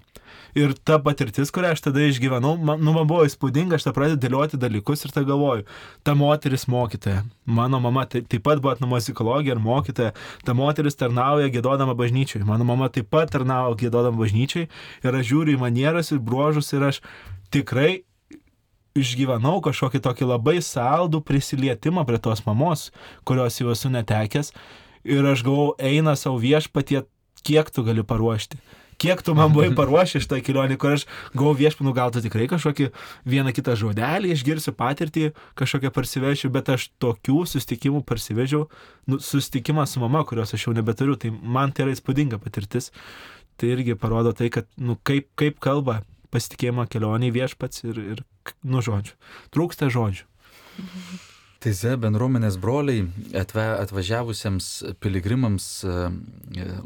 Ir 0.58 0.74
ta 0.86 0.98
patirtis, 1.02 1.52
kurią 1.54 1.72
aš 1.76 1.84
tada 1.86 2.04
išgyvenau, 2.10 2.56
man, 2.58 2.82
nu, 2.82 2.94
man 2.96 3.08
buvo 3.10 3.24
įspūdinga, 3.28 3.78
aš 3.78 3.86
tą 3.86 3.94
pradedu 3.96 4.20
dėlioti 4.24 4.60
dalykus 4.62 5.06
ir 5.06 5.14
tą 5.14 5.24
galvoju. 5.28 5.66
Ta 6.06 6.16
moteris 6.18 6.66
mokytoja, 6.70 7.24
mano 7.46 7.80
mama 7.84 8.06
tai, 8.10 8.24
taip 8.26 8.44
pat 8.48 8.62
buvo 8.62 8.74
etnomuzikologija 8.76 9.56
ir 9.56 9.64
mokytoja, 9.64 10.16
ta 10.46 10.58
moteris 10.58 10.98
tarnauja 11.00 11.52
gėdodama 11.54 11.96
bažnyčiai, 11.98 12.44
mano 12.48 12.68
mama 12.68 12.90
taip 12.94 13.10
pat 13.14 13.32
tarnauja 13.36 13.78
gėdodama 13.80 14.22
bažnyčiai 14.22 14.68
ir 15.06 15.20
aš 15.22 15.32
žiūriu 15.32 15.58
į 15.58 15.64
manieras 15.64 16.12
ir 16.14 16.22
bruožus 16.22 16.74
ir 16.74 16.90
aš 16.90 17.04
tikrai 17.54 18.02
išgyvenau 19.02 19.60
kažkokį 19.66 20.02
tokį 20.06 20.28
labai 20.30 20.58
saldų 20.66 21.22
prisilietimą 21.26 22.06
prie 22.08 22.20
tos 22.22 22.44
mamos, 22.48 22.90
kurios 23.28 23.60
jau 23.62 23.72
esu 23.74 23.92
netekęs. 23.94 24.54
Ir 25.08 25.26
aš 25.26 25.46
galvoju, 25.48 25.78
eina 25.80 26.16
savo 26.20 26.42
viešpatie, 26.44 27.06
kiek 27.48 27.72
tu 27.72 27.86
gali 27.88 28.04
paruošti. 28.04 28.60
Kiek 29.00 29.22
tu 29.24 29.32
man 29.36 29.54
buvai 29.56 29.72
paruošęs 29.80 30.26
šitą 30.26 30.42
kelionę, 30.44 30.76
kur 30.80 30.98
aš 30.98 31.06
gavau 31.32 31.54
viešpanų, 31.56 31.94
gal 31.96 32.12
tu 32.12 32.20
tikrai 32.24 32.50
kažkokį 32.52 32.90
vieną 33.32 33.54
kitą 33.56 33.78
žodelį, 33.80 34.34
išgirsiu 34.36 34.76
patirtį, 34.76 35.30
kažkokią 35.60 35.94
parsivešiu, 35.96 36.52
bet 36.52 36.74
aš 36.76 36.90
tokių 37.00 37.46
sustikimų 37.48 38.04
parsivežiau, 38.08 38.68
nu, 39.08 39.22
sustikimą 39.24 39.88
su 39.88 40.04
mama, 40.04 40.26
kurios 40.28 40.52
aš 40.56 40.68
jau 40.68 40.76
nebeturiu, 40.76 41.16
tai 41.16 41.32
man 41.32 41.72
tai 41.72 41.88
yra 41.88 41.96
įspūdinga 41.96 42.42
patirtis. 42.44 42.92
Tai 43.60 43.72
irgi 43.72 43.96
parodo 44.00 44.36
tai, 44.36 44.52
kad, 44.52 44.68
nu, 44.80 45.00
kaip, 45.04 45.32
kaip 45.40 45.64
kalba 45.64 46.02
pasitikėjimo 46.34 46.86
kelionė 46.92 47.32
viešpats 47.36 47.86
ir, 47.88 48.00
ir 48.16 48.24
nu 48.64 48.84
žodžiu, 48.86 49.18
trūksta 49.56 49.92
žodžių. 49.94 50.26
Teize 51.60 51.98
bendruomenės 52.00 52.56
broliai 52.56 53.02
atve, 53.36 53.66
atvažiavusiems 53.82 54.68
piligrimams 55.04 55.66
e, 55.84 55.96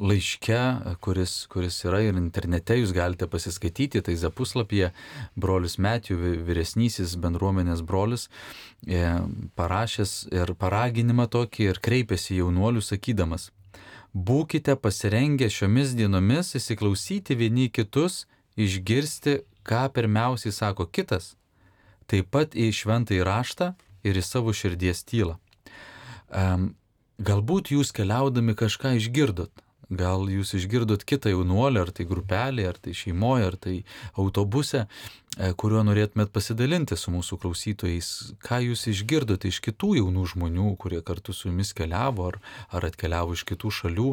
laiške, 0.01 0.61
kuris, 1.05 1.35
kuris 1.53 1.77
yra 1.85 1.99
ir 2.01 2.17
internete, 2.17 2.79
jūs 2.79 2.89
galite 2.95 3.27
pasiskaityti, 3.29 4.01
tai 4.01 4.15
zapuslapyje 4.17 4.89
brolius 5.37 5.77
Metijų, 5.77 6.17
vyresnysis 6.47 7.13
bendruomenės 7.21 7.85
brolis, 7.85 8.31
e, 8.81 9.05
parašęs 9.61 10.15
ir 10.33 10.55
paraginimą 10.57 11.29
tokį 11.37 11.69
ir 11.69 11.81
kreipėsi 11.85 12.39
jaunuolius 12.39 12.89
sakydamas, 12.95 13.51
būkite 14.17 14.73
pasirengę 14.81 15.53
šiomis 15.53 15.93
dienomis 16.01 16.55
įsiklausyti 16.57 17.37
vieni 17.37 17.69
kitus 17.69 18.23
išgirsti, 18.59 19.41
ką 19.63 19.87
pirmiausiai 19.95 20.53
sako 20.53 20.87
kitas, 20.91 21.33
taip 22.09 22.29
pat 22.33 22.55
į 22.55 22.69
šventą 22.75 23.15
įraštą 23.17 23.73
ir 24.03 24.19
į 24.19 24.23
savo 24.25 24.53
širdies 24.53 25.05
tylą. 25.07 25.37
Um, 26.33 26.73
galbūt 27.21 27.71
jūs 27.73 27.93
keliaudami 27.95 28.57
kažką 28.57 28.97
išgirdot, 28.99 29.63
Gal 29.93 30.29
jūs 30.31 30.53
išgirdot 30.57 31.03
kitą 31.05 31.33
jaunuolį, 31.33 31.81
ar 31.81 31.91
tai 31.93 32.05
grupelį, 32.07 32.65
ar 32.69 32.77
tai 32.81 32.93
šeimoje, 32.97 33.47
ar 33.49 33.57
tai 33.59 33.75
autobuse, 34.19 34.85
kuriuo 35.33 35.81
norėtumėt 35.85 36.29
pasidalinti 36.33 36.97
su 36.99 37.11
mūsų 37.13 37.39
klausytojais. 37.41 38.09
Ką 38.43 38.59
jūs 38.67 38.85
išgirdote 38.91 39.49
iš 39.49 39.59
kitų 39.65 39.95
jaunų 39.97 40.25
žmonių, 40.33 40.67
kurie 40.81 41.01
kartu 41.05 41.33
su 41.33 41.49
jumis 41.49 41.73
keliavo, 41.73 42.27
ar, 42.29 42.39
ar 42.69 42.87
atkeliavo 42.89 43.33
iš 43.33 43.45
kitų 43.49 43.71
šalių, 43.79 44.09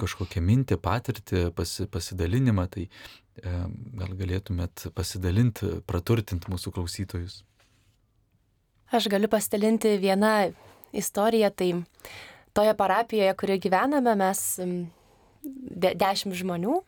kažkokią 0.00 0.42
mintį, 0.44 0.78
patirtį, 0.80 1.44
pasi, 1.56 1.86
pasidalinimą, 1.92 2.66
tai 2.72 2.86
e, 2.88 3.56
gal 4.00 4.14
galėtumėt 4.16 4.86
pasidalinti, 4.96 5.82
praturtinti 5.88 6.52
mūsų 6.52 6.72
klausytojus. 6.78 7.42
Aš 8.92 9.08
galiu 9.12 9.28
pasidalinti 9.32 9.96
vieną 10.00 10.52
istoriją, 10.96 11.52
tai 11.56 11.72
toje 12.56 12.72
parapijoje, 12.76 13.36
kurioje 13.40 13.64
gyvename, 13.68 14.16
mes 14.20 14.40
de, 15.42 15.92
dešimt 15.96 16.36
žmonių. 16.36 16.80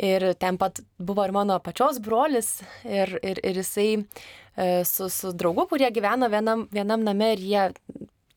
Ir 0.00 0.32
ten 0.40 0.56
pat 0.56 0.80
buvo 0.96 1.24
ir 1.26 1.34
mano 1.36 1.58
pačios 1.60 1.98
brolis, 2.00 2.62
ir, 2.88 3.18
ir, 3.20 3.40
ir 3.44 3.58
jisai 3.60 3.90
e, 3.98 4.84
su, 4.88 5.10
su 5.12 5.34
draugu, 5.36 5.66
kurie 5.68 5.90
gyveno 5.92 6.30
vienam, 6.32 6.64
vienam 6.72 7.04
name 7.04 7.34
ir 7.34 7.44
jie 7.44 7.66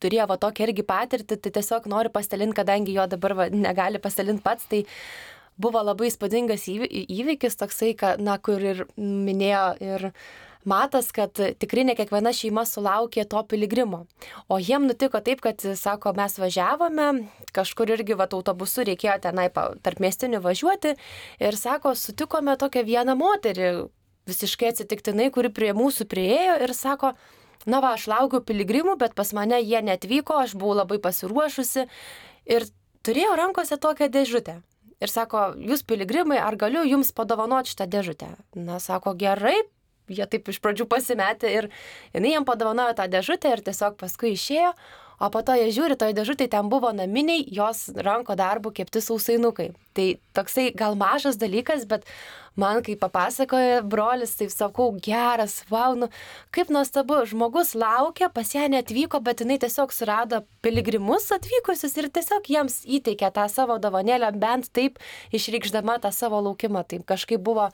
turėjo 0.02 0.26
va 0.28 0.36
tokią 0.40 0.68
irgi 0.68 0.84
patirtį, 0.86 1.38
tai 1.40 1.54
tiesiog 1.56 1.88
noriu 1.88 2.12
pasidalinti, 2.12 2.58
kadangi 2.58 2.96
jo 2.96 3.06
dabar 3.08 3.34
va, 3.38 3.48
negali 3.48 4.00
pasidalinti 4.02 4.44
pats, 4.44 4.68
tai 4.68 4.82
buvo 5.56 5.80
labai 5.80 6.10
įspūdingas 6.10 6.66
įvykis 6.68 7.56
toksai, 7.56 7.94
kad, 7.98 8.20
na, 8.20 8.36
kur 8.36 8.60
ir 8.60 8.84
minėjo 9.00 9.64
ir 9.80 10.10
matas, 10.68 11.12
kad 11.14 11.32
tikrai 11.32 11.84
ne 11.86 11.94
kiekviena 11.98 12.32
šeima 12.34 12.66
sulaukė 12.68 13.24
to 13.30 13.42
piligrimo. 13.48 14.04
O 14.52 14.58
jiem 14.62 14.88
nutiko 14.88 15.20
taip, 15.24 15.42
kad, 15.44 15.62
sako, 15.78 16.12
mes 16.18 16.38
važiavome, 16.42 17.08
kažkur 17.56 17.94
irgi 17.94 18.18
va 18.18 18.28
autobusu 18.30 18.84
reikėjo 18.86 19.18
tenai 19.28 19.48
tarp 19.54 20.02
miestinių 20.02 20.42
važiuoti 20.44 20.96
ir, 21.40 21.58
sako, 21.58 21.94
sutikome 21.98 22.56
tokią 22.60 22.84
vieną 22.86 23.16
moterį, 23.18 23.70
visiškai 24.26 24.72
atsitiktinai, 24.74 25.30
kuri 25.34 25.52
prie 25.54 25.72
mūsų 25.76 26.08
prieėjo 26.10 26.58
ir 26.66 26.74
sako, 26.74 27.14
na 27.66 27.80
va, 27.82 27.94
aš 27.94 28.08
laukiu 28.10 28.42
piligrimų, 28.46 28.96
bet 29.00 29.14
pas 29.18 29.32
mane 29.36 29.60
jie 29.62 29.82
netvyko, 29.82 30.42
aš 30.42 30.56
buvau 30.58 30.80
labai 30.82 30.98
pasiruošusi 31.02 31.86
ir 32.50 32.66
turėjau 33.06 33.36
rankose 33.38 33.78
tokią 33.78 34.10
dėžutę. 34.12 34.60
Ir 34.96 35.12
sako, 35.12 35.50
jūs 35.60 35.82
piligrimai, 35.84 36.38
ar 36.40 36.56
galiu 36.56 36.82
jums 36.88 37.12
padovanoti 37.12 37.74
šitą 37.74 37.86
dėžutę? 37.92 38.30
Na, 38.56 38.78
sako, 38.80 39.12
gerai, 39.18 39.58
jie 40.08 40.26
taip 40.30 40.52
iš 40.52 40.60
pradžių 40.64 40.86
pasimetė 40.90 41.50
ir 41.54 41.68
jinai 42.14 42.36
jam 42.36 42.46
padovanojo 42.48 42.96
tą 42.98 43.08
dėžutę 43.10 43.52
ir 43.54 43.64
tiesiog 43.66 43.98
paskui 44.00 44.34
išėjo, 44.36 44.72
o 45.18 45.30
po 45.32 45.40
to 45.42 45.56
jie 45.56 45.70
žiūri, 45.72 45.96
toje 45.96 46.16
dėžutėje 46.16 46.52
ten 46.52 46.68
buvo 46.72 46.92
naminiai 46.92 47.46
jos 47.58 47.88
ranko 47.96 48.36
darbų 48.36 48.74
kepti 48.76 49.00
sausainukai. 49.00 49.70
Tai 49.96 50.08
toksai 50.36 50.70
gal 50.76 50.96
mažas 51.00 51.38
dalykas, 51.40 51.86
bet 51.88 52.04
man, 52.56 52.82
kai 52.84 52.96
papasakoja 53.00 53.80
brolis, 53.84 54.34
tai 54.36 54.48
sakau, 54.52 54.90
geras, 55.00 55.62
wow, 55.72 55.96
nu, 55.96 56.08
kaip 56.52 56.72
nuostabu, 56.72 57.22
žmogus 57.28 57.74
laukia, 57.76 58.28
pas 58.32 58.52
ją 58.52 58.66
netvyko, 58.72 59.20
bet 59.24 59.40
jinai 59.44 59.56
tiesiog 59.62 59.92
surado 59.96 60.42
piligrimus 60.64 61.30
atvykusius 61.36 61.96
ir 62.00 62.10
tiesiog 62.12 62.50
jiems 62.52 62.82
įteikė 62.98 63.32
tą 63.36 63.46
savo 63.52 63.78
dovanėlę, 63.80 64.32
bent 64.36 64.68
taip 64.76 65.00
išreikšdama 65.36 66.00
tą 66.04 66.12
savo 66.12 66.42
laukimą. 66.44 66.84
Tai 66.88 67.00
kažkaip 67.08 67.40
buvo 67.44 67.70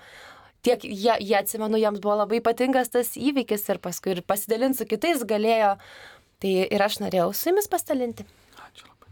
tiek 0.67 0.85
jie, 0.87 1.15
jie 1.21 1.37
atsimenu, 1.39 1.81
jiems 1.81 2.03
buvo 2.03 2.21
labai 2.23 2.41
ypatingas 2.43 2.93
tas 2.95 3.15
įvykis 3.19 3.69
ir 3.73 3.83
paskui 3.83 4.17
ir 4.17 4.23
pasidalinti 4.27 4.83
su 4.83 4.89
kitais 4.91 5.25
galėjo. 5.29 5.77
Tai 6.43 6.55
ir 6.75 6.83
aš 6.83 6.99
norėjau 7.03 7.31
su 7.39 7.51
jumis 7.51 7.69
pasidalinti. 7.71 8.27
Ačiū 8.59 8.89
labai. 8.89 9.11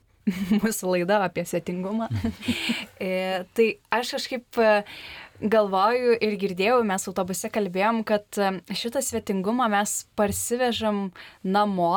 Mūsų 0.62 0.96
laida 0.96 1.20
apie 1.26 1.44
svetingumą. 1.46 2.08
e, 3.02 3.44
tai 3.54 3.68
aš 3.94 4.16
kažkaip 4.16 4.58
e, 4.58 4.72
galvoju 5.42 6.16
ir 6.22 6.36
girdėjau, 6.40 6.80
mes 6.86 7.06
autobuse 7.10 7.50
kalbėjom, 7.52 8.02
kad 8.06 8.26
e, 8.38 8.50
šitą 8.78 9.02
svetingumą 9.04 9.68
mes 9.72 9.94
parsivežam 10.18 11.04
namo, 11.42 11.94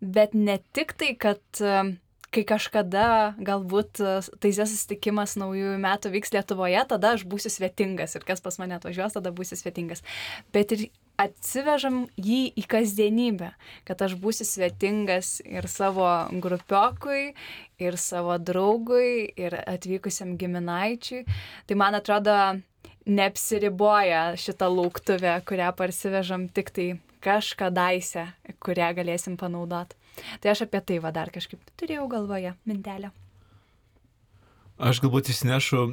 bet 0.00 0.34
ne 0.34 0.58
tik 0.76 0.94
tai, 0.98 1.14
kad 1.18 1.62
e, 1.62 1.82
kai 2.36 2.44
kažkada 2.48 3.08
galbūt 3.40 4.02
e, 4.04 4.12
taizės 4.42 4.74
susitikimas 4.74 5.36
naujųjų 5.40 5.78
metų 5.82 6.12
vyks 6.12 6.34
Lietuvoje, 6.36 6.82
tada 6.90 7.14
aš 7.16 7.24
būsiu 7.28 7.52
svetingas 7.52 8.16
ir 8.18 8.26
kas 8.28 8.44
pas 8.44 8.60
mane 8.60 8.76
atvažiuos, 8.76 9.16
tada 9.16 9.32
būsiu 9.34 9.58
svetingas. 9.58 10.04
Bet 10.54 10.74
ir 10.76 10.86
atsivežam 11.20 12.04
jį 12.20 12.40
į 12.60 12.66
kasdienybę, 12.68 13.50
kad 13.88 14.04
aš 14.04 14.18
būsiu 14.20 14.44
svetingas 14.48 15.38
ir 15.46 15.68
savo 15.72 16.08
grupiokui, 16.44 17.32
ir 17.80 17.98
savo 18.00 18.36
draugui, 18.36 19.32
ir 19.36 19.56
atvykusiam 19.64 20.36
giminaičiui. 20.40 21.24
Tai 21.66 21.78
man 21.80 21.96
atrodo, 21.96 22.36
neapsiriboja 23.06 24.34
šitą 24.40 24.68
lauktuvę, 24.72 25.38
kurią 25.46 25.70
parsivežam 25.78 26.48
tik 26.52 26.72
tai 26.74 26.88
kažkadaise, 27.24 28.28
kurią 28.62 28.92
galėsim 28.98 29.38
panaudoti. 29.40 29.96
Tai 30.40 30.52
aš 30.52 30.64
apie 30.66 30.80
tai 30.80 30.98
va 31.02 31.12
dar 31.14 31.30
kažkaip 31.34 31.62
turėjau 31.80 32.08
galvoje 32.12 32.54
mintelę. 32.68 33.12
Aš 34.76 35.00
galbūt 35.04 35.30
įsinešu 35.32 35.86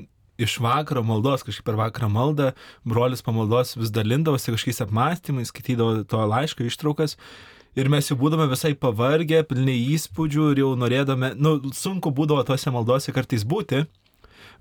iš 0.44 0.58
vakaro 0.64 1.04
maldos, 1.06 1.44
kažkaip 1.46 1.66
per 1.68 1.78
vakarą 1.80 2.10
maldą, 2.12 2.52
brolis 2.84 3.24
pamaldos 3.24 3.78
vis 3.78 3.92
dalindavosi 3.94 4.52
kažkokiais 4.52 4.84
apmąstymais, 4.84 5.52
skaitydavo 5.54 6.04
to 6.10 6.24
laiško 6.34 6.68
ištraukas. 6.68 7.18
Ir 7.80 7.90
mes 7.90 8.06
jau 8.06 8.18
būdame 8.20 8.46
visai 8.52 8.74
pavargę, 8.78 9.42
pilni 9.50 9.74
įspūdžių 9.96 10.50
ir 10.52 10.62
jau 10.62 10.74
norėdame, 10.78 11.32
nu, 11.42 11.56
sunku 11.74 12.12
būdavo 12.14 12.44
tose 12.46 12.74
maldose 12.74 13.14
kartais 13.16 13.46
būti, 13.50 13.86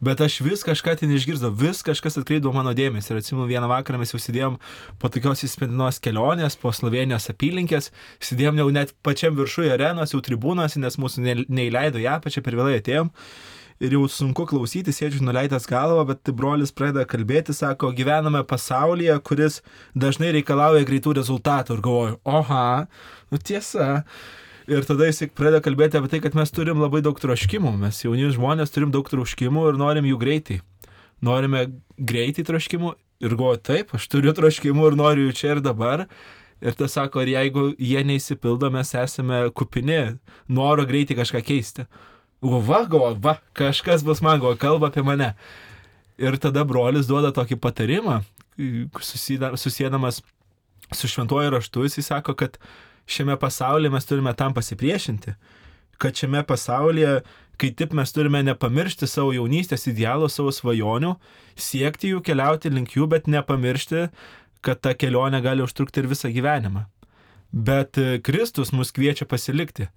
bet 0.03 0.21
aš 0.25 0.41
vis 0.43 0.65
kažką 0.67 0.97
ten 0.99 1.13
išgirdau, 1.15 1.53
vis 1.55 1.83
kažkas 1.87 2.19
atkreipdavo 2.21 2.55
mano 2.57 2.75
dėmesį. 2.77 3.13
Ir 3.13 3.23
atsimenu, 3.23 3.47
vieną 3.51 3.71
vakarą 3.71 4.01
mes 4.03 4.13
jau 4.15 4.21
sėdėjom 4.23 4.59
po 4.99 5.11
tokios 5.13 5.45
įspėdinos 5.47 6.03
kelionės, 6.03 6.59
po 6.59 6.75
Slovenijos 6.75 7.31
apylinkės, 7.33 7.93
sėdėjom 8.23 8.61
jau 8.63 8.69
net 8.75 8.95
pačiam 9.07 9.39
viršuje 9.39 9.73
arenos, 9.77 10.15
jau 10.17 10.23
tribūnose, 10.25 10.83
nes 10.83 10.99
mūsų 10.99 11.47
neįleido 11.47 12.03
ją, 12.03 12.19
pačia 12.25 12.43
per 12.45 12.59
vėlai 12.59 12.81
atėjom. 12.83 13.13
Ir 13.83 13.97
jau 13.97 14.05
sunku 14.11 14.45
klausyti, 14.47 14.93
sėdžiu 14.95 15.25
nuleidęs 15.27 15.65
galvą, 15.67 16.05
bet 16.13 16.31
brolis 16.39 16.71
pradeda 16.71 17.03
kalbėti, 17.09 17.55
sako, 17.57 17.91
gyvename 17.99 18.45
pasaulyje, 18.47 19.17
kuris 19.27 19.59
dažnai 19.99 20.31
reikalauja 20.37 20.87
greitų 20.87 21.17
rezultatų. 21.19 21.79
Ir 21.79 21.83
galvoju, 21.83 22.21
oha, 22.23 22.69
nu 23.33 23.41
tiesa. 23.43 24.05
Ir 24.71 24.85
tada 24.87 25.09
jis 25.09 25.25
pradeda 25.35 25.63
kalbėti 25.65 25.99
apie 25.99 26.11
tai, 26.13 26.21
kad 26.23 26.37
mes 26.39 26.53
turim 26.55 26.83
labai 26.83 27.01
daug 27.03 27.19
troškimų, 27.19 27.73
mes 27.81 28.03
jauni 28.05 28.29
žmonės 28.35 28.71
turim 28.75 28.93
daug 28.95 29.09
troškimų 29.11 29.73
ir 29.73 29.81
norim 29.81 30.07
jų 30.07 30.19
greitai. 30.21 30.61
Norime 31.23 31.65
greitai 31.99 32.45
troškimų 32.47 32.93
ir 33.23 33.35
galvoju, 33.35 33.63
taip, 33.67 33.95
aš 33.97 34.07
turiu 34.11 34.35
troškimų 34.37 34.91
ir 34.91 34.99
noriu 34.99 35.27
jų 35.29 35.35
čia 35.39 35.57
ir 35.57 35.63
dabar. 35.65 36.07
Ir 36.63 36.77
tas 36.79 36.95
sako, 36.95 37.25
ir 37.25 37.33
jeigu 37.33 37.65
jie 37.75 38.05
neįsipildo, 38.07 38.71
mes 38.71 38.93
esame 38.95 39.49
kupini 39.51 40.19
noro 40.47 40.87
greitai 40.87 41.19
kažką 41.19 41.43
keisti. 41.47 41.89
Va, 42.43 42.85
galvoju, 42.87 43.19
va, 43.23 43.37
kažkas 43.59 44.05
bus 44.07 44.23
man, 44.23 44.39
galvoju, 44.43 44.61
kalba 44.63 44.91
apie 44.91 45.03
mane. 45.07 45.33
Ir 46.23 46.39
tada 46.43 46.63
brolis 46.69 47.09
duoda 47.11 47.33
tokį 47.35 47.59
patarimą, 47.63 48.21
susėdamas 49.03 50.23
su 50.95 51.11
šventuoju 51.11 51.55
raštu, 51.57 51.87
jis 51.89 52.07
sako, 52.07 52.35
kad 52.39 52.59
šiame 53.07 53.37
pasaulyje 53.41 53.91
mes 53.91 54.07
turime 54.07 54.35
tam 54.37 54.55
pasipriešinti, 54.55 55.35
kad 55.99 56.17
šiame 56.17 56.43
pasaulyje, 56.47 57.21
kai 57.61 57.71
taip 57.79 57.93
mes 57.95 58.13
turime 58.13 58.43
nepamiršti 58.43 59.07
savo 59.07 59.33
jaunystės 59.37 59.87
idealų, 59.91 60.31
savo 60.33 60.53
svajonių, 60.55 61.15
siekti 61.57 62.13
jų, 62.13 62.23
keliauti 62.27 62.73
link 62.73 62.97
jų, 62.97 63.09
bet 63.13 63.29
nepamiršti, 63.31 64.09
kad 64.63 64.81
ta 64.83 64.95
kelionė 64.99 65.43
gali 65.45 65.65
užtrukti 65.65 66.03
ir 66.03 66.11
visą 66.11 66.31
gyvenimą. 66.33 66.87
Bet 67.53 67.99
e, 68.01 68.19
Kristus 68.25 68.73
mus 68.73 68.95
kviečia 68.95 69.27
pasilikti. 69.29 69.91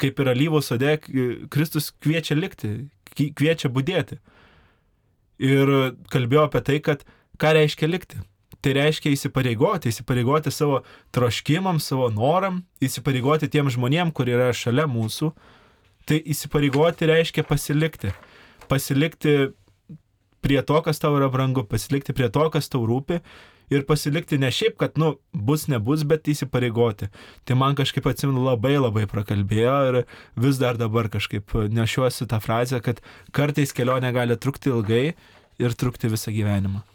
Kaip 0.00 0.20
ir 0.22 0.30
alyvų 0.32 0.62
sode, 0.64 0.94
Kristus 1.52 1.90
kviečia 1.92 2.38
likti, 2.38 2.70
kviečia 3.12 3.68
būdėti. 3.68 4.16
Ir 5.44 5.72
kalbėjau 6.12 6.46
apie 6.46 6.62
tai, 6.64 6.78
kad 6.84 7.04
ką 7.40 7.52
reiškia 7.58 7.90
likti 7.90 8.22
tai 8.64 8.74
reiškia 8.76 9.12
įsipareigoti, 9.14 9.92
įsipareigoti 9.92 10.52
savo 10.52 10.82
troškimam, 11.14 11.80
savo 11.80 12.10
noram, 12.12 12.62
įsipareigoti 12.84 13.48
tiem 13.52 13.70
žmonėm, 13.72 14.12
kurie 14.12 14.36
yra 14.36 14.50
šalia 14.56 14.86
mūsų. 14.90 15.32
Tai 16.08 16.18
įsipareigoti 16.32 17.08
reiškia 17.10 17.44
pasilikti. 17.48 18.12
Pasilikti 18.70 19.36
prie 20.44 20.60
to, 20.66 20.80
kas 20.84 21.00
tau 21.00 21.14
yra 21.18 21.30
brangu, 21.32 21.64
pasilikti 21.68 22.14
prie 22.16 22.28
to, 22.32 22.46
kas 22.52 22.70
tau 22.72 22.84
rūpi 22.88 23.20
ir 23.70 23.84
pasilikti 23.86 24.38
ne 24.40 24.50
šiaip, 24.52 24.76
kad, 24.80 24.98
nu, 24.98 25.14
bus, 25.32 25.68
nebus, 25.70 26.02
bet 26.08 26.28
įsipareigoti. 26.32 27.10
Tai 27.46 27.58
man 27.60 27.78
kažkaip 27.78 28.08
atsimenu 28.10 28.42
labai 28.48 28.76
labai 28.80 29.06
prakalbėjo 29.10 29.76
ir 29.90 30.00
vis 30.40 30.58
dar 30.62 30.80
dabar 30.80 31.10
kažkaip 31.12 31.54
nešiuosi 31.70 32.28
tą 32.30 32.42
frazę, 32.42 32.82
kad 32.84 33.02
kartais 33.36 33.76
kelionė 33.76 34.12
gali 34.16 34.38
trukti 34.40 34.72
ilgai 34.74 35.04
ir 35.60 35.76
trukti 35.78 36.10
visą 36.10 36.34
gyvenimą. 36.34 36.89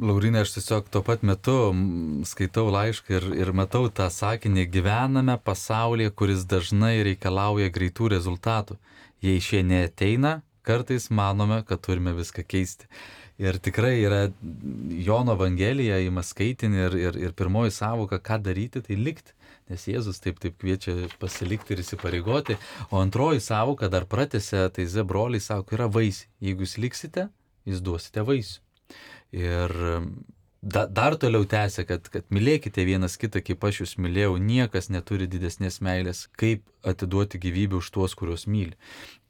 Laurinė, 0.00 0.40
aš 0.40 0.54
tiesiog 0.54 0.86
tuo 0.88 1.02
pat 1.04 1.20
metu 1.26 1.54
skaitau 2.24 2.70
laišką 2.72 3.12
ir, 3.12 3.26
ir 3.42 3.50
matau 3.52 3.90
tą 3.92 4.06
sakinį, 4.08 4.64
gyvename 4.72 5.36
pasaulyje, 5.44 6.14
kuris 6.16 6.46
dažnai 6.48 7.02
reikalauja 7.04 7.68
greitų 7.74 8.08
rezultatų. 8.14 8.78
Jei 9.22 9.42
šie 9.44 9.60
neteina, 9.62 10.40
kartais 10.64 11.10
manome, 11.12 11.60
kad 11.68 11.84
turime 11.84 12.16
viską 12.16 12.46
keisti. 12.48 12.88
Ir 13.42 13.58
tikrai 13.60 13.98
yra 14.00 14.22
Jono 15.04 15.36
Evangelija, 15.36 16.00
įma 16.00 16.24
skaitinį 16.24 16.82
ir, 16.86 16.98
ir, 17.04 17.20
ir 17.28 17.36
pirmoji 17.36 17.76
savoka, 17.76 18.16
ką 18.16 18.40
daryti, 18.48 18.80
tai 18.88 18.96
likti. 18.96 19.36
Nes 19.68 19.84
Jėzus 19.88 20.24
taip 20.24 20.40
taip 20.42 20.56
kviečia 20.60 20.96
pasilikti 21.20 21.76
ir 21.76 21.84
įsipareigoti. 21.84 22.56
O 22.90 23.00
antroji 23.04 23.44
savoka 23.44 23.92
dar 23.92 24.08
pratęsė, 24.08 24.66
tai 24.72 24.88
ze 24.88 25.04
broliai 25.04 25.40
sako, 25.40 25.76
yra 25.76 25.92
vaisiai. 25.92 26.32
Jeigu 26.48 26.64
jūs 26.64 26.78
liksite, 26.80 27.28
jūs 27.68 27.84
duosite 27.84 28.24
vaisių. 28.26 28.60
Ir 29.32 29.72
da, 30.62 30.84
dar 30.86 31.16
toliau 31.16 31.46
tęsia, 31.48 31.82
kad, 31.88 32.06
kad 32.12 32.28
mylėkite 32.30 32.84
vienas 32.86 33.16
kitą, 33.18 33.40
kaip 33.42 33.64
aš 33.66 33.82
jūs 33.82 33.96
mylėjau, 33.98 34.36
niekas 34.38 34.92
neturi 34.94 35.26
didesnės 35.30 35.80
meilės, 35.82 36.28
kaip 36.38 36.62
atiduoti 36.86 37.40
gyvybę 37.42 37.80
už 37.80 37.90
tuos, 37.94 38.14
kuriuos 38.18 38.46
myli. 38.46 38.76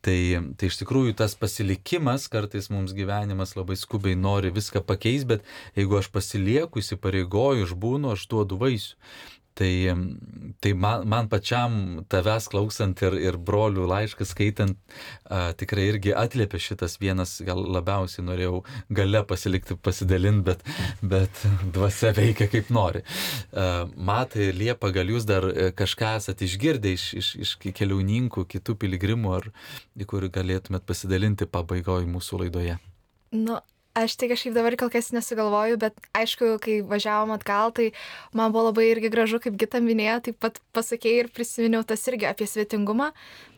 Tai, 0.02 0.18
tai 0.58 0.68
iš 0.68 0.80
tikrųjų 0.80 1.14
tas 1.14 1.36
pasilikimas, 1.38 2.26
kartais 2.28 2.66
mums 2.74 2.92
gyvenimas 2.96 3.54
labai 3.54 3.76
skubiai 3.78 4.18
nori 4.18 4.50
viską 4.50 4.82
pakeisti, 4.84 5.28
bet 5.36 5.46
jeigu 5.78 6.00
aš 6.00 6.10
pasilieku, 6.10 6.82
įsipareigoju, 6.82 7.68
išbūnu, 7.68 8.10
aš 8.12 8.26
duodu 8.32 8.58
vaisių. 8.58 8.98
Tai, 9.54 9.72
tai 10.64 10.72
man, 10.72 11.02
man 11.08 11.26
pačiam 11.28 12.04
tavęs 12.08 12.46
klausant 12.48 13.02
ir, 13.04 13.18
ir 13.20 13.36
brolių 13.36 13.84
laišką 13.90 14.24
skaitant, 14.24 14.78
a, 15.28 15.52
tikrai 15.58 15.90
irgi 15.90 16.14
atliepia 16.16 16.60
šitas 16.62 16.96
vienas, 17.02 17.34
gal 17.44 17.60
labiausiai 17.74 18.24
norėjau 18.24 18.62
gale 18.88 19.20
pasilikti, 19.28 19.76
pasidalinti, 19.76 20.46
bet, 20.46 20.64
bet 21.14 21.42
dvasia 21.74 22.14
veikia 22.16 22.48
kaip 22.52 22.72
nori. 22.72 23.04
A, 23.52 23.84
matai, 23.96 24.48
Liepa, 24.56 24.88
gal 24.94 25.12
jūs 25.12 25.28
dar 25.28 25.44
kažką 25.76 26.14
esate 26.22 26.48
išgirdę 26.48 26.94
iš, 26.96 27.10
iš, 27.20 27.34
iš 27.44 27.54
keliauninkų, 27.76 28.46
kitų 28.56 28.78
piligrimų, 28.86 29.36
ar 29.36 29.50
į 30.00 30.08
kurį 30.08 30.32
galėtumėt 30.32 30.88
pasidalinti 30.88 31.50
pabaigoje 31.50 32.08
mūsų 32.08 32.46
laidoje? 32.46 32.80
Nu, 33.36 33.60
aš 33.94 34.16
tai 34.16 34.28
kažkaip 34.30 34.54
dabar 34.56 34.76
kol 34.80 34.90
kas 34.92 35.10
nesugalvoju, 35.12 35.76
bet 35.80 35.98
aišku, 36.16 36.56
kai 36.64 36.78
važiavom 36.86 37.34
atgal, 37.34 37.72
tai 37.76 37.90
man 38.32 38.52
buvo 38.52 38.70
labai 38.70 38.88
irgi 38.88 39.10
gražu, 39.12 39.40
kaip 39.42 39.58
Gita 39.60 39.82
minėjo, 39.84 40.18
taip 40.28 40.38
pat 40.40 40.60
pasakėjai 40.76 41.26
ir 41.26 41.30
prisiminiau 41.34 41.84
tas 41.84 42.04
irgi 42.08 42.28
apie 42.30 42.48
svetingumą 42.48 43.10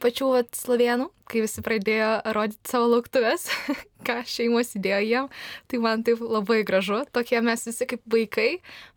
pačių 0.03 0.31
vat, 0.35 0.51
slovenų, 0.59 1.09
kai 1.31 1.45
visi 1.45 1.63
pradėjo 1.65 2.11
rodyti 2.37 2.73
savo 2.73 2.91
lauktuvės, 2.93 3.47
ką 4.07 4.19
šeimos 4.29 4.75
įdėjo 4.77 5.01
jiem, 5.07 5.31
tai 5.71 5.81
man 5.87 6.03
taip 6.07 6.21
labai 6.21 6.61
gražu, 6.67 7.05
tokie 7.15 7.41
mes 7.45 7.63
visi 7.71 7.89
kaip 7.95 8.03
vaikai, 8.11 8.51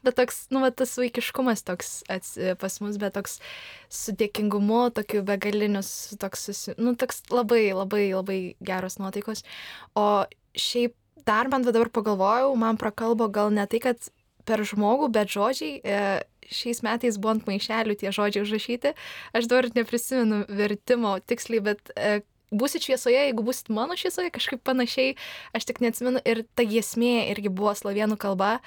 bet 0.04 0.18
toks, 0.18 0.48
nu, 0.52 0.66
va, 0.66 0.74
tas 0.74 0.98
vaikiškumas 1.00 1.64
toks 1.68 2.02
ats, 2.12 2.34
pas 2.60 2.82
mus, 2.84 2.98
bet 3.00 3.16
toks 3.16 3.38
su 3.94 4.16
dėkingumu, 4.18 4.88
tokiu 4.98 5.22
begalinius, 5.28 6.18
toks, 6.20 6.50
susi, 6.50 6.76
nu, 6.82 6.98
toks 7.00 7.24
labai, 7.32 7.68
labai, 7.78 8.08
labai 8.18 8.40
geros 8.66 8.98
nuotaikos. 9.00 9.46
O 9.96 10.26
šiaip 10.58 10.98
dar 11.28 11.52
man 11.52 11.68
va 11.68 11.76
dabar 11.76 11.92
pagalvojau, 11.94 12.56
man 12.60 12.80
prakalbo 12.80 13.28
gal 13.34 13.52
ne 13.54 13.68
tai, 13.70 13.82
kad 13.84 14.10
per 14.48 14.64
žmogų, 14.66 15.12
bet 15.14 15.32
žodžiai. 15.34 15.78
E, 15.84 16.02
šiais 16.48 16.80
metais 16.86 17.20
buvo 17.20 17.36
ant 17.36 17.48
maišelių 17.48 17.98
tie 18.00 18.14
žodžiai 18.16 18.46
užrašyti. 18.46 18.94
Aš 19.36 19.50
dabar 19.52 19.68
neprisimenu 19.76 20.46
vertimo 20.48 21.18
tiksliai, 21.28 21.64
bet 21.66 21.92
e, 21.96 22.22
būsit 22.56 22.88
šviesoje, 22.88 23.18
jeigu 23.28 23.44
būsit 23.44 23.72
mano 23.74 23.98
šviesoje, 24.00 24.32
kažkaip 24.36 24.64
panašiai, 24.68 25.18
aš 25.58 25.68
tik 25.68 25.82
neatsimenu. 25.84 26.24
Ir 26.24 26.46
ta 26.56 26.64
giesmė 26.68 27.28
irgi 27.34 27.52
buvo 27.52 27.76
slovenų 27.76 28.20
kalba. 28.22 28.58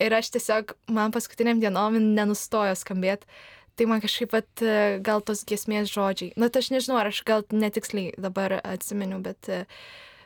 Ir 0.00 0.16
aš 0.16 0.32
tiesiog, 0.38 0.72
man 0.88 1.12
paskutiniam 1.14 1.60
dienom 1.60 2.00
nenustojo 2.16 2.72
skambėti. 2.78 3.28
Tai 3.76 3.90
man 3.90 4.00
kažkaip 4.00 4.32
pat 4.32 4.64
e, 4.64 4.96
gal 5.04 5.20
tos 5.20 5.44
giesmės 5.44 5.92
žodžiai. 5.92 6.32
Na, 6.40 6.48
tai 6.48 6.64
aš 6.64 6.72
nežinau, 6.72 6.96
ar 6.96 7.12
aš 7.12 7.20
gal 7.28 7.44
netiksliai 7.52 8.16
dabar 8.16 8.56
atsimenu, 8.62 9.20
bet, 9.20 9.52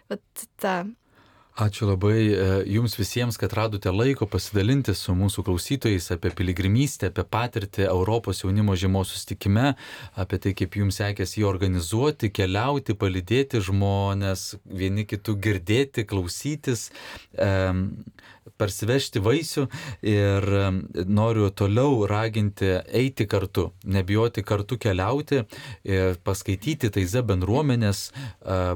bet 0.07 0.47
ta 0.63 0.85
Ačiū 1.59 1.89
labai 1.91 2.31
e, 2.31 2.45
jums 2.71 2.95
visiems, 2.95 3.37
kad 3.37 3.53
radote 3.53 3.91
laiko 3.91 4.27
pasidalinti 4.31 4.95
su 4.95 5.17
mūsų 5.19 5.43
klausytojais 5.49 6.07
apie 6.15 6.31
piligrimystę, 6.39 7.11
apie 7.11 7.25
patirtį 7.27 7.89
Europos 7.91 8.45
jaunimo 8.45 8.77
žiemos 8.79 9.11
sustikime, 9.11 9.75
apie 10.15 10.39
tai, 10.39 10.55
kaip 10.55 10.79
jums 10.79 11.01
sekėsi 11.03 11.43
jį 11.43 11.49
organizuoti, 11.51 12.31
keliauti, 12.31 12.95
palidėti 12.95 13.61
žmonės, 13.67 14.55
vieni 14.65 15.05
kitų 15.11 15.37
girdėti, 15.43 16.07
klausytis, 16.07 16.89
parsivežti 18.61 19.21
vaisių 19.25 19.67
ir 20.07 20.47
noriu 21.09 21.49
toliau 21.57 22.05
raginti 22.11 22.71
eiti 22.87 23.27
kartu, 23.31 23.71
nebijoti 23.85 24.45
kartu 24.47 24.79
keliauti, 24.81 25.43
paskaityti 26.27 26.91
Taize 26.95 27.23
bendruomenės 27.27 28.03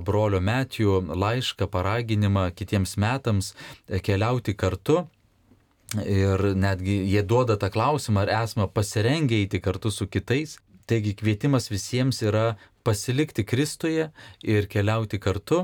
brolio 0.07 0.41
Metijų 0.45 1.01
laišką, 1.13 1.69
paraginimą 1.73 2.49
kitiems 2.65 2.97
metams 2.99 3.53
keliauti 4.03 4.57
kartu. 4.59 5.05
Ir 6.03 6.41
netgi 6.59 7.05
jie 7.07 7.23
duoda 7.23 7.55
tą 7.61 7.69
klausimą, 7.71 8.25
ar 8.25 8.33
esame 8.43 8.67
pasirengę 8.67 9.37
eiti 9.45 9.61
kartu 9.63 9.93
su 9.95 10.09
kitais. 10.11 10.57
Taigi 10.91 11.15
kvietimas 11.17 11.71
visiems 11.71 12.19
yra 12.27 12.57
pasilikti 12.85 13.45
Kristuje 13.49 14.11
ir 14.45 14.67
keliauti 14.69 15.19
kartu, 15.21 15.63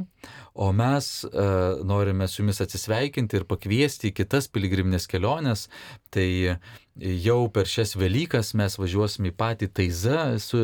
o 0.54 0.70
mes 0.72 1.10
e, 1.24 1.46
norime 1.84 2.28
su 2.28 2.40
jumis 2.40 2.62
atsisveikinti 2.64 3.36
ir 3.36 3.44
pakviesti 3.48 4.08
į 4.08 4.14
kitas 4.22 4.48
piligriminės 4.48 5.08
keliones. 5.10 5.66
Tai 6.14 6.56
jau 6.98 7.48
per 7.52 7.68
šias 7.70 7.94
Velykas 7.98 8.52
mes 8.58 8.76
važiuosime 8.78 9.30
į 9.30 9.34
patį 9.38 9.68
Taizą, 9.74 10.22
su 10.42 10.58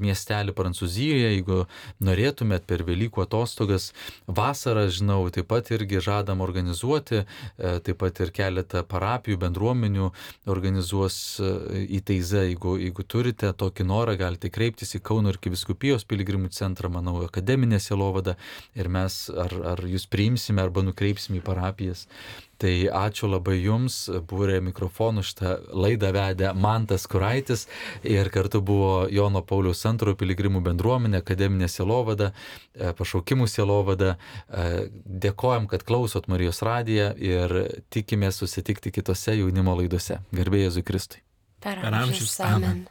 miestelį 0.00 0.54
Prancūzijoje, 0.56 1.30
jeigu 1.36 1.60
norėtumėt 2.04 2.66
per 2.68 2.82
Velykų 2.86 3.22
atostogas. 3.24 3.92
Vasarą, 4.26 4.88
žinau, 4.92 5.20
taip 5.34 5.48
pat 5.50 5.70
irgi 5.74 6.02
žadam 6.04 6.42
organizuoti, 6.44 7.22
e, 7.22 7.72
taip 7.84 8.00
pat 8.02 8.20
ir 8.24 8.32
keletą 8.34 8.82
parapijų, 8.88 9.38
bendruomenių 9.44 10.10
organizuos 10.50 11.38
e, 11.40 11.52
į 11.98 12.02
Taizą. 12.10 12.44
Jeigu, 12.48 12.76
jeigu 12.82 13.06
turite 13.06 13.52
tokį 13.52 13.88
norą, 13.88 14.18
galite 14.20 14.50
kreiptis 14.52 14.96
į 14.98 15.02
Kauno 15.04 15.32
ir 15.32 15.40
Kiviskupijos 15.42 16.06
piligrimų 16.08 16.52
centrą, 16.54 16.90
manau, 16.92 17.20
akademinė 17.26 17.80
selovada 17.82 18.36
ir 18.76 18.90
mes 18.92 19.26
ar, 19.30 19.54
ar 19.74 19.86
jūs 19.86 20.08
priimsime 20.10 20.62
arba 20.64 20.84
nukreipsime 20.86 21.40
į 21.40 21.46
parapijas. 21.46 22.06
Tai 22.58 22.72
ačiū 22.90 23.28
labai 23.30 23.60
Jums, 23.62 24.08
būrė 24.26 24.58
mikrofonų 24.66 25.22
šitą 25.26 25.52
laidą 25.78 26.10
vedė 26.16 26.50
Mantas 26.58 27.06
Kuraitis 27.10 27.68
ir 28.02 28.32
kartu 28.34 28.58
buvo 28.66 29.06
Jono 29.14 29.44
Pauliaus 29.46 29.84
antrojo 29.86 30.18
piligrimų 30.18 30.64
bendruomenė, 30.66 31.22
akademinė 31.22 31.70
selovada, 31.70 32.32
e, 32.74 32.90
pašaukimų 32.98 33.46
selovada. 33.46 34.16
E, 34.50 34.88
dėkojom, 35.06 35.70
kad 35.70 35.86
klausot 35.86 36.26
Marijos 36.26 36.64
radiją 36.66 37.12
ir 37.14 37.56
tikimės 37.94 38.42
susitikti 38.42 38.90
kitose 38.90 39.38
jaunimo 39.38 39.78
laidose. 39.78 40.18
Garbėjai 40.34 40.68
Jėzui 40.68 40.86
Kristui. 40.90 41.22
Per 41.62 41.78
amžius. 41.86 42.40
Amen. 42.42 42.64
amen. 42.64 42.86